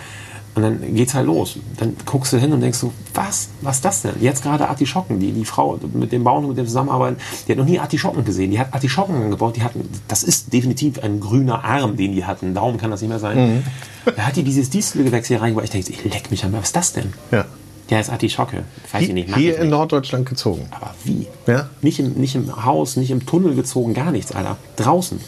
und 0.56 0.62
dann 0.62 0.96
geht's 0.96 1.14
halt 1.14 1.28
los. 1.28 1.58
Dann 1.78 1.98
guckst 2.06 2.32
du 2.32 2.38
hin 2.38 2.54
und 2.54 2.62
denkst 2.62 2.80
so, 2.80 2.94
was? 3.14 3.50
Was 3.62 3.78
ist 3.78 3.86
das 3.86 4.02
denn? 4.04 4.14
Jetzt 4.22 4.42
gerade 4.42 4.70
Artischocken. 4.70 5.20
Die, 5.20 5.34
die 5.34 5.44
Frau 5.44 5.78
mit 5.94 6.14
dem 6.14 6.24
Bauern, 6.24 6.48
mit 6.48 6.58
dem 6.58 6.66
zusammenarbeiten, 6.66 7.18
die 7.46 7.52
hat 7.52 7.58
noch 7.60 7.66
nie 7.66 7.78
Artischocken 7.78 8.24
gesehen. 8.24 8.52
Die 8.52 8.60
hat 8.60 8.74
Artischocken 8.74 9.16
angebaut. 9.16 9.58
Die 9.58 9.64
hatten, 9.64 9.88
das 10.08 10.24
ist 10.24 10.54
definitiv 10.54 11.04
ein 11.04 11.20
grüner 11.20 11.66
Arm, 11.66 11.98
den 11.98 12.14
die 12.14 12.24
hatten. 12.24 12.54
Darum 12.54 12.78
kann 12.78 12.90
das 12.90 13.02
nicht 13.02 13.10
mehr 13.10 13.20
sein. 13.20 13.58
Mhm. 13.58 13.64
Da 14.16 14.24
hat 14.24 14.38
die 14.38 14.44
dieses 14.44 14.70
Dieselgewächs 14.70 15.28
hier 15.28 15.42
reingebracht. 15.42 15.66
Ich 15.66 15.72
denke, 15.72 15.92
ich 15.92 16.14
leck 16.14 16.32
mich 16.32 16.46
an. 16.46 16.54
Was 16.54 16.68
ist 16.68 16.76
das 16.76 16.94
denn? 16.94 17.12
Ja. 17.32 17.46
Ja, 17.90 18.00
ist 18.00 18.10
Artischocke. 18.10 18.64
Weiß 18.94 19.04
ich 19.04 19.14
nicht. 19.14 19.28
Hier, 19.28 19.36
ich 19.36 19.44
hier 19.44 19.56
in 19.58 19.64
nicht. 19.64 19.72
Norddeutschland 19.72 20.28
gezogen. 20.28 20.68
Aber 20.72 20.96
wie? 21.04 21.28
Ja? 21.48 21.70
Nicht 21.82 22.00
im, 22.00 22.14
nicht 22.14 22.36
im 22.36 22.66
Haus, 22.66 22.96
nicht 22.96 23.12
im 23.12 23.26
Tunnel 23.26 23.56
gezogen, 23.56 23.94
gar 23.94 24.12
nichts, 24.12 24.32
Alter. 24.32 24.58
Draußen. 24.78 25.20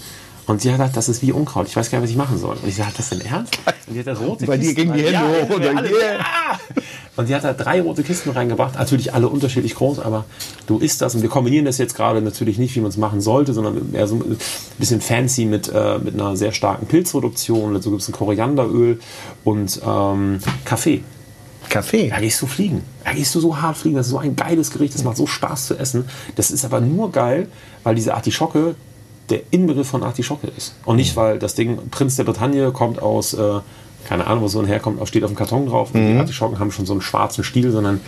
Und 0.48 0.62
sie 0.62 0.70
hat 0.72 0.78
gesagt, 0.78 0.96
das 0.96 1.10
ist 1.10 1.22
wie 1.22 1.34
Unkraut. 1.34 1.68
Ich 1.68 1.76
weiß 1.76 1.92
gar 1.92 2.00
nicht, 2.00 2.06
was 2.06 2.12
ich 2.12 2.18
machen 2.18 2.38
soll. 2.38 2.56
Und 2.56 2.68
ich 2.68 2.76
sage, 2.76 2.88
hat 2.88 2.98
das 2.98 3.10
denn 3.10 3.20
ernst? 3.22 3.60
Und 3.86 3.94
die 3.94 4.00
hat 4.00 4.08
da 4.08 4.14
rote 4.14 4.46
Bei 4.46 4.58
dir 4.58 4.74
gingen 4.74 4.94
die 4.94 5.02
Hände 5.02 5.12
ja, 5.14 5.28
hoch, 5.28 5.56
oder? 5.56 5.76
alle, 5.76 5.90
Yeah. 5.90 6.18
ja. 6.20 6.60
Und 7.18 7.28
die 7.28 7.36
hat 7.36 7.44
da 7.44 7.52
drei 7.54 7.82
rote 7.82 8.04
Kisten 8.04 8.30
reingebracht. 8.30 8.76
Natürlich 8.76 9.14
alle 9.14 9.28
unterschiedlich 9.28 9.76
groß, 9.76 10.00
aber 10.00 10.24
du 10.68 10.78
isst 10.78 11.02
das. 11.02 11.16
Und 11.16 11.22
wir 11.22 11.30
kombinieren 11.30 11.66
das 11.66 11.78
jetzt 11.80 11.96
gerade 11.96 12.22
natürlich 12.22 12.58
nicht, 12.60 12.76
wie 12.76 12.80
man 12.80 12.90
es 12.90 12.98
machen 12.98 13.20
sollte, 13.20 13.54
sondern 13.54 13.94
eher 13.94 14.08
so 14.08 14.16
ein 14.16 14.38
bisschen 14.78 15.02
fancy 15.02 15.46
mit, 15.46 15.68
äh, 15.68 15.98
mit 16.00 16.14
einer 16.14 16.38
sehr 16.38 16.54
starken 16.54 16.86
Pilzreduktion. 16.86 17.74
Dazu 17.74 17.90
gibt 17.90 18.04
es 18.04 18.08
ein 18.08 18.14
Korianderöl 18.14 19.00
und 19.44 19.82
ähm, 19.86 20.40
Kaffee. 20.64 21.04
Kaffee. 21.70 22.10
Da 22.10 22.20
gehst 22.20 22.42
du 22.42 22.48
fliegen. 22.48 22.84
Da 23.04 23.12
gehst 23.12 23.36
du 23.36 23.42
so 23.42 23.60
hart 23.60 23.78
fliegen. 23.78 23.98
Das 23.98 24.06
ist 24.06 24.12
so 24.12 24.20
ein 24.20 24.36
geiles 24.38 24.72
Gericht. 24.72 24.94
Das 24.94 25.04
macht 25.04 25.18
so 25.18 25.28
Spaß 25.28 25.68
zu 25.68 25.78
essen. 25.78 26.06
Das 26.36 26.52
ist 26.52 26.64
aber 26.64 26.80
nur 26.80 27.12
geil, 27.12 27.48
weil 27.84 27.96
diese 27.96 28.14
Artischocke 28.14 28.76
der 29.30 29.42
Inbegriff 29.52 29.88
von 29.88 30.04
Artischocke 30.04 30.48
ist. 30.56 30.76
Und 30.86 30.96
nicht, 30.98 31.16
weil 31.16 31.40
das 31.40 31.56
Ding 31.56 31.90
Prinz 31.90 32.16
der 32.16 32.24
Bretagne 32.24 32.72
kommt 32.72 33.02
aus, 33.02 33.34
äh, 33.34 33.60
keine 34.08 34.28
Ahnung, 34.28 34.44
wo 34.44 34.48
so 34.48 34.60
ein 34.60 34.66
herkommt, 34.66 35.06
steht 35.08 35.24
auf 35.24 35.32
dem 35.32 35.36
Karton 35.36 35.68
drauf. 35.68 35.94
Und 35.94 36.08
die 36.14 36.18
Artischocken 36.18 36.60
haben 36.60 36.72
schon 36.72 36.86
so 36.86 36.94
einen 36.94 37.02
schwarzen 37.02 37.44
Stiel, 37.44 37.72
sondern 37.72 38.00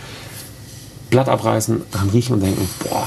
Blatt 1.10 1.28
abreißen, 1.28 1.82
dran 1.90 2.10
riechen 2.10 2.34
und 2.34 2.42
denken, 2.42 2.68
boah, 2.84 3.06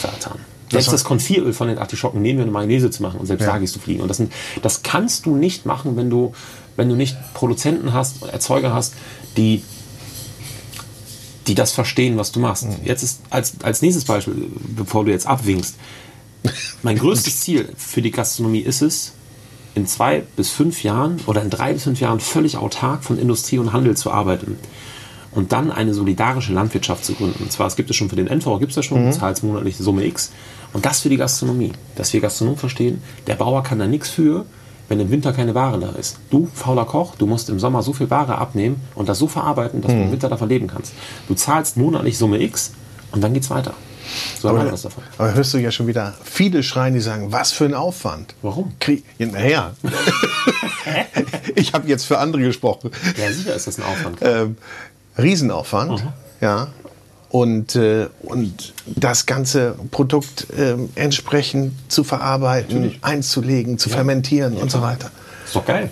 Satan. 0.00 0.38
Selbst 0.70 0.92
das 0.92 1.04
Konfieröl 1.04 1.54
von 1.54 1.68
den 1.68 1.78
Artischocken 1.78 2.20
nehmen 2.20 2.40
wir, 2.40 2.46
um 2.46 2.52
Mayonnaise 2.52 2.90
zu 2.90 3.02
machen. 3.02 3.18
Und 3.18 3.26
selbst 3.26 3.44
Ja. 3.46 3.52
da 3.52 3.58
gehst 3.58 3.74
du 3.74 3.80
fliegen. 3.80 4.02
Und 4.02 4.08
das, 4.08 4.18
sind, 4.18 4.30
das 4.60 4.82
kannst 4.82 5.24
du 5.24 5.34
nicht 5.34 5.64
machen, 5.64 5.96
wenn 5.96 6.10
du, 6.10 6.32
wenn 6.76 6.90
du 6.90 6.94
nicht 6.96 7.16
Produzenten 7.32 7.94
hast, 7.94 8.22
Erzeuger 8.24 8.74
hast, 8.74 8.94
die 9.38 9.62
die 11.46 11.54
das 11.54 11.72
verstehen, 11.72 12.18
was 12.18 12.30
du 12.30 12.40
machst. 12.40 12.66
Jetzt 12.84 13.02
ist 13.02 13.20
als, 13.30 13.54
als 13.62 13.80
nächstes 13.80 14.04
Beispiel, 14.04 14.50
bevor 14.76 15.06
du 15.06 15.10
jetzt 15.10 15.26
abwinkst, 15.26 15.76
mein 16.82 16.98
größtes 16.98 17.40
Ziel 17.40 17.68
für 17.76 18.02
die 18.02 18.10
Gastronomie 18.10 18.60
ist 18.60 18.82
es, 18.82 19.12
in 19.74 19.86
zwei 19.86 20.24
bis 20.36 20.50
fünf 20.50 20.82
Jahren 20.82 21.20
oder 21.26 21.42
in 21.42 21.50
drei 21.50 21.72
bis 21.72 21.84
fünf 21.84 22.00
Jahren 22.00 22.20
völlig 22.20 22.56
autark 22.56 23.04
von 23.04 23.18
Industrie 23.18 23.58
und 23.58 23.72
Handel 23.72 23.96
zu 23.96 24.10
arbeiten. 24.10 24.58
Und 25.30 25.52
dann 25.52 25.70
eine 25.70 25.94
solidarische 25.94 26.52
Landwirtschaft 26.52 27.04
zu 27.04 27.14
gründen. 27.14 27.44
Und 27.44 27.52
zwar, 27.52 27.66
es 27.66 27.76
gibt 27.76 27.90
es 27.90 27.96
schon 27.96 28.08
für 28.08 28.16
den 28.16 28.26
NV, 28.26 28.58
gibt 28.58 28.70
es 28.70 28.76
ja 28.76 28.82
schon, 28.82 29.04
du 29.04 29.12
zahlst 29.12 29.44
monatlich 29.44 29.76
Summe 29.76 30.04
X. 30.04 30.32
Und 30.72 30.84
das 30.84 31.00
für 31.00 31.10
die 31.10 31.16
Gastronomie. 31.16 31.72
Dass 31.96 32.12
wir 32.12 32.20
Gastronomen 32.20 32.58
verstehen, 32.58 33.02
der 33.26 33.34
Bauer 33.34 33.62
kann 33.62 33.78
da 33.78 33.86
nichts 33.86 34.08
für, 34.08 34.46
wenn 34.88 35.00
im 35.00 35.10
Winter 35.10 35.32
keine 35.32 35.54
Ware 35.54 35.78
da 35.78 35.90
ist. 35.90 36.18
Du, 36.30 36.48
fauler 36.54 36.86
Koch, 36.86 37.14
du 37.16 37.26
musst 37.26 37.50
im 37.50 37.60
Sommer 37.60 37.82
so 37.82 37.92
viel 37.92 38.10
Ware 38.10 38.38
abnehmen 38.38 38.80
und 38.94 39.08
das 39.08 39.18
so 39.18 39.28
verarbeiten, 39.28 39.82
dass 39.82 39.92
du 39.92 40.02
im 40.02 40.10
Winter 40.10 40.28
davon 40.28 40.48
leben 40.48 40.66
kannst. 40.66 40.94
Du 41.28 41.34
zahlst 41.34 41.76
monatlich 41.76 42.16
Summe 42.18 42.42
X 42.42 42.72
und 43.12 43.22
dann 43.22 43.34
geht's 43.34 43.50
weiter. 43.50 43.74
So 44.40 44.48
haben 44.48 44.56
wir 44.56 44.62
Aber, 44.62 44.72
was 44.72 44.82
davon. 44.82 45.02
aber 45.18 45.34
hörst 45.34 45.52
du 45.54 45.58
ja 45.58 45.70
schon 45.70 45.86
wieder 45.86 46.14
viele 46.24 46.62
schreien, 46.62 46.94
die 46.94 47.00
sagen, 47.00 47.32
was 47.32 47.52
für 47.52 47.64
ein 47.64 47.74
Aufwand. 47.74 48.34
Warum? 48.42 48.72
Krieg, 48.80 49.04
ja, 49.18 49.26
naja. 49.26 49.72
ich 51.54 51.72
habe 51.72 51.88
jetzt 51.88 52.04
für 52.04 52.18
andere 52.18 52.42
gesprochen. 52.42 52.90
Ja, 53.16 53.32
sicher 53.32 53.54
ist 53.54 53.66
das 53.66 53.78
ein 53.78 53.84
Aufwand. 53.84 54.18
Ähm, 54.22 54.56
Riesenaufwand. 55.18 56.04
Ja. 56.40 56.68
Und, 57.30 57.76
äh, 57.76 58.08
und 58.22 58.72
das 58.86 59.26
ganze 59.26 59.74
Produkt 59.90 60.46
ähm, 60.56 60.88
entsprechend 60.94 61.72
zu 61.92 62.02
verarbeiten, 62.04 62.94
einzulegen, 63.02 63.76
zu 63.78 63.90
fermentieren 63.90 64.56
und 64.56 64.70
so 64.70 64.80
weiter. 64.80 65.10
Ist 65.44 65.54
doch 65.56 65.66
geil. 65.66 65.90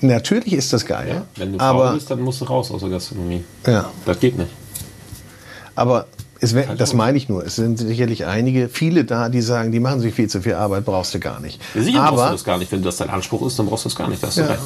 Natürlich 0.00 0.54
ist 0.54 0.72
das 0.72 0.84
geil, 0.86 1.22
Wenn 1.36 1.52
du 1.52 1.58
faul 1.58 1.68
aber, 1.68 1.92
bist, 1.94 2.10
dann 2.10 2.20
musst 2.20 2.40
du 2.40 2.46
raus 2.46 2.70
aus 2.70 2.80
der 2.80 2.90
Gastronomie. 2.90 3.44
ja, 3.66 3.90
Das 4.06 4.18
geht 4.18 4.36
nicht. 4.38 4.50
aber 5.74 6.06
wär, 6.54 6.74
das 6.74 6.92
meine 6.94 7.16
ich 7.16 7.28
nur. 7.28 7.44
Es 7.46 7.54
sind 7.56 7.78
sicherlich 7.78 8.26
einige, 8.26 8.68
viele 8.68 9.04
da, 9.04 9.28
die 9.28 9.40
sagen, 9.40 9.70
die 9.72 9.80
machen 9.80 10.00
sich 10.00 10.14
viel 10.14 10.28
zu 10.28 10.42
viel 10.42 10.54
Arbeit, 10.54 10.84
brauchst 10.84 11.14
du 11.14 11.20
gar 11.20 11.40
nicht. 11.40 11.60
Ja, 11.74 11.82
Sicher 11.82 11.98
brauchst 12.00 12.16
du 12.18 12.20
aber 12.22 12.32
das 12.32 12.44
gar 12.44 12.58
nicht. 12.58 12.72
Wenn 12.72 12.82
das 12.82 12.96
dein 12.96 13.10
Anspruch 13.10 13.46
ist, 13.46 13.58
dann 13.58 13.66
brauchst 13.66 13.84
du 13.84 13.88
das 13.88 13.96
gar 13.96 14.08
nicht. 14.08 14.22
Das 14.22 14.36
Ja. 14.36 14.56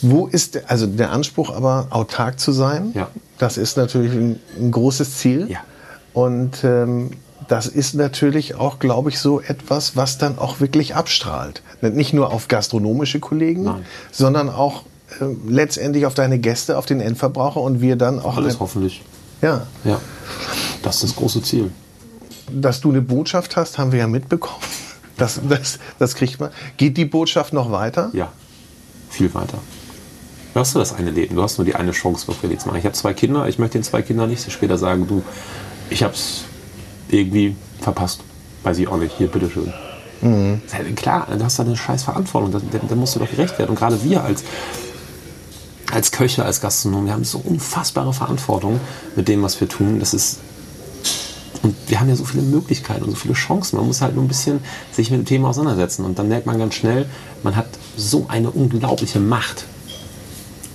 wo 0.00 0.26
ist 0.26 0.54
der, 0.54 0.70
also 0.70 0.86
der 0.86 1.10
Anspruch 1.10 1.54
aber 1.54 1.88
autark 1.90 2.38
zu 2.40 2.52
sein? 2.52 2.92
Ja. 2.94 3.08
Das 3.38 3.56
ist 3.56 3.76
natürlich 3.76 4.12
ein, 4.12 4.38
ein 4.58 4.70
großes 4.70 5.18
Ziel. 5.18 5.46
Ja. 5.50 5.58
Und 6.12 6.62
ähm, 6.64 7.10
das 7.48 7.66
ist 7.66 7.94
natürlich 7.94 8.54
auch, 8.54 8.78
glaube 8.78 9.10
ich, 9.10 9.18
so 9.18 9.40
etwas, 9.40 9.96
was 9.96 10.18
dann 10.18 10.38
auch 10.38 10.60
wirklich 10.60 10.94
abstrahlt. 10.94 11.62
Nicht 11.80 12.12
nur 12.12 12.32
auf 12.32 12.48
gastronomische 12.48 13.18
Kollegen, 13.20 13.64
Nein. 13.64 13.84
sondern 14.12 14.48
auch 14.48 14.82
ähm, 15.20 15.40
letztendlich 15.48 16.06
auf 16.06 16.14
deine 16.14 16.38
Gäste, 16.38 16.78
auf 16.78 16.86
den 16.86 17.00
Endverbraucher 17.00 17.60
und 17.60 17.80
wir 17.80 17.96
dann 17.96 18.20
auch 18.20 18.36
Alles 18.36 18.60
hoffentlich. 18.60 19.02
Ja, 19.42 19.66
Ja. 19.84 20.00
Das 20.82 20.96
ist 20.96 21.04
das 21.04 21.16
große 21.16 21.42
Ziel. 21.42 21.70
dass 22.50 22.80
du 22.80 22.90
eine 22.90 23.00
Botschaft 23.02 23.56
hast, 23.56 23.78
haben 23.78 23.92
wir 23.92 24.00
ja 24.00 24.06
mitbekommen. 24.06 24.62
Das, 25.16 25.40
das, 25.48 25.78
das 25.98 26.14
kriegt 26.14 26.40
man. 26.40 26.50
Geht 26.76 26.96
die 26.96 27.04
Botschaft 27.04 27.52
noch 27.52 27.70
weiter? 27.70 28.10
Ja. 28.12 28.32
Viel 29.10 29.32
weiter. 29.34 29.58
Du 30.54 30.60
hast 30.60 30.74
nur 30.74 30.82
das 30.82 30.94
eine 30.94 31.10
Leben. 31.10 31.36
Du 31.36 31.42
hast 31.42 31.58
nur 31.58 31.64
die 31.64 31.74
eine 31.74 31.92
Chance, 31.92 32.26
was 32.28 32.42
wir 32.42 32.50
jetzt 32.50 32.66
machen. 32.66 32.78
Ich 32.78 32.84
habe 32.84 32.94
zwei 32.94 33.14
Kinder. 33.14 33.46
Ich 33.48 33.58
möchte 33.58 33.78
den 33.78 33.84
zwei 33.84 34.02
Kindern 34.02 34.28
nicht 34.30 34.50
später 34.50 34.76
sagen, 34.78 35.06
du, 35.06 35.22
ich 35.90 36.02
habe 36.02 36.14
es 36.14 36.44
irgendwie 37.08 37.56
verpasst. 37.80 38.20
Weiß 38.62 38.78
ich 38.78 38.88
auch 38.88 38.96
nicht. 38.98 39.14
Hier, 39.16 39.28
bitteschön. 39.28 39.72
Halt 40.22 40.96
Klar, 40.96 41.26
du 41.36 41.44
hast 41.44 41.58
da 41.58 41.62
eine 41.64 41.76
scheiß 41.76 42.04
Verantwortung. 42.04 42.52
Da, 42.52 42.78
da 42.88 42.94
musst 42.94 43.14
du 43.14 43.20
doch 43.20 43.30
gerecht 43.30 43.58
werden. 43.58 43.70
Und 43.70 43.76
gerade 43.76 44.02
wir 44.04 44.22
als, 44.22 44.44
als 45.92 46.10
Köche, 46.10 46.44
als 46.44 46.60
Gastronomen, 46.60 47.06
wir 47.06 47.12
haben 47.12 47.24
so 47.24 47.38
unfassbare 47.38 48.12
Verantwortung 48.12 48.80
mit 49.14 49.28
dem, 49.28 49.42
was 49.42 49.60
wir 49.60 49.68
tun. 49.68 50.00
Das 50.00 50.14
ist 50.14 50.38
und 51.62 51.76
wir 51.86 52.00
haben 52.00 52.08
ja 52.08 52.16
so 52.16 52.24
viele 52.24 52.42
Möglichkeiten 52.42 53.04
und 53.04 53.10
so 53.10 53.16
viele 53.16 53.34
Chancen. 53.34 53.76
Man 53.76 53.86
muss 53.86 54.00
halt 54.00 54.16
nur 54.16 54.24
ein 54.24 54.28
bisschen 54.28 54.60
sich 54.90 55.12
mit 55.12 55.20
dem 55.20 55.26
Thema 55.26 55.50
auseinandersetzen. 55.50 56.04
Und 56.04 56.18
dann 56.18 56.26
merkt 56.28 56.44
man 56.44 56.58
ganz 56.58 56.74
schnell, 56.74 57.06
man 57.44 57.54
hat 57.54 57.66
so 57.96 58.26
eine 58.26 58.50
unglaubliche 58.50 59.20
Macht. 59.20 59.64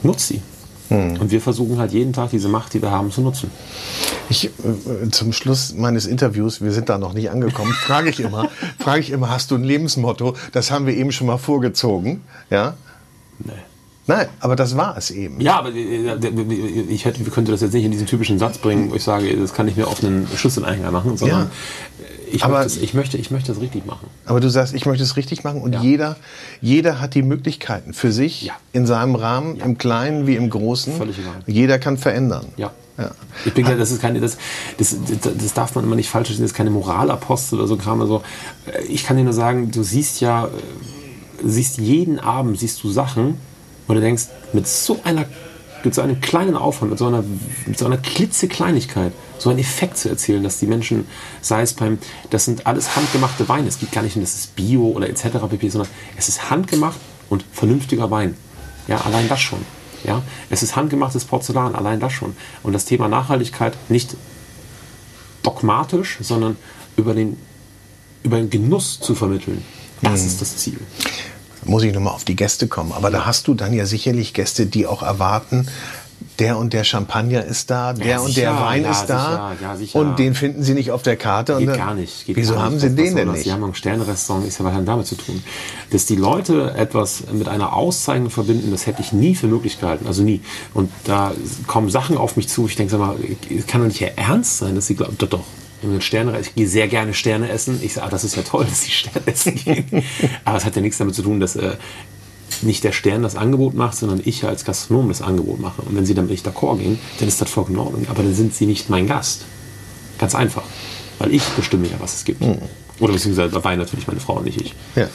Nutzt 0.01 0.27
sie. 0.27 0.41
Und 0.89 1.31
wir 1.31 1.41
versuchen 1.41 1.79
halt 1.79 1.91
jeden 1.91 2.13
Tag 2.13 2.29
diese 2.29 2.47
Macht, 2.47 2.73
die 2.73 2.81
wir 2.81 2.91
haben, 2.91 3.11
zu 3.11 3.19
nutzen. 3.19 3.51
Ich, 4.29 4.45
äh, 4.45 5.09
zum 5.11 5.33
Schluss 5.33 5.73
meines 5.73 6.05
Interviews, 6.05 6.61
wir 6.61 6.71
sind 6.71 6.87
da 6.87 6.97
noch 6.97 7.11
nicht 7.11 7.29
angekommen, 7.29 7.73
frage 7.85 8.09
ich 8.09 8.21
immer, 8.21 8.49
frage 8.79 9.01
ich 9.01 9.09
immer, 9.09 9.29
hast 9.29 9.51
du 9.51 9.55
ein 9.55 9.65
Lebensmotto? 9.65 10.35
Das 10.53 10.71
haben 10.71 10.85
wir 10.85 10.95
eben 10.95 11.11
schon 11.11 11.27
mal 11.27 11.37
vorgezogen, 11.37 12.23
ja? 12.49 12.75
Nee. 13.39 13.51
Nein, 14.07 14.27
aber 14.39 14.55
das 14.55 14.77
war 14.77 14.97
es 14.97 15.11
eben. 15.11 15.39
Ja, 15.41 15.59
aber 15.59 15.73
äh, 15.73 16.15
ich 16.89 17.03
hätte, 17.05 17.21
könnte 17.25 17.51
das 17.51 17.61
jetzt 17.61 17.73
nicht 17.73 17.83
in 17.83 17.91
diesen 17.91 18.07
typischen 18.07 18.39
Satz 18.39 18.57
bringen, 18.57 18.89
wo 18.89 18.95
ich 18.95 19.03
sage, 19.03 19.35
das 19.35 19.53
kann 19.53 19.67
ich 19.67 19.75
mir 19.75 19.87
auf 19.87 20.01
einen 20.03 20.27
Schlüsseleingang 20.35 20.93
machen, 20.93 21.17
sondern 21.17 21.41
Ja. 21.99 22.05
ich, 22.31 22.43
Aber- 22.43 22.59
möchte, 22.63 22.79
ich, 22.79 22.93
möchte, 22.93 23.17
ich 23.17 23.31
möchte 23.31 23.51
das 23.53 23.61
richtig 23.61 23.85
machen. 23.85 24.07
Aber 24.25 24.39
du 24.39 24.49
sagst, 24.49 24.73
ich 24.73 24.85
möchte 24.85 25.03
es 25.03 25.17
richtig 25.17 25.43
machen 25.43 25.61
und 25.61 25.73
Ja. 25.73 25.81
jeder, 25.81 26.15
jeder 26.61 27.01
hat 27.01 27.15
die 27.15 27.21
Möglichkeiten 27.21 27.93
für 27.93 28.11
sich 28.13 28.43
Ja. 28.43 28.53
in 28.71 28.85
seinem 28.87 29.15
Rahmen, 29.15 29.57
im 29.57 29.77
Kleinen 29.77 30.25
wie 30.25 30.35
im 30.37 30.49
Großen. 30.49 30.93
Völlig 30.95 31.19
egal. 31.19 31.43
Jeder 31.45 31.77
kann 31.77 31.97
verändern. 31.97 32.45
Ja. 32.55 32.71
Ja. 32.97 33.11
Ich 33.45 33.53
bin 33.53 33.65
ja, 33.67 33.75
das 33.75 33.91
ist 33.91 34.01
keine, 34.01 34.19
das, 34.21 34.37
das, 34.79 34.95
das, 35.37 35.53
darf 35.53 35.75
man 35.75 35.83
immer 35.83 35.95
nicht 35.95 36.09
falsch 36.09 36.27
verstehen, 36.29 36.43
das 36.45 36.51
ist 36.51 36.57
keine 36.57 36.71
Moralapostel 36.71 37.59
oder 37.59 37.67
so 37.67 37.75
Kram. 37.77 38.01
Also, 38.01 38.23
äh, 38.65 38.81
ich 38.85 39.03
kann 39.03 39.17
dir 39.17 39.23
nur 39.23 39.33
sagen, 39.33 39.69
du 39.69 39.83
siehst 39.83 40.19
ja, 40.21 40.45
äh, 40.45 40.49
siehst 41.43 41.77
jeden 41.77 42.19
Abend 42.19 42.57
siehst 42.57 42.81
du 42.83 42.89
Sachen, 42.89 43.37
wo 43.87 43.93
du 43.93 44.01
denkst, 44.01 44.25
mit 44.53 44.67
so 44.67 44.99
einer, 45.03 45.25
mit 45.83 45.95
so 45.95 46.01
einem 46.01 46.19
kleinen 46.21 46.55
Aufwand, 46.55 46.91
mit 46.91 46.99
so 46.99 47.07
einer, 47.07 47.23
mit 47.65 47.77
so 47.77 47.85
einer 47.85 47.97
klitzekleinigkeit, 47.97 49.13
so 49.37 49.49
einen 49.49 49.59
Effekt 49.59 49.97
zu 49.97 50.09
erzielen, 50.09 50.43
dass 50.43 50.59
die 50.59 50.67
Menschen, 50.67 51.07
sei 51.41 51.61
es 51.61 51.73
beim, 51.73 51.97
das 52.29 52.45
sind 52.45 52.67
alles 52.67 52.95
handgemachte 52.95 53.47
Weine. 53.49 53.67
Es 53.67 53.79
geht 53.79 53.91
gar 53.91 54.01
nicht 54.01 54.15
um, 54.15 54.21
das 54.21 54.35
ist 54.35 54.55
Bio 54.55 54.87
oder 54.87 55.09
etc. 55.09 55.23
pp, 55.49 55.69
sondern 55.69 55.89
es 56.17 56.27
ist 56.27 56.49
handgemacht 56.49 56.99
und 57.29 57.45
vernünftiger 57.51 58.11
Wein. 58.11 58.35
Ja, 58.87 59.01
allein 59.01 59.27
das 59.27 59.41
schon. 59.41 59.59
Ja? 60.03 60.23
Es 60.49 60.63
ist 60.63 60.75
handgemachtes 60.75 61.25
Porzellan, 61.25 61.75
allein 61.75 61.99
das 61.99 62.13
schon. 62.13 62.35
Und 62.63 62.73
das 62.73 62.85
Thema 62.85 63.07
Nachhaltigkeit 63.07 63.73
nicht 63.89 64.15
dogmatisch, 65.43 66.17
sondern 66.21 66.57
über 66.95 67.13
den, 67.13 67.37
über 68.23 68.37
den 68.37 68.49
Genuss 68.49 68.99
zu 68.99 69.15
vermitteln. 69.15 69.63
Das 70.01 70.25
ist 70.25 70.41
das 70.41 70.57
Ziel. 70.57 70.79
Muss 71.67 71.83
ich 71.83 71.93
nochmal 71.93 72.13
auf 72.13 72.23
die 72.25 72.35
Gäste 72.35 72.67
kommen. 72.67 72.91
Aber 72.91 73.11
da 73.11 73.25
hast 73.25 73.47
du 73.47 73.53
dann 73.53 73.73
ja 73.73 73.85
sicherlich 73.85 74.33
Gäste, 74.33 74.65
die 74.65 74.87
auch 74.87 75.03
erwarten, 75.03 75.67
der 76.39 76.57
und 76.57 76.73
der 76.73 76.83
Champagner 76.83 77.43
ist 77.43 77.69
da, 77.69 77.93
der 77.93 78.05
Ja, 78.07 78.19
und 78.19 78.35
der 78.37 78.59
Wein 78.59 78.83
ja, 78.83 78.91
ist 78.91 79.05
da. 79.07 79.55
sicher, 79.75 79.97
ja. 79.97 80.01
Und 80.01 80.19
den 80.19 80.35
finden 80.35 80.63
sie 80.63 80.73
nicht 80.73 80.91
auf 80.91 81.01
der 81.01 81.15
Karte. 81.15 81.53
und 81.53 81.59
Geht 81.61 81.69
dann, 81.69 81.77
gar 81.77 81.93
nicht. 81.95 82.25
Geht 82.25 82.35
wieso 82.35 82.53
gar 82.53 82.63
haben 82.63 82.75
nicht. 82.75 82.81
sie 82.81 82.95
den 82.95 83.15
denn 83.15 83.31
nicht? 83.31 83.43
Sie 83.43 83.51
haben 83.51 83.63
ein 83.63 83.73
Sternrestaurant, 83.73 84.47
ist 84.47 84.59
ja 84.59 84.65
was 84.65 84.85
damit 84.85 85.07
zu 85.07 85.15
tun. 85.15 85.43
Dass 85.91 86.05
die 86.05 86.15
Leute 86.15 86.73
etwas 86.75 87.23
mit 87.31 87.47
einer 87.47 87.73
Auszeichnung 87.73 88.29
verbinden, 88.29 88.71
das 88.71 88.85
hätte 88.85 89.01
ich 89.01 89.13
nie 89.13 89.35
für 89.35 89.47
möglich 89.47 89.79
gehalten. 89.79 90.05
Also 90.07 90.23
nie. 90.23 90.41
Und 90.73 90.91
da 91.05 91.33
kommen 91.65 91.89
Sachen 91.89 92.17
auf 92.17 92.35
mich 92.35 92.47
zu. 92.49 92.67
Ich 92.67 92.75
denke, 92.75 92.91
sag 92.91 92.99
mal, 92.99 93.15
es 93.55 93.65
kann 93.67 93.81
doch 93.81 93.87
nicht 93.87 94.01
ihr 94.01 94.11
ernst 94.17 94.59
sein, 94.59 94.75
dass 94.75 94.87
sie 94.87 94.95
glauben, 94.95 95.17
doch, 95.17 95.29
doch. 95.29 95.43
Mit 95.83 96.03
Sterne, 96.03 96.39
ich 96.39 96.55
gehe 96.55 96.67
sehr 96.67 96.87
gerne 96.87 97.13
Sterne 97.13 97.49
essen. 97.49 97.79
Ich 97.83 97.93
sage, 97.93 98.07
ah, 98.07 98.09
das 98.09 98.23
ist 98.23 98.35
ja 98.35 98.41
toll, 98.43 98.65
dass 98.69 98.81
sie 98.83 98.91
Sterne 98.91 99.27
essen 99.27 99.55
gehen. 99.55 100.03
Aber 100.43 100.57
es 100.57 100.65
hat 100.65 100.75
ja 100.75 100.81
nichts 100.81 100.97
damit 100.97 101.13
zu 101.15 101.21
tun, 101.21 101.39
dass 101.39 101.55
äh, 101.55 101.75
nicht 102.63 102.83
der 102.83 102.91
Stern 102.91 103.21
das 103.21 103.35
Angebot 103.35 103.75
macht, 103.75 103.95
sondern 103.97 104.21
ich 104.25 104.43
als 104.43 104.65
Gastronom 104.65 105.09
das 105.09 105.21
Angebot 105.21 105.59
mache. 105.59 105.81
Und 105.83 105.95
wenn 105.95 106.05
sie 106.05 106.15
damit 106.15 106.31
nicht 106.31 106.47
d'accord 106.47 106.79
gehen, 106.79 106.97
dann 107.19 107.27
ist 107.27 107.39
das 107.41 107.49
vollkommen 107.51 107.75
in 107.77 107.81
Ordnung. 107.83 108.07
Aber 108.09 108.23
dann 108.23 108.33
sind 108.33 108.53
sie 108.55 108.65
nicht 108.65 108.89
mein 108.89 109.05
Gast. 109.07 109.45
Ganz 110.17 110.33
einfach. 110.33 110.63
Weil 111.19 111.33
ich 111.33 111.43
bestimme 111.49 111.87
ja, 111.87 111.95
was 111.99 112.15
es 112.15 112.25
gibt. 112.25 112.41
Oder 112.99 113.13
beziehungsweise 113.13 113.53
dabei 113.53 113.75
natürlich 113.75 114.07
meine 114.07 114.19
Frau 114.19 114.37
und 114.37 114.45
nicht 114.45 114.59
ich. 114.59 114.73
Ja. 114.95 115.07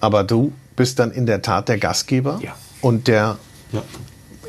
Aber 0.00 0.24
du 0.24 0.52
bist 0.76 0.98
dann 0.98 1.10
in 1.10 1.26
der 1.26 1.42
Tat 1.42 1.68
der 1.68 1.78
Gastgeber. 1.78 2.38
Ja. 2.42 2.54
Und 2.80 3.08
der, 3.08 3.38
Ja. 3.72 3.82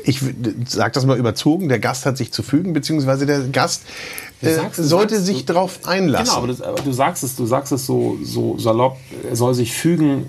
ich 0.04 0.20
sage 0.66 0.92
das 0.92 1.04
mal 1.06 1.18
überzogen, 1.18 1.68
der 1.68 1.78
Gast 1.78 2.06
hat 2.06 2.16
sich 2.16 2.32
zu 2.32 2.42
fügen, 2.42 2.72
beziehungsweise 2.72 3.26
der 3.26 3.40
Gast 3.48 3.82
äh, 4.42 4.54
sagst- 4.54 4.76
sollte 4.84 5.14
sagst- 5.16 5.26
sich 5.26 5.44
du- 5.44 5.52
darauf 5.52 5.86
einlassen. 5.86 6.26
Genau, 6.26 6.36
aber, 6.38 6.46
das, 6.48 6.60
aber 6.62 6.80
du 6.82 6.92
sagst 6.92 7.22
es, 7.24 7.36
du 7.36 7.46
sagst 7.46 7.72
es 7.72 7.86
so, 7.86 8.18
so 8.22 8.58
salopp, 8.58 8.96
er 9.28 9.36
soll 9.36 9.54
sich 9.54 9.72
fügen. 9.72 10.26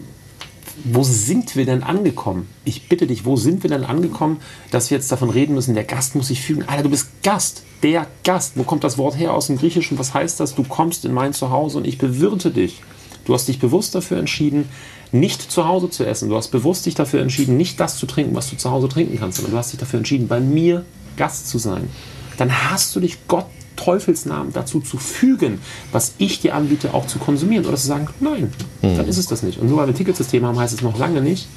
Wo 0.84 1.02
sind 1.04 1.56
wir 1.56 1.66
denn 1.66 1.82
angekommen? 1.82 2.48
Ich 2.64 2.88
bitte 2.88 3.08
dich, 3.08 3.26
wo 3.26 3.36
sind 3.36 3.64
wir 3.64 3.70
denn 3.70 3.84
angekommen, 3.84 4.38
dass 4.70 4.92
wir 4.92 4.98
jetzt 4.98 5.12
davon 5.12 5.32
reden 5.32 5.56
müssen, 5.56 5.74
der 5.74 5.84
Gast 5.84 6.14
muss 6.16 6.28
sich 6.28 6.40
fügen? 6.42 6.66
Alter, 6.68 6.84
du 6.84 6.90
bist 6.90 7.08
Gast, 7.24 7.64
der 7.82 8.06
Gast. 8.24 8.54
Wo 8.56 8.64
kommt 8.64 8.84
das 8.84 8.98
Wort 9.00 9.18
her 9.18 9.34
aus 9.34 9.48
dem 9.48 9.58
Griechischen? 9.58 9.98
Was 9.98 10.14
heißt 10.14 10.40
das? 10.40 10.54
Du 10.54 10.64
kommst 10.64 11.04
in 11.04 11.14
mein 11.14 11.34
Zuhause 11.34 11.80
und 11.80 11.88
ich 11.88 11.98
bewirte 11.98 12.52
dich. 12.52 12.82
Du 13.26 13.34
hast 13.34 13.48
dich 13.48 13.58
bewusst 13.60 13.96
dafür 13.96 14.20
entschieden, 14.20 14.70
nicht 15.12 15.52
zu 15.52 15.68
Hause 15.68 15.90
zu 15.90 16.06
essen. 16.06 16.30
Du 16.30 16.36
hast 16.38 16.50
bewusst 16.50 16.86
dich 16.86 16.94
dafür 16.94 17.22
entschieden, 17.22 17.58
nicht 17.58 17.80
das 17.80 17.98
zu 17.98 18.06
trinken, 18.06 18.36
was 18.36 18.50
du 18.52 18.56
zu 18.56 18.70
Hause 18.70 18.88
trinken 18.88 19.18
kannst, 19.20 19.38
sondern 19.38 19.54
du 19.54 19.58
hast 19.58 19.74
dich 19.74 19.80
dafür 19.80 19.98
entschieden, 19.98 20.28
bei 20.28 20.40
mir 20.40 20.86
Gast 21.18 21.50
zu 21.50 21.58
sein. 21.58 21.90
Dann 22.38 22.70
hast 22.70 22.96
du 22.96 23.00
dich 23.00 23.18
Gott 23.28 23.48
Teufelsnamen 23.78 24.52
dazu 24.52 24.82
zu 24.82 24.98
fügen, 24.98 25.60
was 25.94 26.14
ich 26.18 26.42
dir 26.42 26.54
anbiete, 26.56 26.94
auch 26.94 27.08
zu 27.08 27.20
konsumieren. 27.20 27.66
Oder 27.66 27.78
zu 27.78 27.88
sagen, 27.88 28.10
nein, 28.20 28.52
dann 28.82 29.08
ist 29.08 29.18
es 29.18 29.28
das 29.28 29.44
nicht. 29.44 29.60
Und 29.60 29.70
nur 29.70 29.78
weil 29.78 29.88
wir 29.88 29.94
ein 29.94 29.98
Ticketsystem 29.98 30.46
haben, 30.46 30.60
heißt 30.60 30.74
es 30.74 30.82
noch 30.82 31.00
lange 31.00 31.22
nicht, 31.22 31.48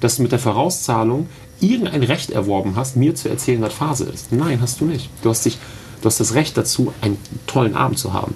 dass 0.00 0.16
du 0.16 0.22
mit 0.22 0.32
der 0.32 0.38
Vorauszahlung 0.38 1.26
irgendein 1.60 2.02
Recht 2.02 2.30
erworben 2.30 2.74
hast, 2.76 2.96
mir 2.96 3.14
zu 3.14 3.28
erzählen, 3.28 3.60
was 3.62 3.72
Phase 3.72 4.04
ist. 4.04 4.30
Nein, 4.32 4.60
hast 4.60 4.80
du 4.80 4.84
nicht. 4.84 5.08
Du 5.22 5.30
hast, 5.30 5.44
dich, 5.44 5.58
du 6.02 6.06
hast 6.06 6.20
das 6.20 6.34
Recht 6.34 6.56
dazu, 6.56 6.92
einen 7.00 7.16
tollen 7.46 7.74
Abend 7.74 7.98
zu 7.98 8.12
haben. 8.12 8.34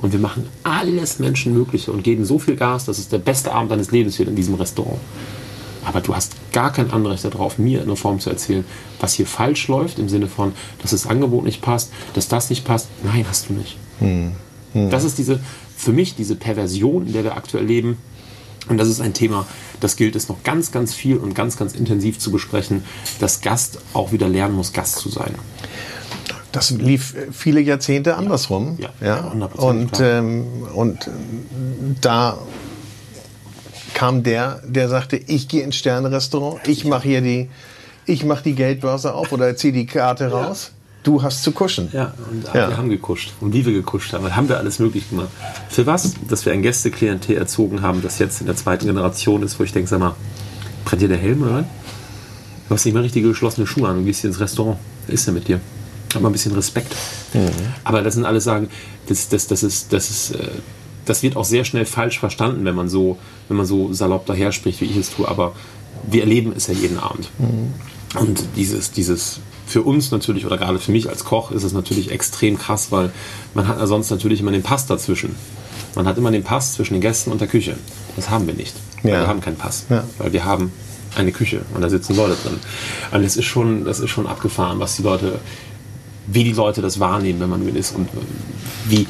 Und 0.00 0.12
wir 0.12 0.20
machen 0.20 0.48
alles 0.62 1.18
Menschenmögliche 1.18 1.92
und 1.92 2.02
geben 2.04 2.24
so 2.24 2.38
viel 2.38 2.56
Gas, 2.56 2.86
dass 2.86 2.98
es 2.98 3.08
der 3.08 3.18
beste 3.18 3.52
Abend 3.52 3.72
deines 3.72 3.90
Lebens 3.90 4.18
wird 4.18 4.28
in 4.28 4.36
diesem 4.36 4.54
Restaurant. 4.54 4.98
Aber 5.84 6.00
du 6.00 6.14
hast 6.14 6.34
gar 6.52 6.72
kein 6.72 6.90
Anrecht 6.90 7.24
darauf, 7.24 7.58
mir 7.58 7.80
in 7.80 7.88
einer 7.88 7.96
Form 7.96 8.20
zu 8.20 8.30
erzählen, 8.30 8.64
was 9.00 9.14
hier 9.14 9.26
falsch 9.26 9.68
läuft, 9.68 9.98
im 9.98 10.08
Sinne 10.08 10.28
von, 10.28 10.52
dass 10.80 10.92
das 10.92 11.06
Angebot 11.06 11.44
nicht 11.44 11.60
passt, 11.60 11.90
dass 12.14 12.28
das 12.28 12.50
nicht 12.50 12.64
passt. 12.64 12.88
Nein, 13.02 13.24
hast 13.28 13.48
du 13.48 13.54
nicht. 13.54 13.76
Das 14.90 15.04
ist 15.04 15.18
diese, 15.18 15.40
für 15.76 15.92
mich 15.92 16.14
diese 16.14 16.36
Perversion, 16.36 17.06
in 17.06 17.12
der 17.12 17.24
wir 17.24 17.36
aktuell 17.36 17.64
leben. 17.64 17.98
Und 18.68 18.78
das 18.78 18.88
ist 18.88 19.00
ein 19.00 19.12
Thema, 19.12 19.46
das 19.80 19.96
gilt 19.96 20.14
es 20.14 20.28
noch 20.28 20.44
ganz, 20.44 20.70
ganz 20.70 20.94
viel 20.94 21.16
und 21.16 21.34
ganz, 21.34 21.56
ganz 21.56 21.74
intensiv 21.74 22.20
zu 22.20 22.30
besprechen, 22.30 22.84
dass 23.18 23.40
Gast 23.40 23.80
auch 23.92 24.12
wieder 24.12 24.28
lernen 24.28 24.54
muss, 24.54 24.72
Gast 24.72 24.96
zu 24.96 25.08
sein. 25.08 25.34
Das 26.52 26.70
lief 26.70 27.16
viele 27.32 27.60
Jahrzehnte 27.60 28.16
andersrum. 28.16 28.78
Ja, 28.78 28.90
ja. 29.00 29.06
ja, 29.06 29.32
hundertprozentig, 29.32 30.00
und, 30.00 30.06
ähm, 30.06 30.46
und 30.74 31.06
ähm, 31.08 31.96
da 32.00 32.38
kam 33.94 34.22
der, 34.22 34.60
der 34.66 34.88
sagte, 34.88 35.16
ich 35.16 35.48
gehe 35.48 35.62
ins 35.62 35.76
Sterne-Restaurant, 35.76 36.66
ich 36.68 36.84
mache 36.84 37.08
hier 37.08 37.20
die, 37.20 37.48
ich 38.06 38.24
mache 38.24 38.42
die 38.44 38.54
Geldbörse 38.54 39.14
auf 39.14 39.32
oder 39.32 39.54
ziehe 39.56 39.72
die 39.72 39.86
Karte 39.86 40.30
raus. 40.30 40.72
Du 41.02 41.20
hast 41.22 41.42
zu 41.42 41.50
kuschen. 41.50 41.88
Ja, 41.92 42.14
und 42.30 42.44
Ja. 42.54 42.68
wir 42.68 42.76
haben 42.76 42.88
gekuscht. 42.88 43.32
Und 43.40 43.52
wie 43.52 43.66
wir 43.66 43.72
gekuscht 43.72 44.12
haben, 44.12 44.34
haben 44.36 44.48
wir 44.48 44.58
alles 44.58 44.78
möglich 44.78 45.08
gemacht. 45.10 45.28
Für 45.68 45.84
was? 45.84 46.14
Dass 46.28 46.46
wir 46.46 46.52
ein 46.52 46.62
Gästeklientel 46.62 47.36
erzogen 47.36 47.82
haben, 47.82 48.02
das 48.02 48.18
jetzt 48.20 48.40
in 48.40 48.46
der 48.46 48.54
zweiten 48.56 48.86
Generation 48.86 49.42
ist, 49.42 49.58
wo 49.58 49.64
ich 49.64 49.72
denke, 49.72 49.88
sag 49.88 49.98
mal, 49.98 50.14
brennt 50.84 51.02
dir 51.02 51.08
der 51.08 51.18
Helm 51.18 51.42
oder? 51.42 51.54
was? 51.56 51.64
Du 52.68 52.74
hast 52.76 52.84
nicht 52.84 52.94
mal 52.94 53.02
richtige 53.02 53.28
geschlossene 53.28 53.66
Schuhe 53.66 53.88
an 53.88 53.98
und 53.98 54.04
gehst 54.04 54.20
hier 54.20 54.30
ins 54.30 54.38
Restaurant. 54.38 54.78
Was 55.06 55.14
ist 55.14 55.26
denn 55.26 55.34
mit 55.34 55.48
dir? 55.48 55.60
Hab 56.14 56.22
mal 56.22 56.28
ein 56.28 56.32
bisschen 56.32 56.52
Respekt. 56.52 56.94
Aber 57.82 58.02
das 58.02 58.14
sind 58.14 58.24
alles 58.24 58.44
Sagen, 58.44 58.68
das, 59.08 59.28
das, 59.28 59.46
das 59.48 59.62
ist, 59.64 59.92
das 59.92 60.08
ist, 60.10 60.30
äh, 60.36 60.48
das 61.04 61.22
wird 61.22 61.36
auch 61.36 61.44
sehr 61.44 61.64
schnell 61.64 61.84
falsch 61.84 62.18
verstanden, 62.18 62.64
wenn 62.64 62.74
man 62.74 62.88
so, 62.88 63.18
wenn 63.48 63.56
man 63.56 63.66
so 63.66 63.92
salopp 63.92 64.26
daher 64.26 64.52
spricht, 64.52 64.80
wie 64.80 64.86
ich 64.86 64.96
es 64.96 65.10
tue. 65.10 65.28
Aber 65.28 65.52
wir 66.04 66.22
erleben 66.22 66.52
es 66.56 66.66
ja 66.66 66.74
jeden 66.74 66.98
Abend. 66.98 67.28
Und 68.18 68.44
dieses, 68.56 68.90
dieses, 68.92 69.40
für 69.66 69.82
uns 69.82 70.10
natürlich, 70.10 70.46
oder 70.46 70.58
gerade 70.58 70.78
für 70.78 70.92
mich 70.92 71.08
als 71.08 71.24
Koch, 71.24 71.50
ist 71.50 71.62
es 71.62 71.72
natürlich 71.72 72.10
extrem 72.10 72.58
krass, 72.58 72.88
weil 72.90 73.10
man 73.54 73.66
hat 73.66 73.86
sonst 73.88 74.10
natürlich 74.10 74.40
immer 74.40 74.52
den 74.52 74.62
Pass 74.62 74.86
dazwischen. 74.86 75.34
Man 75.94 76.06
hat 76.06 76.18
immer 76.18 76.30
den 76.30 76.42
Pass 76.42 76.74
zwischen 76.74 76.94
den 76.94 77.00
Gästen 77.00 77.32
und 77.32 77.40
der 77.40 77.48
Küche. 77.48 77.76
Das 78.16 78.30
haben 78.30 78.46
wir 78.46 78.54
nicht. 78.54 78.74
Ja. 79.02 79.10
Wir 79.10 79.26
haben 79.26 79.40
keinen 79.40 79.56
Pass. 79.56 79.86
Ja. 79.88 80.04
Weil 80.18 80.32
wir 80.32 80.44
haben 80.44 80.72
eine 81.14 81.32
Küche 81.32 81.62
und 81.74 81.82
da 81.82 81.90
sitzen 81.90 82.16
Leute 82.16 82.36
drin. 82.42 82.58
Und 83.10 83.22
das 83.22 83.36
ist 83.36 83.44
schon, 83.44 83.84
das 83.84 84.00
ist 84.00 84.10
schon 84.10 84.26
abgefahren, 84.26 84.78
was 84.78 84.96
die 84.96 85.02
Leute, 85.02 85.38
wie 86.26 86.44
die 86.44 86.52
Leute 86.52 86.80
das 86.80 87.00
wahrnehmen, 87.00 87.40
wenn 87.40 87.50
man 87.50 87.64
mit 87.64 87.76
ist 87.76 87.94
und 87.94 88.08
wie, 88.88 89.06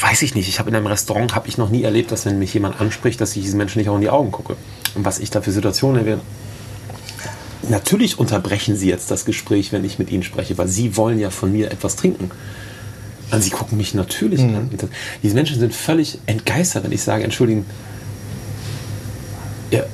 weiß 0.00 0.22
ich 0.22 0.34
nicht. 0.34 0.48
Ich 0.48 0.58
habe 0.58 0.70
in 0.70 0.76
einem 0.76 0.86
Restaurant 0.86 1.34
habe 1.34 1.48
ich 1.48 1.58
noch 1.58 1.70
nie 1.70 1.82
erlebt, 1.82 2.12
dass 2.12 2.26
wenn 2.26 2.38
mich 2.38 2.54
jemand 2.54 2.80
anspricht, 2.80 3.20
dass 3.20 3.36
ich 3.36 3.42
diesen 3.42 3.58
Menschen 3.58 3.78
nicht 3.78 3.88
auch 3.88 3.96
in 3.96 4.00
die 4.00 4.10
Augen 4.10 4.30
gucke. 4.30 4.56
Und 4.94 5.04
was 5.04 5.18
ich 5.18 5.30
da 5.30 5.42
für 5.42 5.52
Situationen 5.52 6.00
erwähne. 6.00 6.20
Natürlich 7.68 8.18
unterbrechen 8.18 8.76
sie 8.76 8.88
jetzt 8.88 9.10
das 9.10 9.24
Gespräch, 9.24 9.72
wenn 9.72 9.84
ich 9.84 9.98
mit 9.98 10.10
ihnen 10.10 10.22
spreche, 10.22 10.56
weil 10.58 10.68
sie 10.68 10.96
wollen 10.96 11.18
ja 11.18 11.30
von 11.30 11.52
mir 11.52 11.70
etwas 11.70 11.96
trinken. 11.96 12.30
Und 13.30 13.42
sie 13.42 13.50
gucken 13.50 13.78
mich 13.78 13.94
natürlich 13.94 14.40
an. 14.40 14.70
Diese 15.22 15.34
Menschen 15.34 15.60
sind 15.60 15.72
völlig 15.72 16.18
entgeistert, 16.26 16.82
wenn 16.84 16.92
ich 16.92 17.02
sage, 17.02 17.22
entschuldigen, 17.22 17.64
ja, 19.70 19.84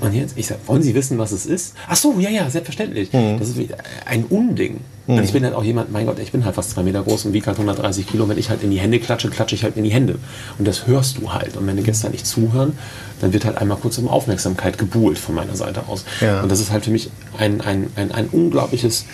und 0.00 0.14
jetzt, 0.14 0.36
ich 0.36 0.46
sage, 0.46 0.60
wollen 0.66 0.82
Sie 0.82 0.94
wissen, 0.94 1.18
was 1.18 1.32
es 1.32 1.46
ist? 1.46 1.74
Ach 1.88 1.96
so, 1.96 2.18
ja, 2.18 2.30
ja, 2.30 2.48
selbstverständlich. 2.48 3.10
Das 3.10 3.48
ist 3.48 3.58
ein 4.06 4.24
Unding. 4.24 4.80
Und 5.06 5.24
ich 5.24 5.32
bin 5.32 5.44
halt 5.44 5.54
auch 5.54 5.64
jemand, 5.64 5.90
mein 5.90 6.06
Gott, 6.06 6.18
ich 6.20 6.30
bin 6.30 6.44
halt 6.44 6.54
fast 6.54 6.70
zwei 6.70 6.82
Meter 6.82 7.02
groß 7.02 7.24
und 7.24 7.32
wiege 7.32 7.46
halt 7.46 7.56
130 7.56 8.06
Kilo. 8.06 8.28
Wenn 8.28 8.38
ich 8.38 8.48
halt 8.48 8.62
in 8.62 8.70
die 8.70 8.78
Hände 8.78 9.00
klatsche, 9.00 9.28
klatsche 9.28 9.56
ich 9.56 9.64
halt 9.64 9.76
in 9.76 9.84
die 9.84 9.90
Hände. 9.90 10.18
Und 10.58 10.68
das 10.68 10.86
hörst 10.86 11.18
du 11.18 11.32
halt. 11.32 11.56
Und 11.56 11.66
wenn 11.66 11.76
die 11.76 11.82
Gäste 11.82 12.08
nicht 12.10 12.26
zuhören, 12.26 12.78
dann 13.20 13.32
wird 13.32 13.44
halt 13.44 13.58
einmal 13.58 13.76
kurz 13.76 13.98
um 13.98 14.08
Aufmerksamkeit 14.08 14.78
gebuhlt 14.78 15.18
von 15.18 15.34
meiner 15.34 15.56
Seite 15.56 15.88
aus. 15.88 16.04
Ja. 16.20 16.42
Und 16.42 16.50
das 16.50 16.60
ist 16.60 16.70
halt 16.70 16.84
für 16.84 16.90
mich 16.90 17.10
ein, 17.38 17.60
ein, 17.60 17.88
ein, 17.96 18.12
ein 18.12 18.28
unglaubliches 18.28 19.04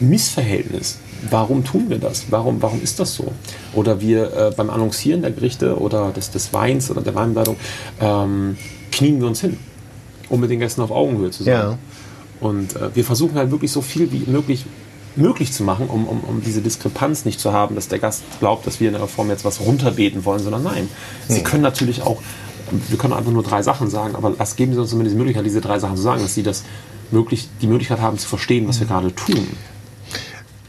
Missverhältnis. 0.00 0.98
Warum 1.28 1.64
tun 1.64 1.88
wir 1.88 1.98
das? 1.98 2.26
Warum, 2.30 2.62
warum 2.62 2.82
ist 2.82 3.00
das 3.00 3.14
so? 3.14 3.32
Oder 3.74 4.00
wir 4.00 4.32
äh, 4.32 4.50
beim 4.56 4.70
Annoncieren 4.70 5.22
der 5.22 5.30
Gerichte 5.30 5.78
oder 5.78 6.10
des, 6.10 6.30
des 6.30 6.52
Weins 6.52 6.90
oder 6.90 7.00
der 7.00 7.14
Weinbladung 7.14 7.56
ähm, 8.00 8.56
knien 8.92 9.20
wir 9.20 9.26
uns 9.26 9.40
hin, 9.40 9.56
um 10.28 10.40
mit 10.40 10.50
den 10.50 10.60
Gästen 10.60 10.80
auf 10.82 10.90
Augenhöhe 10.90 11.30
zu 11.30 11.42
sein. 11.42 11.54
Ja. 11.54 11.78
Und 12.40 12.76
äh, 12.76 12.94
wir 12.94 13.04
versuchen 13.04 13.34
halt 13.34 13.50
wirklich 13.50 13.72
so 13.72 13.82
viel 13.82 14.12
wie 14.12 14.30
möglich 14.30 14.66
möglich 15.14 15.52
zu 15.52 15.62
machen, 15.62 15.88
um, 15.88 16.06
um, 16.06 16.20
um 16.20 16.42
diese 16.42 16.62
Diskrepanz 16.62 17.24
nicht 17.24 17.38
zu 17.38 17.52
haben, 17.52 17.74
dass 17.74 17.88
der 17.88 17.98
Gast 17.98 18.22
glaubt, 18.40 18.66
dass 18.66 18.80
wir 18.80 18.88
in 18.88 18.94
der 18.94 19.06
Form 19.06 19.28
jetzt 19.28 19.44
was 19.44 19.60
runterbeten 19.60 20.24
wollen, 20.24 20.40
sondern 20.40 20.62
nein. 20.62 20.88
Sie 21.28 21.42
können 21.42 21.62
natürlich 21.62 22.02
auch, 22.02 22.22
wir 22.88 22.98
können 22.98 23.12
einfach 23.12 23.30
nur 23.30 23.42
drei 23.42 23.62
Sachen 23.62 23.90
sagen, 23.90 24.16
aber 24.16 24.32
lass, 24.38 24.56
geben 24.56 24.72
Sie 24.72 24.80
uns 24.80 24.90
zumindest 24.90 25.14
die 25.14 25.18
Möglichkeit, 25.18 25.44
diese 25.44 25.60
drei 25.60 25.78
Sachen 25.78 25.96
zu 25.96 26.02
sagen, 26.02 26.22
dass 26.22 26.34
Sie 26.34 26.42
das 26.42 26.64
möglich, 27.10 27.48
die 27.60 27.66
Möglichkeit 27.66 28.00
haben 28.00 28.18
zu 28.18 28.26
verstehen, 28.26 28.66
was 28.68 28.80
wir 28.80 28.86
gerade 28.86 29.14
tun. 29.14 29.46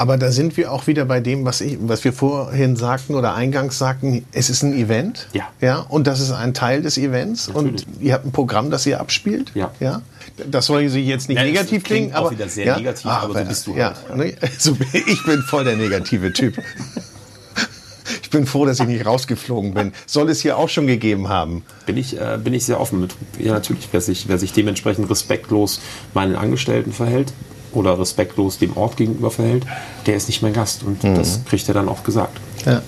Aber 0.04 0.18
da 0.18 0.34
sind 0.34 0.58
wir 0.58 0.70
auch 0.70 0.88
wieder 0.88 1.06
bei 1.06 1.22
dem, 1.22 1.46
was, 1.46 1.62
ich, 1.62 1.78
was 1.80 2.04
wir 2.04 2.12
vorhin 2.12 2.76
sagten 2.76 3.16
oder 3.16 3.36
eingangs 3.36 3.78
sagten. 3.78 4.26
Es 4.34 4.50
ist 4.50 4.62
ein 4.62 4.74
Event. 4.74 5.30
Ja. 5.32 5.48
ja 5.62 5.78
und 5.78 6.08
das 6.08 6.20
ist 6.20 6.34
ein 6.34 6.54
Teil 6.54 6.82
des 6.82 6.98
Events. 6.98 7.48
Natürlich. 7.48 7.88
Und 7.88 8.02
ihr 8.02 8.12
habt 8.12 8.26
ein 8.26 8.34
Programm, 8.34 8.70
das 8.70 8.86
ihr 8.86 9.00
abspielt. 9.00 9.52
Ja. 9.56 9.72
ja? 9.80 10.02
Das 10.52 10.66
soll 10.66 10.90
sich 10.90 11.08
jetzt 11.08 11.30
nicht 11.30 11.38
Ja, 11.38 11.46
negativ 11.46 11.86
klingen. 11.86 12.14
auch 12.14 12.26
aber, 12.26 12.32
wieder 12.32 12.50
sehr 12.50 12.66
ja? 12.66 12.78
negativ, 12.78 13.06
aber 13.06 13.40
so 13.40 13.46
bist 13.46 13.68
du 13.68 13.76
ja, 13.78 13.94
halt. 14.10 14.18
ne? 14.18 14.34
so, 14.60 14.76
ich 14.92 15.24
bin 15.24 15.42
voll 15.44 15.64
der 15.64 15.78
negative 15.78 16.34
Typ. 16.34 16.58
Ich 18.22 18.30
bin 18.30 18.46
froh, 18.48 18.66
dass 18.66 18.80
ich 18.80 18.88
nicht 18.88 19.06
rausgeflogen 19.06 19.74
bin. 19.76 19.94
Soll 20.08 20.30
es 20.30 20.42
hier 20.42 20.58
auch 20.58 20.68
schon 20.68 20.88
gegeben 20.88 21.30
haben? 21.30 21.64
Bin 21.86 21.96
ich, 21.98 22.20
äh, 22.20 22.38
bin 22.44 22.54
ich 22.54 22.66
sehr 22.66 22.80
offen 22.80 23.00
mit. 23.00 23.16
Ja, 23.40 23.54
natürlich. 23.54 23.88
Wer 23.92 24.02
sich, 24.02 24.28
wer 24.28 24.40
sich 24.40 24.52
dementsprechend 24.52 25.10
respektlos 25.10 25.80
meinen 26.14 26.36
Angestellten 26.36 26.92
verhält 26.92 27.32
oder 27.74 28.00
respektlos 28.00 28.58
dem 28.58 28.76
Ort 28.78 28.98
gegenüber 28.98 29.32
verhält, 29.32 29.66
der 30.06 30.16
ist 30.16 30.28
nicht 30.28 30.42
mein 30.42 30.54
Gast. 30.54 30.84
Und 30.84 31.04
Mhm. 31.04 31.16
das 31.16 31.40
kriegt 31.46 31.68
er 31.68 31.74
dann 31.74 31.90
auch 31.90 32.04
gesagt. 32.04 32.40
Ja. 32.66 32.82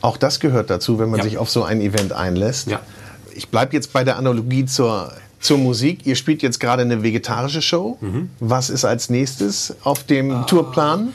Auch 0.00 0.16
das 0.16 0.40
gehört 0.40 0.70
dazu, 0.70 0.98
wenn 0.98 1.10
man 1.10 1.18
Ja. 1.18 1.24
sich 1.24 1.38
auf 1.38 1.50
so 1.50 1.64
ein 1.64 1.80
Event 1.80 2.12
einlässt. 2.12 2.68
Ja. 2.68 2.80
Ich 3.34 3.48
bleibe 3.48 3.74
jetzt 3.74 3.92
bei 3.92 4.04
der 4.04 4.16
Analogie 4.16 4.64
zur, 4.64 5.12
zur 5.40 5.58
Musik. 5.58 6.06
Ihr 6.06 6.14
spielt 6.16 6.42
jetzt 6.42 6.60
gerade 6.60 6.82
eine 6.82 7.02
vegetarische 7.02 7.62
Show. 7.62 7.98
Mhm. 8.00 8.30
Was 8.40 8.70
ist 8.70 8.84
als 8.84 9.10
nächstes 9.10 9.74
auf 9.82 10.04
dem 10.04 10.30
Ah. 10.32 10.42
Tourplan? 10.44 11.12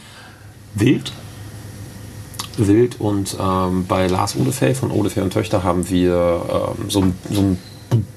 Wild. 0.75 1.11
Wild 2.57 2.99
und 2.99 3.35
ähm, 3.39 3.85
bei 3.87 4.07
Lars 4.07 4.35
Odefey 4.35 4.75
von 4.75 4.91
Odefey 4.91 5.21
und 5.21 5.33
Töchter 5.33 5.63
haben 5.63 5.89
wir 5.89 6.75
ähm, 6.79 6.89
so, 6.89 7.01
ein- 7.01 7.15
so 7.31 7.39
einen 7.41 7.59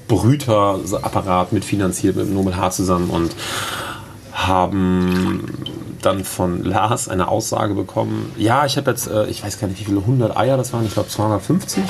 Brüterapparat 0.07 1.53
mitfinanziert 1.53 2.15
mit 2.15 2.31
Nomen 2.31 2.55
H 2.55 2.71
zusammen 2.71 3.09
und 3.09 3.35
haben 4.33 5.43
dann 6.01 6.23
von 6.23 6.63
Lars 6.63 7.09
eine 7.09 7.27
Aussage 7.27 7.73
bekommen. 7.73 8.31
Ja, 8.37 8.65
ich 8.65 8.77
habe 8.77 8.91
jetzt, 8.91 9.07
äh, 9.07 9.25
ich 9.27 9.43
weiß 9.43 9.59
gar 9.59 9.67
nicht, 9.67 9.79
wie 9.79 9.85
viele 9.85 9.99
100 9.99 10.37
Eier 10.37 10.57
das 10.57 10.73
waren, 10.73 10.85
ich 10.85 10.93
glaube 10.93 11.09
250. 11.09 11.83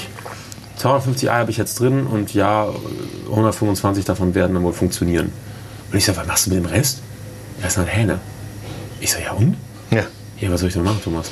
250 0.77 1.29
Eier 1.29 1.39
habe 1.39 1.51
ich 1.51 1.57
jetzt 1.57 1.79
drin 1.79 2.07
und 2.07 2.33
ja, 2.33 2.67
125 3.29 4.05
davon 4.05 4.35
werden 4.35 4.53
dann 4.53 4.63
wohl 4.63 4.73
funktionieren. 4.73 5.31
Und 5.91 5.97
ich 5.97 6.05
sage, 6.05 6.19
was 6.19 6.27
machst 6.27 6.45
du 6.45 6.51
mit 6.51 6.59
dem 6.59 6.65
Rest? 6.65 7.01
Das 7.61 7.73
sind 7.73 7.85
halt 7.85 7.95
Hähne. 7.95 8.19
Ich 8.99 9.11
sage, 9.11 9.25
ja 9.25 9.31
und? 9.33 9.57
Ja. 9.91 10.03
Ja, 10.39 10.51
was 10.51 10.59
soll 10.59 10.69
ich 10.69 10.75
denn 10.75 10.83
machen, 10.83 11.01
Thomas? 11.03 11.31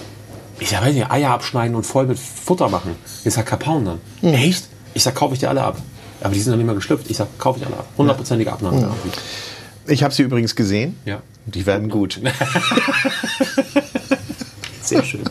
Ich 0.59 0.69
sag, 0.69 0.81
weiß 0.81 0.93
nicht, 0.93 1.09
Eier 1.11 1.31
abschneiden 1.31 1.75
und 1.75 1.85
voll 1.85 2.07
mit 2.07 2.17
Futter 2.17 2.69
machen. 2.69 2.95
Ich 3.23 3.33
sag, 3.33 3.45
Kapauen 3.45 3.85
dann. 3.85 4.33
Echt? 4.33 4.67
Ich 4.93 5.03
sag, 5.03 5.15
kaufe 5.15 5.33
ich 5.33 5.39
dir 5.39 5.49
alle 5.49 5.63
ab. 5.63 5.77
Aber 6.25 6.33
die 6.33 6.41
sind 6.41 6.51
noch 6.51 6.57
nicht 6.57 6.65
mal 6.65 6.75
geschlüpft. 6.75 7.09
Ich 7.09 7.17
sag, 7.17 7.37
kaufe 7.37 7.59
ich 7.59 7.65
alle 7.65 7.77
ab. 7.77 7.87
Hundertprozentige 7.97 8.51
Abnahme. 8.51 8.89
Ich 9.87 10.03
habe 10.03 10.13
sie 10.13 10.23
übrigens 10.23 10.55
gesehen. 10.55 10.97
Ja. 11.05 11.21
Die 11.45 11.65
werden 11.65 11.89
gut. 11.89 12.19
Sehr 14.81 15.03
schön. 15.03 15.21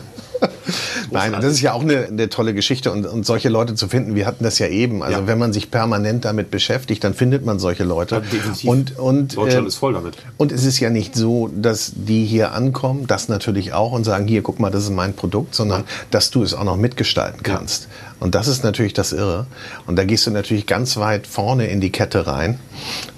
Nein, 1.11 1.33
das 1.33 1.45
ist 1.45 1.61
ja 1.61 1.73
auch 1.73 1.81
eine, 1.81 2.05
eine 2.07 2.29
tolle 2.29 2.53
Geschichte 2.53 2.91
und, 2.91 3.05
und 3.05 3.25
solche 3.25 3.49
Leute 3.49 3.75
zu 3.75 3.87
finden, 3.87 4.15
wir 4.15 4.25
hatten 4.25 4.43
das 4.43 4.59
ja 4.59 4.67
eben. 4.67 5.03
Also 5.03 5.21
Ja. 5.21 5.27
wenn 5.27 5.37
man 5.37 5.53
sich 5.53 5.71
permanent 5.71 6.25
damit 6.25 6.51
beschäftigt, 6.51 7.03
dann 7.03 7.13
findet 7.13 7.45
man 7.45 7.59
solche 7.59 7.83
Leute. 7.83 8.15
Ja, 8.15 8.21
definitiv. 8.21 8.69
Und, 8.69 8.97
und, 8.97 9.37
Deutschland 9.37 9.65
äh, 9.65 9.67
ist 9.67 9.75
voll 9.75 9.93
damit. 9.93 10.15
Und 10.37 10.51
es 10.51 10.65
ist 10.65 10.79
ja 10.79 10.89
nicht 10.89 11.15
so, 11.15 11.49
dass 11.55 11.91
die 11.95 12.25
hier 12.25 12.53
ankommen, 12.53 13.07
das 13.07 13.29
natürlich 13.29 13.73
auch 13.73 13.91
und 13.91 14.03
sagen, 14.03 14.27
hier, 14.27 14.41
guck 14.41 14.59
mal, 14.59 14.71
das 14.71 14.83
ist 14.83 14.91
mein 14.91 15.13
Produkt, 15.13 15.55
sondern 15.55 15.83
dass 16.11 16.31
du 16.31 16.43
es 16.43 16.53
auch 16.53 16.63
noch 16.63 16.77
mitgestalten 16.77 17.43
kannst. 17.43 17.87
Und 18.19 18.33
das 18.35 18.47
ist 18.47 18.63
natürlich 18.63 18.93
das 18.93 19.11
Irre. 19.11 19.45
Und 19.87 19.97
da 19.97 20.03
gehst 20.05 20.25
du 20.25 20.31
natürlich 20.31 20.65
ganz 20.65 20.97
weit 20.97 21.27
vorne 21.27 21.67
in 21.67 21.81
die 21.81 21.91
Kette 21.91 22.25
rein 22.27 22.59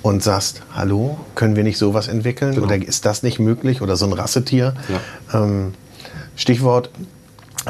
und 0.01 0.23
sagst, 0.23 0.63
hallo, 0.73 1.17
können 1.35 1.55
wir 1.55 1.63
nicht 1.63 1.77
sowas 1.77 2.07
entwickeln? 2.07 2.55
Genau. 2.55 2.65
Oder 2.65 2.75
ist 2.77 3.05
das 3.05 3.23
nicht 3.23 3.39
möglich? 3.39 3.81
Oder 3.81 3.95
so 3.95 4.05
ein 4.05 4.13
Rassetier? 4.13 4.73
Ähm, 5.33 5.73
Stichwort 6.35 6.89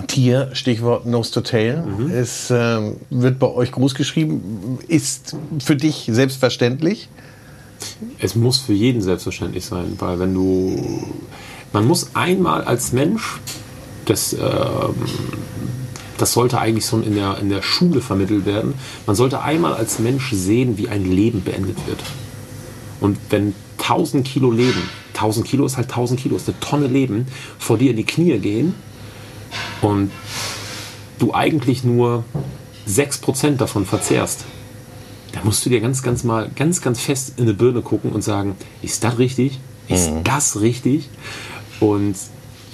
Tier, 0.06 0.50
Stichwort 0.54 1.06
Nose 1.08 1.32
to 1.32 1.42
Tail, 1.42 1.82
Mhm. 1.82 2.12
ist, 2.12 2.52
ähm, 2.52 2.98
wird 3.10 3.40
bei 3.40 3.48
euch 3.48 3.72
groß 3.72 3.96
geschrieben, 3.96 4.78
ist 4.88 5.36
für 5.60 5.76
dich 5.76 6.08
selbstverständlich. 6.12 7.10
Es 8.20 8.36
muss 8.36 8.58
für 8.60 8.74
jeden 8.74 9.02
selbstverständlich 9.02 9.66
sein, 9.66 9.96
weil 10.00 10.20
wenn 10.20 10.34
du, 10.36 11.04
man 11.74 11.86
muss 11.86 12.12
einmal 12.16 12.64
als 12.64 12.92
Mensch, 12.92 13.40
das, 14.06 14.34
ähm, 14.34 14.40
das 16.18 16.34
sollte 16.34 16.59
eigentlich 16.59 16.86
so 16.86 16.99
in 16.99 17.15
der, 17.15 17.38
in 17.39 17.49
der 17.49 17.61
Schule 17.61 18.01
vermittelt 18.01 18.45
werden, 18.45 18.74
man 19.05 19.15
sollte 19.15 19.41
einmal 19.41 19.74
als 19.74 19.99
Mensch 19.99 20.32
sehen, 20.32 20.78
wie 20.78 20.89
ein 20.89 21.09
Leben 21.09 21.43
beendet 21.43 21.78
wird. 21.88 22.03
Und 22.99 23.18
wenn 23.30 23.53
1000 23.80 24.28
Kilo 24.28 24.51
Leben, 24.51 24.82
1000 25.13 25.47
Kilo 25.47 25.65
ist 25.65 25.78
halt 25.78 25.89
1000 25.89 26.20
Kilo, 26.20 26.36
ist 26.36 26.47
eine 26.47 26.59
Tonne 26.59 26.88
Leben, 26.88 27.28
vor 27.59 27.78
dir 27.78 27.91
in 27.91 27.97
die 27.97 28.05
Knie 28.05 28.38
gehen 28.39 28.74
und 29.82 30.11
du 31.20 31.34
eigentlich 31.34 31.84
nur 31.84 32.24
6% 32.88 33.57
davon 33.57 33.86
verzehrst, 33.86 34.45
da 35.34 35.41
musst 35.43 35.65
du 35.65 35.70
dir 35.70 35.82
ganz, 35.82 36.01
ganz 36.01 36.24
mal, 36.24 36.49
ganz, 36.55 36.82
ganz 36.82 36.99
fest 36.99 37.34
in 37.38 37.45
die 37.45 37.53
Birne 37.53 37.82
gucken 37.82 38.11
und 38.11 38.24
sagen, 38.24 38.55
ist 38.82 39.03
das 39.03 39.18
richtig? 39.18 39.59
Ist 39.88 40.11
das 40.24 40.59
richtig? 40.61 41.09
Und 41.80 42.15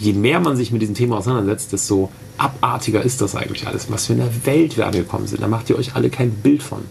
je 0.03 0.13
mehr 0.13 0.39
man 0.39 0.55
sich 0.55 0.71
mit 0.71 0.81
diesem 0.81 0.95
Thema 0.95 1.17
auseinandersetzt, 1.17 1.71
desto 1.73 2.11
abartiger 2.37 3.01
ist 3.01 3.21
das 3.21 3.35
eigentlich 3.35 3.67
alles. 3.67 3.89
Was 3.91 4.07
für 4.07 4.13
eine 4.13 4.29
Welt 4.45 4.77
wir 4.77 4.85
angekommen 4.85 5.27
sind. 5.27 5.41
Da 5.41 5.47
macht 5.47 5.69
ihr 5.69 5.77
euch 5.77 5.95
alle 5.95 6.09
kein 6.09 6.31
Bild 6.31 6.61
von. 6.61 6.81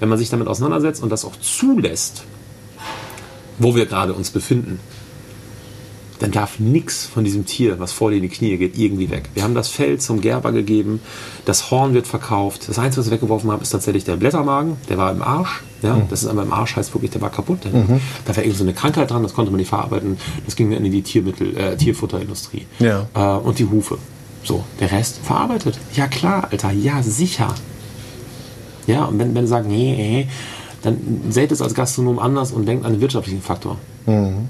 Wenn 0.00 0.08
man 0.08 0.18
sich 0.18 0.30
damit 0.30 0.48
auseinandersetzt 0.48 1.02
und 1.02 1.10
das 1.10 1.24
auch 1.24 1.36
zulässt, 1.36 2.24
wo 3.58 3.74
wir 3.74 3.86
gerade 3.86 4.12
uns 4.12 4.30
befinden, 4.30 4.80
dann 6.18 6.30
darf 6.30 6.58
nichts 6.58 7.04
von 7.04 7.24
diesem 7.24 7.44
Tier, 7.46 7.78
was 7.78 7.92
vor 7.92 8.10
dir 8.10 8.16
in 8.16 8.22
die 8.22 8.28
Knie 8.28 8.56
geht, 8.56 8.78
irgendwie 8.78 9.10
weg. 9.10 9.28
Wir 9.34 9.42
haben 9.42 9.54
das 9.54 9.68
Fell 9.68 9.98
zum 9.98 10.20
Gerber 10.20 10.52
gegeben, 10.52 11.00
das 11.44 11.70
Horn 11.70 11.94
wird 11.94 12.06
verkauft. 12.06 12.68
Das 12.68 12.78
Einzige, 12.78 13.00
was 13.00 13.06
wir 13.10 13.12
weggeworfen 13.16 13.50
haben, 13.50 13.62
ist 13.62 13.70
tatsächlich 13.70 14.04
der 14.04 14.16
Blättermagen, 14.16 14.76
der 14.88 14.98
war 14.98 15.10
im 15.12 15.22
Arsch. 15.22 15.62
Ja, 15.82 16.00
Das 16.08 16.22
ist 16.22 16.28
aber 16.28 16.42
im 16.42 16.52
Arsch, 16.52 16.74
heißt 16.76 16.94
wirklich, 16.94 17.10
der 17.10 17.20
war 17.20 17.30
kaputt. 17.30 17.58
Da 18.24 18.36
war 18.36 18.42
irgend 18.42 18.56
so 18.58 18.64
eine 18.64 18.72
Krankheit 18.72 19.10
dran, 19.10 19.22
das 19.22 19.34
konnte 19.34 19.50
man 19.50 19.58
nicht 19.58 19.68
verarbeiten. 19.68 20.16
Das 20.46 20.56
ging 20.56 20.70
dann 20.70 20.84
in 20.84 20.90
die 20.90 21.02
Tiermittel, 21.02 21.56
äh, 21.56 21.76
Tierfutterindustrie. 21.76 22.66
Ja. 22.78 23.06
Äh, 23.14 23.38
und 23.40 23.58
die 23.58 23.66
Hufe. 23.66 23.98
So, 24.42 24.64
der 24.80 24.90
Rest 24.92 25.18
verarbeitet. 25.22 25.78
Ja 25.94 26.06
klar, 26.06 26.48
Alter, 26.50 26.70
ja, 26.70 27.02
sicher. 27.02 27.54
Ja, 28.86 29.04
und 29.04 29.18
wenn, 29.18 29.34
wenn 29.34 29.42
du 29.42 29.48
sagst, 29.48 29.68
nee, 29.68 29.94
nee, 29.96 30.28
dann 30.82 31.22
seht 31.30 31.52
es 31.52 31.62
als 31.62 31.74
Gastronom 31.74 32.18
anders 32.18 32.52
und 32.52 32.66
denkt 32.66 32.84
an 32.84 32.92
den 32.92 33.00
wirtschaftlichen 33.00 33.42
Faktor. 33.42 33.78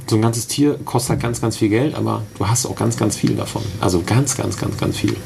So 0.06 0.16
ein 0.16 0.22
ganzes 0.22 0.46
Tier 0.46 0.78
kostet 0.84 1.10
halt 1.10 1.22
ganz, 1.22 1.40
ganz 1.40 1.56
viel 1.56 1.68
Geld, 1.68 1.94
aber 1.94 2.22
du 2.36 2.46
hast 2.46 2.66
auch 2.66 2.76
ganz, 2.76 2.96
ganz 2.96 3.16
viel 3.16 3.34
davon. 3.36 3.62
Also 3.80 4.02
ganz, 4.04 4.36
ganz, 4.36 4.58
ganz, 4.58 4.76
ganz 4.76 4.96
viel. 4.96 5.16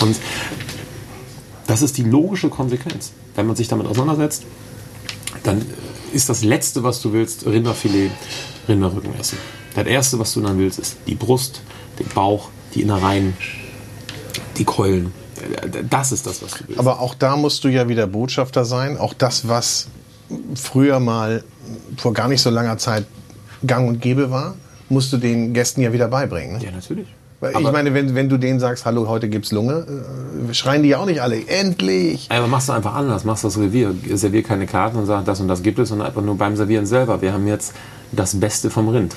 Und 0.00 0.16
das 1.66 1.82
ist 1.82 1.98
die 1.98 2.04
logische 2.04 2.48
Konsequenz. 2.48 3.12
Wenn 3.34 3.46
man 3.46 3.56
sich 3.56 3.68
damit 3.68 3.86
auseinandersetzt, 3.86 4.44
dann 5.42 5.62
ist 6.12 6.28
das 6.28 6.44
Letzte, 6.44 6.82
was 6.84 7.02
du 7.02 7.12
willst, 7.12 7.44
Rinderfilet, 7.46 8.10
Rinderrücken 8.68 9.18
essen. 9.18 9.38
Das 9.74 9.86
Erste, 9.86 10.18
was 10.18 10.32
du 10.34 10.40
dann 10.40 10.58
willst, 10.58 10.78
ist 10.78 10.96
die 11.06 11.16
Brust, 11.16 11.62
den 11.98 12.06
Bauch, 12.14 12.50
die 12.74 12.82
Innereien, 12.82 13.36
die 14.56 14.64
Keulen. 14.64 15.12
Das 15.90 16.12
ist 16.12 16.26
das, 16.26 16.42
was 16.42 16.52
du 16.52 16.64
willst. 16.68 16.78
Aber 16.78 17.00
auch 17.00 17.14
da 17.14 17.36
musst 17.36 17.64
du 17.64 17.68
ja 17.68 17.88
wieder 17.88 18.06
Botschafter 18.06 18.64
sein. 18.64 18.98
Auch 18.98 19.14
das, 19.14 19.48
was 19.48 19.88
früher 20.54 21.00
mal 21.00 21.44
vor 21.96 22.12
gar 22.12 22.28
nicht 22.28 22.40
so 22.42 22.50
langer 22.50 22.78
Zeit 22.78 23.04
gang 23.66 23.88
und 23.88 24.00
gäbe 24.00 24.30
war, 24.30 24.54
musst 24.88 25.12
du 25.12 25.16
den 25.16 25.54
Gästen 25.54 25.80
ja 25.82 25.92
wieder 25.92 26.08
beibringen. 26.08 26.60
ja, 26.60 26.70
natürlich. 26.70 27.08
Weil 27.40 27.50
ich 27.50 27.56
Aber- 27.56 27.72
meine, 27.72 27.92
wenn, 27.94 28.14
wenn 28.14 28.28
du 28.28 28.38
denen 28.38 28.58
sagst, 28.60 28.86
hallo, 28.86 29.08
heute 29.08 29.28
gibt's 29.28 29.50
Lunge, 29.52 29.86
äh, 30.50 30.54
schreien 30.54 30.82
die 30.82 30.90
ja 30.90 30.98
auch 30.98 31.04
nicht 31.06 31.20
alle, 31.20 31.46
endlich! 31.46 32.26
Aber 32.30 32.46
machst 32.46 32.68
du 32.68 32.72
einfach 32.72 32.94
anders, 32.94 33.24
machst 33.24 33.44
das 33.44 33.58
Revier, 33.58 33.94
servier 34.14 34.42
keine 34.42 34.66
Karten 34.66 34.96
und 34.98 35.06
sag, 35.06 35.24
das 35.24 35.40
und 35.40 35.48
das 35.48 35.62
gibt 35.62 35.78
es, 35.78 35.88
sondern 35.90 36.06
einfach 36.08 36.22
nur 36.22 36.38
beim 36.38 36.56
Servieren 36.56 36.86
selber. 36.86 37.20
Wir 37.20 37.32
haben 37.32 37.46
jetzt 37.46 37.74
das 38.12 38.38
Beste 38.38 38.70
vom 38.70 38.88
Rind. 38.88 39.16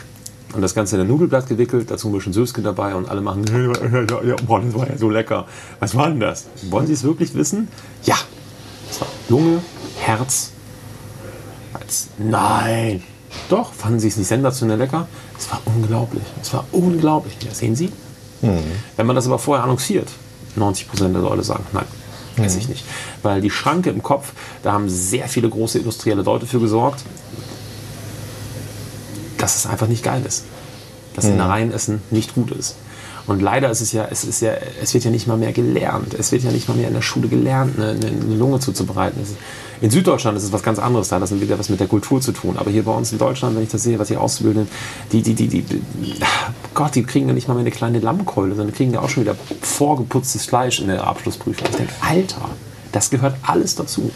Und 0.54 0.62
das 0.62 0.74
Ganze 0.74 0.96
in 0.96 1.02
ein 1.02 1.08
Nudelblatt 1.08 1.48
gewickelt, 1.48 1.92
dazu 1.92 2.08
ein 2.08 2.14
bisschen 2.14 2.34
Söske 2.34 2.62
dabei 2.62 2.96
und 2.96 3.10
alle 3.10 3.22
machen, 3.22 3.46
ja, 4.10 4.24
ja, 4.24 4.36
boah, 4.46 4.62
das 4.62 4.74
war 4.74 4.90
ja 4.90 4.98
so 4.98 5.10
lecker. 5.10 5.46
Was 5.80 5.96
war 5.96 6.10
denn 6.10 6.20
das? 6.20 6.46
Wollen 6.70 6.88
Sie 6.88 6.94
es 6.94 7.04
wirklich 7.04 7.34
wissen? 7.36 7.68
Ja. 8.04 8.16
Das 8.88 9.02
war 9.02 9.08
Lunge, 9.28 9.62
Herz, 10.00 10.52
Hals. 11.74 12.08
Nein. 12.18 13.04
Doch, 13.50 13.74
fanden 13.74 14.00
Sie 14.00 14.08
es 14.08 14.18
nicht 14.18 14.28
sensationell 14.28 14.78
lecker? 14.78 15.08
Es 15.38 15.52
war 15.52 15.62
unglaublich. 15.66 16.24
Es 16.42 16.54
war 16.54 16.66
unglaublich. 16.72 17.36
Ja, 17.42 17.54
sehen 17.54 17.76
Sie? 17.76 17.92
Wenn 18.42 19.06
man 19.08 19.16
das 19.16 19.26
aber 19.26 19.40
vorher 19.40 19.64
annonciert, 19.64 20.10
90 20.56 20.88
Prozent 20.88 21.16
der 21.16 21.24
Leute 21.24 21.44
sagen, 21.44 21.66
nein, 21.74 21.86
weiß 22.36 22.56
ich 22.58 22.70
nicht. 22.70 22.86
Weil 23.24 23.42
die 23.42 23.50
Schranke 23.50 23.90
im 23.90 24.04
Kopf, 24.04 24.34
da 24.64 24.74
haben 24.74 24.90
sehr 24.90 25.28
viele 25.28 25.50
große 25.50 25.80
industrielle 25.80 26.22
Leute 26.22 26.46
für 26.46 26.60
gesorgt, 26.60 27.04
dass 29.54 29.64
es 29.64 29.72
einfach 29.72 29.88
nicht 29.88 30.04
geil 30.04 30.24
ist. 30.26 30.44
Dass 31.16 31.26
Innereienessen 31.26 32.02
nicht 32.12 32.36
gut 32.36 32.52
ist. 32.52 32.76
Und 33.28 33.42
leider 33.42 33.70
ist 33.70 33.82
es 33.82 33.92
ja, 33.92 34.08
es 34.10 34.24
ist 34.24 34.42
ja, 34.42 34.54
es 34.82 34.94
wird 34.94 35.04
ja 35.04 35.12
nicht 35.12 35.28
mal 35.28 35.38
mehr 35.38 35.52
gelernt. 35.52 36.14
Es 36.14 36.32
wird 36.32 36.44
ja 36.44 36.52
nicht 36.52 36.70
mal 36.70 36.76
mehr 36.76 36.88
in 36.88 36.94
der 36.94 37.02
Schule 37.02 37.28
gelernt, 37.28 37.78
eine, 37.78 37.92
eine 37.92 38.08
eine 38.08 38.36
Lunge 38.36 38.60
zuzubereiten. 38.60 39.22
In 39.82 39.92
Süddeutschland 39.92 40.38
ist 40.38 40.44
es 40.44 40.54
was 40.54 40.64
ganz 40.64 40.80
anderes 40.80 41.10
da. 41.10 41.20
Das 41.20 41.32
hat 41.32 41.42
wieder 41.42 41.60
was 41.60 41.70
mit 41.70 41.80
der 41.80 41.88
Kultur 41.88 42.22
zu 42.22 42.32
tun. 42.32 42.58
Aber 42.58 42.72
hier 42.72 42.84
bei 42.84 42.94
uns 42.94 43.12
in 43.12 43.18
Deutschland, 43.18 43.56
wenn 43.56 43.64
ich 43.64 43.70
das 43.70 43.84
sehe, 43.84 44.00
was 44.00 44.08
die 44.08 44.18
Auszubildenden, 44.18 44.72
die, 45.12 45.22
die, 45.22 45.34
die, 45.34 45.48
die, 45.48 45.62
die 45.62 45.80
Gott, 46.74 46.96
die 46.96 47.04
kriegen 47.04 47.28
ja 47.28 47.34
nicht 47.34 47.48
mal 47.48 47.54
mehr 47.54 47.62
eine 47.62 47.72
kleine 47.72 48.00
Lammkeule, 48.00 48.56
sondern 48.56 48.74
kriegen 48.76 48.94
ja 48.94 49.02
auch 49.02 49.10
schon 49.10 49.24
wieder 49.24 49.36
vorgeputztes 49.62 50.46
Fleisch 50.46 50.80
in 50.80 50.88
der 50.88 51.06
Abschlussprüfung. 51.06 51.68
Ich 51.70 51.76
denke, 51.76 51.94
Alter, 52.02 52.50
das 52.92 53.10
gehört 53.10 53.36
alles 53.44 53.76
dazu. 53.76 54.12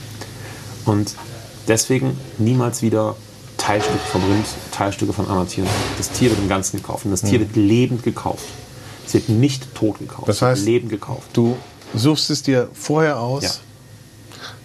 Und 0.86 1.16
deswegen 1.68 2.18
niemals 2.38 2.82
wieder 2.82 3.16
Teilstücke 3.72 4.00
vom 4.12 4.24
Rind, 4.24 4.46
Teilstücke 4.74 5.14
von 5.14 5.28
anderen 5.28 5.48
Tieren. 5.48 5.70
Das 5.98 6.10
Tier 6.12 6.30
wird 6.30 6.40
im 6.40 6.50
Ganzen 6.50 6.78
gekauft 6.78 7.06
und 7.06 7.12
das 7.12 7.22
Tier 7.22 7.40
wird 7.40 7.56
lebend 7.56 8.04
gekauft. 8.04 8.44
Es 9.08 9.14
wird 9.14 9.30
nicht 9.30 9.74
tot 9.74 10.00
gekauft. 10.00 10.28
Das 10.28 10.42
heißt, 10.42 10.60
es 10.62 10.66
wird 10.66 10.76
Leben 10.76 10.90
gekauft. 10.90 11.30
Du 11.32 11.56
suchst 11.94 12.30
es 12.32 12.44
dir 12.44 12.70
vorher 12.74 13.20
aus. 13.20 13.44
Ja. 13.44 13.52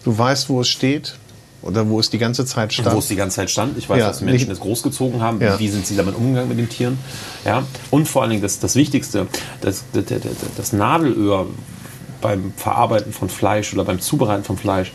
Du 0.02 0.16
weißt, 0.16 0.48
wo 0.48 0.60
es 0.60 0.68
steht 0.68 1.16
oder 1.62 1.88
wo 1.88 2.00
es 2.00 2.10
die 2.10 2.18
ganze 2.18 2.44
Zeit 2.46 2.72
stand. 2.72 2.92
Wo 2.92 2.98
es 2.98 3.06
die 3.06 3.14
ganze 3.14 3.36
Zeit 3.36 3.50
stand. 3.50 3.78
Ich 3.78 3.88
weiß, 3.88 4.00
Ja, 4.00 4.08
dass 4.08 4.22
Menschen 4.22 4.50
es 4.50 4.58
großgezogen 4.58 5.22
haben. 5.22 5.40
Ja. 5.40 5.56
Wie 5.56 5.68
sind 5.68 5.86
sie 5.86 5.94
damit 5.94 6.16
umgegangen 6.16 6.48
mit 6.48 6.58
den 6.58 6.68
Tieren? 6.68 6.98
Ja. 7.44 7.62
Und 7.92 8.08
vor 8.08 8.22
allen 8.22 8.30
Dingen 8.30 8.42
das, 8.42 8.58
das 8.58 8.74
Wichtigste, 8.74 9.28
das, 9.60 9.84
das, 9.92 10.04
das, 10.04 10.20
das 10.56 10.72
Nadelöhr 10.72 11.46
beim 12.20 12.52
Verarbeiten 12.56 13.12
von 13.12 13.28
Fleisch 13.28 13.72
oder 13.72 13.84
beim 13.84 14.00
Zubereiten 14.00 14.42
von 14.42 14.58
Fleisch 14.58 14.90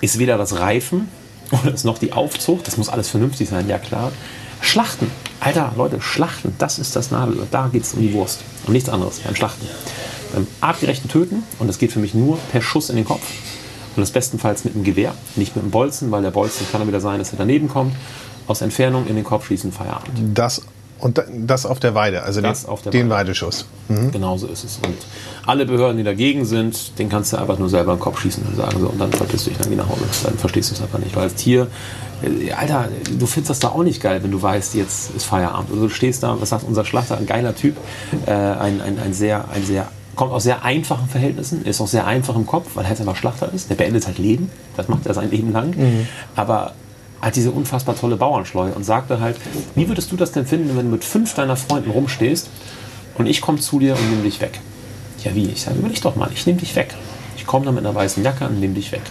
ist 0.00 0.20
weder 0.20 0.38
das 0.38 0.60
Reifen 0.60 1.08
oder 1.52 1.72
ist 1.72 1.84
noch 1.84 1.98
die 1.98 2.12
Aufzucht. 2.12 2.66
Das 2.66 2.76
muss 2.76 2.88
alles 2.88 3.08
vernünftig 3.08 3.48
sein, 3.48 3.68
ja 3.68 3.78
klar. 3.78 4.12
Schlachten. 4.60 5.10
Alter, 5.40 5.72
Leute, 5.76 6.00
Schlachten, 6.00 6.54
das 6.58 6.78
ist 6.78 6.94
das 6.94 7.10
Nadelöhr. 7.10 7.46
Da 7.50 7.68
geht 7.68 7.82
es 7.82 7.94
um 7.94 8.00
die 8.00 8.12
Wurst. 8.12 8.40
Um 8.66 8.72
nichts 8.72 8.88
anderes 8.88 9.18
beim 9.18 9.34
Schlachten. 9.34 9.66
Beim 10.32 10.46
artgerechten 10.60 11.10
Töten, 11.10 11.42
und 11.58 11.66
das 11.66 11.78
geht 11.78 11.92
für 11.92 11.98
mich 11.98 12.14
nur 12.14 12.38
per 12.52 12.62
Schuss 12.62 12.88
in 12.88 12.96
den 12.96 13.04
Kopf. 13.04 13.26
Und 13.94 14.00
das 14.00 14.12
bestenfalls 14.12 14.64
mit 14.64 14.74
einem 14.74 14.84
Gewehr, 14.84 15.14
nicht 15.36 15.54
mit 15.54 15.64
einem 15.64 15.70
Bolzen, 15.70 16.10
weil 16.10 16.22
der 16.22 16.30
Bolzen 16.30 16.66
kann 16.70 16.80
dann 16.80 16.88
wieder 16.88 17.00
sein, 17.00 17.18
dass 17.18 17.32
er 17.32 17.38
daneben 17.38 17.68
kommt. 17.68 17.94
Aus 18.46 18.60
Entfernung 18.60 19.06
in 19.06 19.16
den 19.16 19.24
Kopf 19.24 19.46
schießen, 19.48 19.72
Feierabend. 19.72 20.10
Das 20.34 20.62
und 21.02 21.18
da- 21.18 21.24
das 21.46 21.66
auf 21.66 21.78
der 21.80 21.94
Weide, 21.94 22.22
also 22.22 22.40
Das 22.40 22.62
den, 22.62 22.70
auf 22.70 22.82
den 22.82 22.92
Weide. 22.92 23.10
Weideschuss. 23.10 23.66
Genau 24.12 24.38
so 24.38 24.46
ist 24.46 24.64
es. 24.64 24.78
Und 24.78 24.96
alle 25.46 25.66
Behörden, 25.66 25.98
die 25.98 26.04
dagegen 26.04 26.44
sind, 26.46 26.98
den 26.98 27.08
kannst 27.10 27.32
du 27.32 27.36
einfach 27.36 27.58
nur 27.58 27.68
selber 27.68 27.92
in 27.92 27.98
den 27.98 28.02
Kopf 28.02 28.20
schießen 28.20 28.42
und 28.46 28.56
sagen 28.56 28.80
so, 28.80 28.86
und 28.88 28.98
dann 28.98 29.12
verpisst 29.12 29.46
du 29.46 29.50
dich 29.50 29.58
dann 29.58 29.68
geh 29.68 29.76
nach 29.76 29.88
Hause. 29.88 30.00
Dann 30.24 30.38
verstehst 30.38 30.70
du 30.70 30.74
es 30.76 30.80
einfach 30.82 30.98
nicht. 30.98 31.14
Weil 31.14 31.24
als 31.24 31.34
Tier, 31.34 31.66
äh, 32.22 32.52
Alter, 32.52 32.88
du 33.18 33.26
findest 33.26 33.50
das 33.50 33.58
da 33.58 33.68
auch 33.68 33.82
nicht 33.82 34.00
geil, 34.00 34.22
wenn 34.22 34.30
du 34.30 34.40
weißt, 34.40 34.74
jetzt 34.76 35.14
ist 35.14 35.24
Feierabend. 35.26 35.70
Oder 35.72 35.82
du 35.82 35.88
stehst 35.90 36.22
da, 36.22 36.36
was 36.40 36.48
sagt 36.48 36.64
unser 36.66 36.84
Schlachter, 36.84 37.18
ein 37.18 37.26
geiler 37.26 37.54
Typ, 37.54 37.76
äh, 38.26 38.30
ein, 38.32 38.80
ein, 38.80 38.98
ein 38.98 39.12
sehr, 39.12 39.44
ein 39.52 39.64
sehr 39.64 39.88
kommt 40.14 40.30
aus 40.32 40.42
sehr 40.42 40.62
einfachen 40.62 41.08
Verhältnissen, 41.08 41.64
ist 41.64 41.80
auch 41.80 41.86
sehr 41.88 42.06
einfach 42.06 42.36
im 42.36 42.46
Kopf, 42.46 42.68
weil 42.74 42.84
er 42.84 42.90
halt 42.90 43.00
einfach 43.00 43.16
Schlachter 43.16 43.50
ist. 43.54 43.70
Der 43.70 43.76
beendet 43.76 44.06
halt 44.06 44.18
Leben, 44.18 44.50
das 44.76 44.86
macht 44.88 45.06
er 45.06 45.14
sein 45.14 45.30
Leben 45.30 45.52
lang. 45.52 45.74
Aber 46.36 46.72
hat 47.22 47.36
diese 47.36 47.52
unfassbar 47.52 47.96
tolle 47.96 48.16
Bauernschleue 48.16 48.72
und 48.72 48.84
sagte 48.84 49.20
halt, 49.20 49.36
wie 49.76 49.88
würdest 49.88 50.10
du 50.10 50.16
das 50.16 50.32
denn 50.32 50.44
finden, 50.44 50.76
wenn 50.76 50.86
du 50.86 50.92
mit 50.92 51.04
fünf 51.04 51.34
deiner 51.34 51.56
Freunden 51.56 51.90
rumstehst 51.90 52.50
und 53.16 53.26
ich 53.26 53.40
komme 53.40 53.58
zu 53.58 53.78
dir 53.78 53.96
und 53.96 54.10
nehme 54.10 54.22
dich 54.24 54.40
weg? 54.40 54.60
Ja, 55.22 55.34
wie? 55.34 55.46
Ich 55.46 55.62
sage, 55.62 55.78
überleg 55.78 56.02
doch 56.02 56.16
mal, 56.16 56.28
ich 56.34 56.44
nehme 56.46 56.58
dich 56.58 56.74
weg. 56.74 56.94
Ich 57.36 57.46
komme 57.46 57.64
da 57.64 57.72
mit 57.72 57.86
einer 57.86 57.94
weißen 57.94 58.22
Jacke 58.24 58.46
und 58.46 58.58
nehme 58.58 58.74
dich 58.74 58.90
weg. 58.90 59.02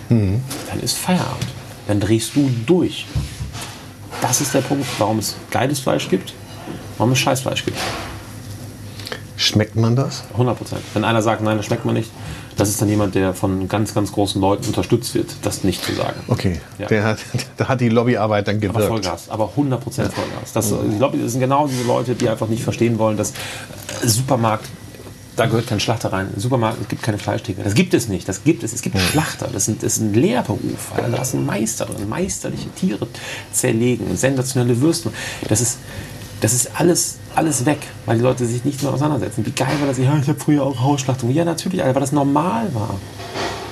Dann 0.70 0.80
ist 0.82 0.98
Feierabend. 0.98 1.48
Dann 1.88 2.00
drehst 2.02 2.36
du 2.36 2.50
durch. 2.66 3.08
Das 4.22 4.42
ist 4.42 4.54
der 4.54 4.62
Punkt, 4.62 4.86
warum 5.00 5.20
es 5.20 5.36
geiles 5.50 5.80
Fleisch 5.80 6.10
gibt, 6.10 6.34
warum 6.98 7.14
es 7.14 7.20
Scheißfleisch 7.20 7.66
gibt. 7.66 7.78
Schmeckt 9.38 9.76
man 9.76 9.96
das? 9.96 10.24
100 10.34 10.58
Prozent. 10.58 10.82
Wenn 10.94 11.04
einer 11.04 11.22
sagt, 11.22 11.42
nein, 11.42 11.58
das 11.58 11.66
schmeckt 11.66 11.86
man 11.86 11.96
nicht, 11.96 12.12
das 12.62 12.70
ist 12.70 12.82
dann 12.82 12.90
jemand, 12.90 13.16
der 13.16 13.34
von 13.34 13.68
ganz, 13.68 13.94
ganz 13.94 14.12
großen 14.12 14.40
Leuten 14.42 14.66
unterstützt 14.68 15.14
wird, 15.16 15.30
das 15.42 15.64
nicht 15.64 15.84
zu 15.84 15.94
sagen. 15.94 16.20
Okay, 16.28 16.60
Ja. 16.80 16.88
der 16.88 17.04
hat, 17.04 17.20
da 17.58 17.68
hat 17.68 17.82
die 17.82 17.90
Lobbyarbeit 17.90 18.48
dann 18.48 18.56
Aber 18.58 18.68
gewirkt. 18.68 18.88
Vollgas, 18.88 19.30
aber 19.30 19.46
100% 19.58 19.80
Vollgas. 19.80 20.54
Das, 20.54 20.72
ich 20.72 20.98
glaube, 20.98 21.18
das 21.18 21.32
sind 21.34 21.42
genau 21.42 21.68
diese 21.68 21.84
Leute, 21.84 22.16
die 22.16 22.30
einfach 22.30 22.48
nicht 22.48 22.64
verstehen 22.64 22.98
wollen, 23.00 23.18
dass 23.18 23.32
äh, 23.32 24.08
Supermarkt, 24.08 24.66
da 25.36 25.46
gehört 25.46 25.68
kein 25.68 25.80
Schlachter 25.80 26.12
rein. 26.12 26.30
Supermarkt, 26.36 26.82
es 26.82 26.88
gibt 26.90 27.04
keine 27.04 27.18
Fleischtheke. 27.18 27.64
Das 27.64 27.74
gibt 27.74 27.94
es 27.94 28.08
nicht. 28.10 28.28
Das 28.28 28.44
gibt 28.44 28.64
es. 28.64 28.74
Es 28.74 28.82
gibt 28.82 29.00
Schlachter. 29.00 29.48
Das, 29.52 29.66
sind, 29.66 29.82
das 29.82 29.94
ist 29.94 30.02
ein 30.02 30.14
Lehrberuf. 30.14 30.92
Da 31.12 31.24
sind 31.24 31.46
Meister 31.46 31.86
drin, 31.86 32.08
meisterliche 32.10 32.70
Tiere 32.72 33.08
zerlegen, 33.52 34.16
sensationelle 34.18 34.80
Würste. 34.82 35.12
Das 35.48 35.62
ist, 35.62 35.78
das 36.42 36.54
ist 36.54 36.72
alles, 36.76 37.18
alles 37.36 37.66
weg, 37.66 37.80
weil 38.06 38.18
die 38.18 38.24
Leute 38.24 38.46
sich 38.46 38.66
nicht 38.66 38.82
mehr 38.84 38.92
auseinandersetzen. 38.92 39.46
Wie 39.46 39.52
geil 39.52 39.76
war 39.80 39.88
das? 39.88 39.98
Ja, 39.98 40.18
ich 40.22 40.28
habe 40.28 40.40
früher 40.40 40.64
auch 40.64 40.80
Hausschlachtung. 40.82 41.32
Ja, 41.32 41.46
natürlich, 41.46 41.82
Alter, 41.82 41.96
weil 41.96 42.02
das 42.02 42.12
normal 42.12 42.74
war. 42.74 43.00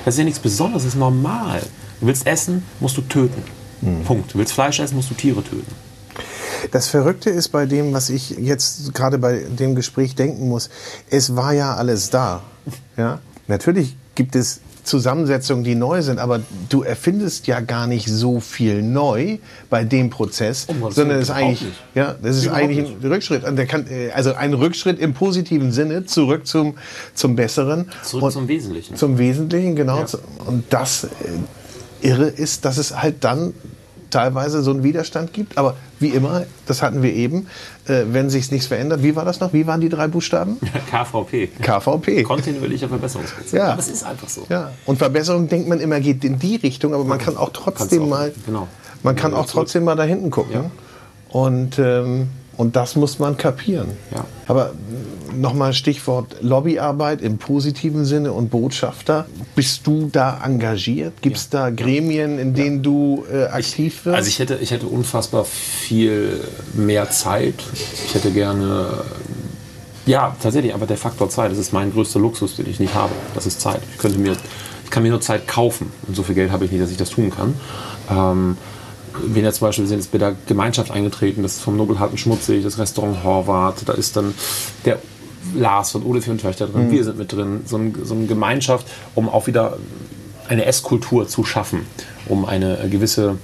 Das 0.04 0.14
ist 0.14 0.18
ja 0.18 0.24
nichts 0.24 0.40
Besonderes, 0.40 0.84
das 0.84 0.94
ist 0.94 0.98
normal. 0.98 1.60
Du 2.00 2.06
willst 2.06 2.26
essen, 2.26 2.62
musst 2.78 2.96
du 2.96 3.02
töten. 3.02 3.42
Punkt. 4.06 4.34
Du 4.34 4.38
willst 4.38 4.52
Fleisch 4.52 4.78
essen, 4.80 4.96
musst 4.96 5.10
du 5.10 5.14
Tiere 5.14 5.42
töten. 5.42 5.72
Das 6.70 6.88
Verrückte 6.88 7.30
ist 7.30 7.48
bei 7.48 7.66
dem, 7.66 7.92
was 7.92 8.10
ich 8.10 8.30
jetzt 8.30 8.94
gerade 8.94 9.18
bei 9.18 9.38
dem 9.38 9.74
Gespräch 9.74 10.14
denken 10.14 10.48
muss, 10.48 10.68
es 11.08 11.34
war 11.34 11.52
ja 11.52 11.74
alles 11.74 12.10
da. 12.10 12.42
Ja? 12.96 13.20
Natürlich 13.48 13.96
gibt 14.14 14.36
es 14.36 14.60
Zusammensetzungen, 14.84 15.64
die 15.64 15.74
neu 15.74 16.02
sind, 16.02 16.18
aber 16.18 16.40
du 16.68 16.82
erfindest 16.82 17.46
ja 17.46 17.60
gar 17.60 17.86
nicht 17.86 18.08
so 18.08 18.40
viel 18.40 18.82
neu 18.82 19.38
bei 19.68 19.84
dem 19.84 20.10
Prozess, 20.10 20.66
Gottes 20.66 20.96
sondern 20.96 21.18
es 21.18 21.28
ist 21.28 21.34
eigentlich, 21.34 21.64
ja, 21.94 22.16
das 22.22 22.36
ist 22.36 22.44
Überhaupt 22.44 22.62
eigentlich 22.62 22.88
ein 23.02 23.10
Rückschritt. 23.10 23.44
Und 23.44 23.56
der 23.56 23.66
kann, 23.66 23.86
äh, 23.88 24.10
also 24.12 24.34
ein 24.34 24.54
Rückschritt 24.54 24.98
im 24.98 25.14
positiven 25.14 25.72
Sinne 25.72 26.06
zurück 26.06 26.46
zum, 26.46 26.74
zum 27.14 27.36
Besseren. 27.36 27.90
Zurück 28.02 28.32
zum 28.32 28.48
Wesentlichen. 28.48 28.96
Zum 28.96 29.18
Wesentlichen, 29.18 29.76
genau. 29.76 30.00
Ja. 30.00 30.06
Und 30.46 30.64
das 30.70 31.04
äh, 31.04 31.08
Irre 32.02 32.26
ist, 32.26 32.64
dass 32.64 32.78
es 32.78 33.00
halt 33.00 33.24
dann 33.24 33.54
teilweise 34.10 34.62
so 34.62 34.70
einen 34.70 34.82
Widerstand 34.82 35.32
gibt. 35.32 35.56
Aber 35.58 35.76
wie 35.98 36.08
immer, 36.08 36.42
das 36.66 36.82
hatten 36.82 37.02
wir 37.02 37.12
eben, 37.12 37.46
äh, 37.86 38.02
wenn 38.10 38.30
sich 38.30 38.50
nichts 38.50 38.66
verändert. 38.66 39.02
Wie 39.02 39.16
war 39.16 39.24
das 39.24 39.40
noch? 39.40 39.52
Wie 39.52 39.66
waren 39.66 39.80
die 39.80 39.88
drei 39.88 40.08
Buchstaben? 40.08 40.58
KVP. 40.90 41.48
KVP. 41.62 42.22
Kontinuierlicher 42.24 42.88
Verbesserungsprozess. 42.88 43.52
Ja. 43.52 43.68
Aber 43.72 43.80
es 43.80 43.88
ist 43.88 44.04
einfach 44.04 44.28
so. 44.28 44.46
Ja. 44.48 44.72
Und 44.86 44.98
Verbesserung 44.98 45.48
denkt 45.48 45.68
man 45.68 45.80
immer 45.80 46.00
geht 46.00 46.24
in 46.24 46.38
die 46.38 46.56
Richtung, 46.56 46.94
aber 46.94 47.04
man 47.04 47.18
kann 47.18 47.36
auch 47.36 47.50
trotzdem 47.52 48.02
auch- 48.04 48.08
mal, 48.08 48.32
genau. 48.46 48.68
man 49.02 49.16
kann 49.16 49.34
auch 49.34 49.46
trotzdem 49.46 49.84
mal 49.84 49.96
da 49.96 50.02
hinten 50.04 50.30
gucken. 50.30 50.52
Ja. 50.54 50.70
Und 51.30 51.78
und, 51.78 52.28
und 52.56 52.76
das 52.76 52.96
muss 52.96 53.18
man 53.18 53.36
kapieren. 53.38 53.88
Ja. 54.14 54.24
Aber 54.46 54.72
nochmal 55.34 55.72
Stichwort 55.72 56.36
Lobbyarbeit 56.40 57.22
im 57.22 57.38
positiven 57.38 58.04
Sinne 58.04 58.32
und 58.32 58.50
Botschafter. 58.50 59.26
Bist 59.54 59.86
du 59.86 60.08
da 60.10 60.40
engagiert? 60.44 61.22
Gibt 61.22 61.36
es 61.36 61.48
da 61.48 61.70
Gremien, 61.70 62.38
in 62.38 62.54
denen 62.54 62.82
du 62.82 63.24
äh, 63.32 63.44
aktiv 63.44 64.04
wirst? 64.04 64.16
Also 64.16 64.28
ich 64.28 64.38
hätte, 64.38 64.58
ich 64.60 64.70
hätte 64.70 64.86
unfassbar 64.86 65.44
viel 65.44 66.40
mehr 66.74 67.10
Zeit. 67.10 67.54
Ich 68.06 68.14
hätte 68.14 68.30
gerne, 68.30 69.04
ja, 70.06 70.36
tatsächlich, 70.42 70.74
aber 70.74 70.86
der 70.86 70.96
Faktor 70.96 71.28
Zeit, 71.30 71.50
das 71.50 71.58
ist 71.58 71.72
mein 71.72 71.92
größter 71.92 72.20
Luxus, 72.20 72.56
den 72.56 72.68
ich 72.68 72.80
nicht 72.80 72.94
habe. 72.94 73.12
Das 73.34 73.46
ist 73.46 73.60
Zeit. 73.60 73.80
Ich 73.92 73.98
könnte 73.98 74.18
mir, 74.18 74.36
ich 74.84 74.90
kann 74.90 75.02
mir 75.02 75.10
nur 75.10 75.20
Zeit 75.20 75.46
kaufen. 75.46 75.92
Und 76.06 76.16
so 76.16 76.22
viel 76.22 76.34
Geld 76.34 76.50
habe 76.50 76.64
ich 76.64 76.72
nicht, 76.72 76.82
dass 76.82 76.90
ich 76.90 76.96
das 76.96 77.10
tun 77.10 77.30
kann. 77.30 77.54
Ähm, 78.10 78.56
wenn 79.26 79.44
jetzt 79.44 79.58
zum 79.58 79.68
Beispiel, 79.68 79.84
wir 79.84 79.88
sind 79.88 79.98
jetzt 79.98 80.12
bei 80.12 80.18
der 80.18 80.36
Gemeinschaft 80.46 80.90
eingetreten, 80.90 81.42
das 81.42 81.56
ist 81.56 81.62
vom 81.62 81.76
Nobelharten 81.76 82.18
Schmutzig, 82.18 82.62
das 82.62 82.78
Restaurant 82.78 83.22
Horvath, 83.24 83.82
da 83.86 83.92
ist 83.92 84.16
dann 84.16 84.34
der 84.84 84.98
Lars 85.54 85.90
von 85.90 86.04
Ole 86.04 86.20
und 86.26 86.40
Töchter 86.40 86.66
drin, 86.66 86.90
wir 86.90 87.04
sind 87.04 87.18
mit 87.18 87.32
drin, 87.32 87.62
so, 87.66 87.76
ein, 87.76 87.94
so 88.04 88.14
eine 88.14 88.26
Gemeinschaft, 88.26 88.86
um 89.14 89.28
auch 89.28 89.46
wieder 89.46 89.78
eine 90.48 90.64
Esskultur 90.64 91.28
zu 91.28 91.44
schaffen, 91.44 91.86
um 92.26 92.44
eine 92.44 92.88
gewisse 92.90 93.38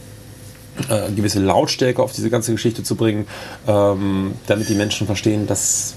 äh, 0.88 1.10
gewisse 1.10 1.40
Lautstärke 1.40 2.02
auf 2.02 2.12
diese 2.12 2.28
ganze 2.30 2.52
Geschichte 2.52 2.82
zu 2.82 2.96
bringen, 2.96 3.26
ähm, 3.66 4.34
damit 4.46 4.68
die 4.68 4.74
Menschen 4.74 5.06
verstehen, 5.06 5.46
dass, 5.46 5.94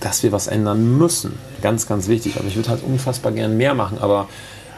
dass 0.00 0.22
wir 0.22 0.32
was 0.32 0.48
ändern 0.48 0.98
müssen. 0.98 1.38
Ganz, 1.62 1.86
ganz 1.86 2.08
wichtig. 2.08 2.36
Aber 2.36 2.46
ich 2.46 2.56
würde 2.56 2.68
halt 2.68 2.82
unfassbar 2.82 3.32
gern 3.32 3.56
mehr 3.56 3.74
machen, 3.74 3.98
aber 4.00 4.28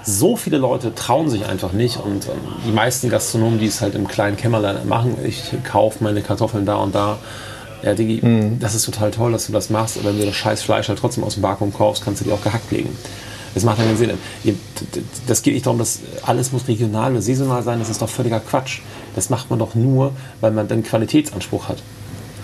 so 0.04 0.36
viele 0.36 0.58
Leute 0.58 0.94
trauen 0.94 1.28
sich 1.28 1.46
einfach 1.46 1.72
nicht 1.72 1.98
und 1.98 2.26
ähm, 2.26 2.32
die 2.66 2.72
meisten 2.72 3.10
Gastronomen, 3.10 3.58
die 3.58 3.66
es 3.66 3.80
halt 3.80 3.94
im 3.94 4.08
kleinen 4.08 4.36
Kämmerlein 4.36 4.88
machen, 4.88 5.16
ich 5.24 5.52
kaufe 5.64 6.02
meine 6.02 6.22
Kartoffeln 6.22 6.64
da 6.64 6.76
und 6.76 6.94
da. 6.94 7.18
Ja, 7.82 7.94
Digi, 7.94 8.20
das 8.58 8.74
ist 8.74 8.84
total 8.84 9.10
toll, 9.10 9.32
dass 9.32 9.46
du 9.46 9.52
das 9.52 9.70
machst, 9.70 9.98
aber 9.98 10.10
wenn 10.10 10.18
du 10.18 10.26
das 10.26 10.34
scheiß 10.34 10.62
Fleisch 10.62 10.88
halt 10.88 10.98
trotzdem 10.98 11.24
aus 11.24 11.34
dem 11.34 11.42
Vakuum 11.42 11.72
kaufst, 11.72 12.04
kannst 12.04 12.20
du 12.20 12.24
die 12.26 12.32
auch 12.32 12.42
gehackt 12.42 12.70
legen. 12.70 12.90
Das 13.54 13.64
macht 13.64 13.78
ja 13.78 13.84
keinen 13.84 13.96
Sinn. 13.96 14.10
Das 15.26 15.42
geht 15.42 15.54
nicht 15.54 15.66
darum, 15.66 15.78
dass 15.78 16.00
alles 16.24 16.52
muss 16.52 16.68
regional 16.68 17.12
oder 17.12 17.22
saisonal 17.22 17.62
sein, 17.62 17.78
das 17.78 17.90
ist 17.90 18.00
doch 18.00 18.08
völliger 18.08 18.40
Quatsch. 18.40 18.80
Das 19.14 19.28
macht 19.30 19.50
man 19.50 19.58
doch 19.58 19.74
nur, 19.74 20.12
weil 20.40 20.52
man 20.52 20.68
dann 20.68 20.82
Qualitätsanspruch 20.82 21.68
hat. 21.68 21.82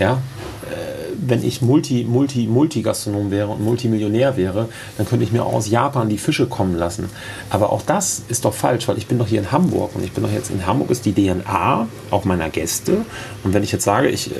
Ja? 0.01 0.14
Äh, 0.14 1.12
Wenn 1.18 1.45
ich 1.45 1.62
Multi, 1.62 2.05
Multi, 2.09 2.49
Multigastronom 2.49 3.30
wäre 3.30 3.49
und 3.49 3.62
Multimillionär 3.62 4.37
wäre, 4.37 4.68
dann 4.97 5.07
könnte 5.07 5.24
ich 5.24 5.30
mir 5.30 5.45
auch 5.45 5.55
aus 5.55 5.68
Japan 5.70 6.09
die 6.09 6.18
Fische 6.18 6.47
kommen 6.47 6.74
lassen. 6.74 7.09
Aber 7.51 7.70
auch 7.70 7.82
das 7.82 8.22
ist 8.28 8.45
doch 8.45 8.55
falsch, 8.55 8.89
weil 8.89 8.99
ich 8.99 9.07
bin 9.07 9.18
doch 9.18 9.28
hier 9.28 9.39
in 9.39 9.53
Hamburg 9.53 9.95
und 9.95 10.05
ich 10.05 10.11
bin 10.11 10.24
doch 10.24 10.32
jetzt 10.32 10.51
in 10.51 10.66
Hamburg 10.66 10.91
ist 10.91 11.05
die 11.05 11.12
DNA 11.12 11.87
auch 12.11 12.24
meiner 12.24 12.51
Gäste. 12.51 13.05
Und 13.45 13.55
wenn 13.55 13.62
ich 13.62 13.70
jetzt 13.70 13.84
sage, 13.84 14.09
ich 14.09 14.32
äh, 14.32 14.34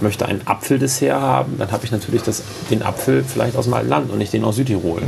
möchte 0.00 0.26
ein 0.26 0.40
Apfeldessert 0.46 1.20
haben, 1.20 1.54
dann 1.58 1.70
habe 1.70 1.84
ich 1.84 1.92
natürlich 1.92 2.22
das, 2.22 2.42
den 2.70 2.82
Apfel 2.82 3.24
vielleicht 3.24 3.56
aus 3.56 3.72
alten 3.72 3.88
Land 3.88 4.10
und 4.10 4.18
nicht 4.18 4.32
den 4.32 4.44
aus 4.44 4.56
Südtirol. 4.56 5.02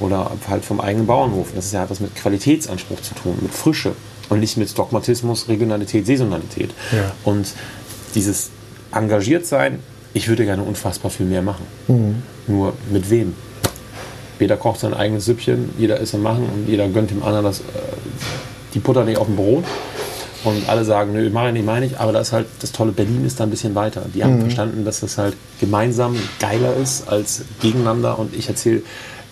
Oder 0.00 0.30
halt 0.48 0.64
vom 0.64 0.80
eigenen 0.80 1.06
Bauernhof. 1.06 1.48
Das 1.54 1.66
ist 1.66 1.72
ja 1.72 1.84
etwas 1.84 2.00
mit 2.00 2.14
Qualitätsanspruch 2.14 3.00
zu 3.00 3.14
tun, 3.14 3.36
mit 3.40 3.52
Frische 3.52 3.92
und 4.28 4.40
nicht 4.40 4.56
mit 4.56 4.76
Dogmatismus, 4.76 5.48
Regionalität, 5.48 6.06
Saisonalität. 6.06 6.70
Ja. 6.92 7.12
Und 7.24 7.48
dieses 8.14 8.50
engagiert 8.92 9.46
sein, 9.46 9.80
ich 10.12 10.28
würde 10.28 10.44
gerne 10.44 10.62
unfassbar 10.62 11.10
viel 11.10 11.26
mehr 11.26 11.42
machen. 11.42 11.66
Nur 12.46 12.74
mit 12.90 13.10
wem? 13.10 13.34
Jeder 14.38 14.56
kocht 14.56 14.80
sein 14.80 14.94
eigenes 14.94 15.24
Süppchen, 15.24 15.70
jeder 15.78 15.98
ist 15.98 16.14
am 16.14 16.22
Machen 16.22 16.48
und 16.52 16.68
jeder 16.68 16.88
gönnt 16.88 17.10
dem 17.10 17.22
anderen 17.22 17.44
das, 17.44 17.60
äh, 17.60 17.62
die 18.74 18.78
Butter 18.78 19.04
nicht 19.04 19.18
auf 19.18 19.26
dem 19.26 19.36
Brot. 19.36 19.64
Und 20.44 20.68
alle 20.68 20.84
sagen, 20.84 21.12
nö, 21.12 21.30
mache 21.30 21.48
ich 21.48 21.54
nicht, 21.54 21.66
meine 21.66 21.86
ich. 21.86 21.98
Aber 21.98 22.12
da 22.12 22.20
ist 22.20 22.32
halt 22.32 22.46
das 22.60 22.70
tolle, 22.72 22.92
Berlin 22.92 23.24
ist 23.24 23.40
da 23.40 23.44
ein 23.44 23.50
bisschen 23.50 23.74
weiter. 23.74 24.02
Die 24.14 24.22
haben 24.22 24.40
verstanden, 24.40 24.84
dass 24.84 25.00
das 25.00 25.16
halt 25.16 25.34
gemeinsam 25.58 26.16
geiler 26.38 26.76
ist 26.76 27.08
als 27.08 27.42
gegeneinander. 27.60 28.18
Und 28.18 28.34
ich 28.34 28.48
erzähle 28.48 28.82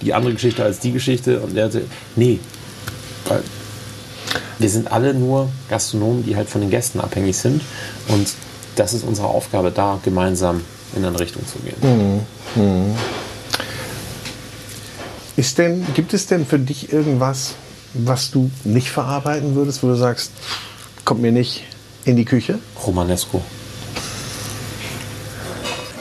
die 0.00 0.14
andere 0.14 0.32
Geschichte 0.32 0.64
als 0.64 0.78
die 0.78 0.92
Geschichte. 0.92 1.40
Und 1.40 1.54
der 1.54 1.66
hatte, 1.66 1.82
nee, 2.16 2.40
weil 3.28 3.42
wir 4.58 4.70
sind 4.70 4.90
alle 4.90 5.12
nur 5.12 5.50
Gastronomen, 5.68 6.24
die 6.24 6.36
halt 6.36 6.48
von 6.48 6.62
den 6.62 6.70
Gästen 6.70 7.00
abhängig 7.00 7.36
sind. 7.36 7.60
Und 8.08 8.32
das 8.76 8.94
ist 8.94 9.04
unsere 9.04 9.28
Aufgabe, 9.28 9.70
da 9.70 9.98
gemeinsam 10.02 10.62
in 10.96 11.04
eine 11.04 11.18
Richtung 11.20 11.42
zu 11.46 11.58
gehen. 11.58 12.24
Ist 15.36 15.58
denn, 15.58 15.86
gibt 15.94 16.14
es 16.14 16.26
denn 16.26 16.46
für 16.46 16.58
dich 16.58 16.92
irgendwas, 16.92 17.54
was 17.94 18.30
du 18.30 18.50
nicht 18.64 18.90
verarbeiten 18.90 19.54
würdest, 19.54 19.82
wo 19.82 19.88
du 19.88 19.96
sagst, 19.96 20.30
kommt 21.04 21.22
mir 21.22 21.32
nicht 21.32 21.64
in 22.04 22.16
die 22.16 22.24
Küche? 22.24 22.58
Romanesco. 22.86 23.42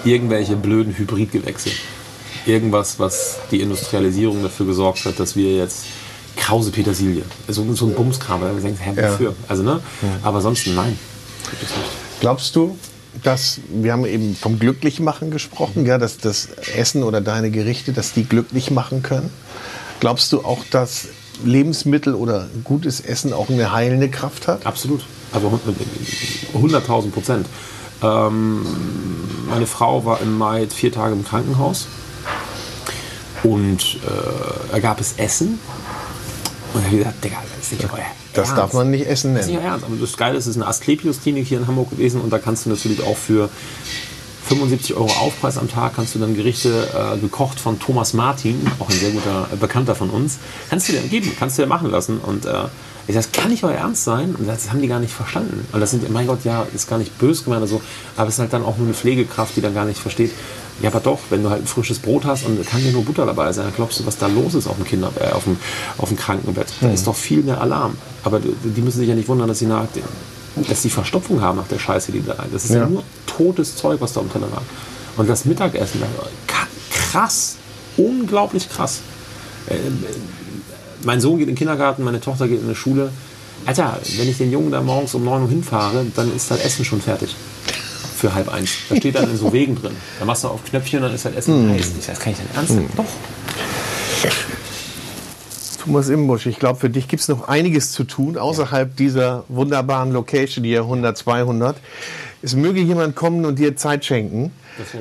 Irgendwelche 0.03 0.55
blöden 0.55 0.95
Hybridgewächse. 0.97 1.69
Irgendwas, 2.45 2.97
was 2.99 3.37
die 3.51 3.61
Industrialisierung 3.61 4.41
dafür 4.41 4.65
gesorgt 4.65 5.05
hat, 5.05 5.19
dass 5.19 5.35
wir 5.35 5.55
jetzt 5.55 5.85
krause 6.37 6.71
Petersilie, 6.71 7.23
so, 7.47 7.71
so 7.75 7.85
ein 7.85 7.93
Bumskram, 7.93 8.41
weil 8.41 8.55
wir 8.55 8.61
denken, 8.63 8.79
hä, 8.81 8.93
Ja. 8.99 9.11
wofür? 9.13 9.35
Also, 9.47 9.61
ne? 9.63 9.79
Aber 10.23 10.41
sonst 10.41 10.65
nein. 10.67 10.97
Glaubst 12.19 12.55
du, 12.55 12.77
dass, 13.21 13.59
wir 13.69 13.91
haben 13.91 14.05
eben 14.05 14.35
vom 14.35 14.57
Glücklichmachen 14.57 15.29
gesprochen, 15.29 15.85
ja, 15.85 15.97
dass 15.99 16.17
das 16.17 16.47
Essen 16.75 17.03
oder 17.03 17.21
deine 17.21 17.51
Gerichte, 17.51 17.93
dass 17.93 18.13
die 18.13 18.23
glücklich 18.23 18.71
machen 18.71 19.03
können? 19.03 19.29
Glaubst 19.99 20.31
du 20.31 20.39
auch, 20.43 20.63
dass 20.71 21.09
Lebensmittel 21.43 22.15
oder 22.15 22.47
gutes 22.63 22.99
Essen 23.01 23.33
auch 23.33 23.49
eine 23.49 23.71
heilende 23.71 24.09
Kraft 24.09 24.47
hat? 24.47 24.65
Absolut. 24.65 25.01
Also 25.33 25.59
100.000 26.53 27.11
Prozent. 27.11 27.47
Ähm, 28.03 28.65
meine 29.49 29.67
Frau 29.67 30.05
war 30.05 30.21
im 30.21 30.37
Mai 30.37 30.67
vier 30.67 30.91
Tage 30.91 31.13
im 31.13 31.23
Krankenhaus 31.23 31.87
und 33.43 33.97
äh, 34.05 34.71
da 34.71 34.79
gab 34.79 34.99
es 34.99 35.13
Essen. 35.17 35.59
Und 36.73 36.83
habe 36.85 36.95
ich 36.95 36.99
gesagt, 37.03 37.23
Digga, 37.23 37.37
das 37.57 37.71
ist 37.71 37.81
nicht 37.81 37.93
euer 37.93 37.99
Das 38.33 38.47
Ernst. 38.49 38.57
darf 38.61 38.73
man 38.73 38.91
nicht 38.91 39.05
essen 39.05 39.33
Das 39.35 39.43
ist 39.43 39.47
nennen. 39.51 39.59
nicht 39.59 39.65
euer 39.67 39.71
Ernst. 39.73 39.85
Aber 39.85 39.95
das 39.99 40.15
Geile 40.17 40.37
ist, 40.37 40.45
es 40.45 40.51
ist 40.55 40.61
eine 40.61 40.67
Asklepios-Klinik 40.67 41.45
hier 41.47 41.57
in 41.59 41.67
Hamburg 41.67 41.89
gewesen 41.89 42.21
und 42.21 42.29
da 42.31 42.39
kannst 42.39 42.65
du 42.65 42.69
natürlich 42.69 43.01
auch 43.03 43.17
für 43.17 43.49
75 44.51 44.97
Euro 44.97 45.09
Aufpreis 45.21 45.57
am 45.57 45.69
Tag 45.69 45.95
kannst 45.95 46.13
du 46.13 46.19
dann 46.19 46.35
Gerichte 46.35 46.89
äh, 46.93 47.17
gekocht 47.17 47.57
von 47.57 47.79
Thomas 47.79 48.13
Martin, 48.13 48.59
auch 48.79 48.89
ein 48.89 48.97
sehr 48.97 49.11
guter 49.11 49.47
äh, 49.49 49.55
Bekannter 49.55 49.95
von 49.95 50.09
uns, 50.09 50.39
kannst 50.69 50.89
du 50.89 50.93
dir 50.93 50.99
geben, 51.03 51.31
kannst 51.39 51.57
du 51.57 51.61
dir 51.61 51.69
machen 51.69 51.89
lassen. 51.89 52.19
Und 52.19 52.45
äh, 52.45 52.65
ich 53.07 53.15
sag, 53.15 53.23
das 53.23 53.31
kann 53.31 53.49
nicht 53.49 53.63
euer 53.63 53.75
Ernst 53.75 54.03
sein. 54.03 54.35
Und 54.37 54.49
das 54.49 54.69
haben 54.69 54.81
die 54.81 54.89
gar 54.89 54.99
nicht 54.99 55.13
verstanden. 55.13 55.65
Und 55.71 55.79
das 55.79 55.91
sind, 55.91 56.09
mein 56.11 56.27
Gott, 56.27 56.43
ja, 56.43 56.67
ist 56.73 56.89
gar 56.89 56.99
nicht 56.99 57.17
böse 57.17 57.45
gemeint 57.45 57.61
oder 57.61 57.69
so, 57.69 57.81
aber 58.17 58.27
es 58.27 58.33
ist 58.33 58.39
halt 58.39 58.51
dann 58.51 58.65
auch 58.65 58.75
nur 58.77 58.87
eine 58.87 58.93
Pflegekraft, 58.93 59.55
die 59.55 59.61
dann 59.61 59.73
gar 59.73 59.85
nicht 59.85 60.01
versteht. 60.01 60.31
Ja, 60.81 60.89
aber 60.89 60.99
doch, 60.99 61.19
wenn 61.29 61.43
du 61.43 61.49
halt 61.49 61.63
ein 61.63 61.67
frisches 61.67 61.99
Brot 61.99 62.25
hast 62.25 62.45
und 62.45 62.65
kann 62.67 62.83
dir 62.83 62.91
nur 62.91 63.05
Butter 63.05 63.25
dabei 63.25 63.53
sein, 63.53 63.65
dann 63.65 63.75
glaubst 63.75 64.01
du, 64.01 64.05
was 64.05 64.17
da 64.17 64.27
los 64.27 64.53
ist 64.53 64.67
auf 64.67 64.75
dem 64.75 64.85
Kinder, 64.85 65.13
äh, 65.21 65.31
auf 65.31 65.45
dem, 65.45 65.55
auf 65.97 66.09
dem 66.09 66.17
Krankenbett. 66.17 66.73
Da 66.81 66.91
ist 66.91 67.07
doch 67.07 67.15
viel 67.15 67.41
mehr 67.41 67.61
Alarm. 67.61 67.95
Aber 68.25 68.41
die, 68.41 68.53
die 68.63 68.81
müssen 68.81 68.99
sich 68.99 69.07
ja 69.07 69.15
nicht 69.15 69.29
wundern, 69.29 69.47
dass 69.47 69.59
sie 69.59 69.67
nach 69.67 69.85
dem, 69.95 70.03
dass 70.55 70.81
die 70.81 70.89
Verstopfung 70.89 71.41
haben 71.41 71.57
nach 71.57 71.67
der 71.67 71.79
Scheiße, 71.79 72.11
die 72.11 72.23
da 72.25 72.33
rein. 72.33 72.49
Das 72.51 72.65
ist 72.65 72.71
ja. 72.71 72.85
Nur 72.85 73.03
totes 73.25 73.75
Zeug, 73.75 74.01
was 74.01 74.13
da 74.13 74.19
am 74.19 74.31
Teller 74.31 74.47
lag. 74.51 74.61
Und 75.17 75.29
das 75.29 75.45
Mittagessen, 75.45 76.01
krass, 76.89 77.57
unglaublich 77.97 78.69
krass. 78.69 79.01
Äh, 79.67 79.75
mein 81.03 81.19
Sohn 81.21 81.37
geht 81.37 81.47
in 81.47 81.55
den 81.55 81.57
Kindergarten, 81.57 82.03
meine 82.03 82.21
Tochter 82.21 82.47
geht 82.47 82.61
in 82.61 82.69
die 82.69 82.75
Schule. 82.75 83.11
Alter, 83.65 83.99
wenn 84.17 84.27
ich 84.27 84.37
den 84.37 84.51
Jungen 84.51 84.71
da 84.71 84.81
morgens 84.81 85.13
um 85.13 85.23
9 85.23 85.43
Uhr 85.43 85.49
hinfahre, 85.49 86.05
dann 86.15 86.35
ist 86.35 86.49
das 86.49 86.59
Essen 86.59 86.85
schon 86.85 87.01
fertig. 87.01 87.35
Für 88.15 88.33
halb 88.33 88.53
eins. 88.53 88.69
Da 88.89 88.95
steht 88.95 89.15
dann 89.15 89.29
in 89.29 89.37
so 89.37 89.51
Wegen 89.51 89.75
drin. 89.75 89.95
Da 90.19 90.25
machst 90.25 90.43
du 90.43 90.47
auf 90.47 90.63
Knöpfchen 90.63 90.99
und 90.99 91.05
dann 91.05 91.15
ist 91.15 91.25
das 91.25 91.33
Essen 91.33 91.69
heiß. 91.71 91.91
Ich 91.97 92.05
sag, 92.05 92.15
das 92.15 92.23
kann 92.23 92.33
ich 92.33 92.39
denn 92.39 92.47
ernst 92.53 92.71
nehmen? 92.73 92.89
Doch. 92.95 93.05
Thomas 95.81 96.09
Imbusch, 96.09 96.45
ich 96.45 96.59
glaube, 96.59 96.79
für 96.79 96.89
dich 96.91 97.07
gibt 97.07 97.21
es 97.21 97.27
noch 97.27 97.47
einiges 97.47 97.91
zu 97.91 98.03
tun 98.03 98.37
außerhalb 98.37 98.95
dieser 98.95 99.45
wunderbaren 99.47 100.11
Location 100.11 100.63
hier 100.63 100.81
100, 100.81 101.17
200. 101.17 101.75
Es 102.43 102.55
möge 102.55 102.79
jemand 102.81 103.15
kommen 103.15 103.45
und 103.45 103.57
dir 103.57 103.75
Zeit 103.75 104.05
schenken. 104.05 104.51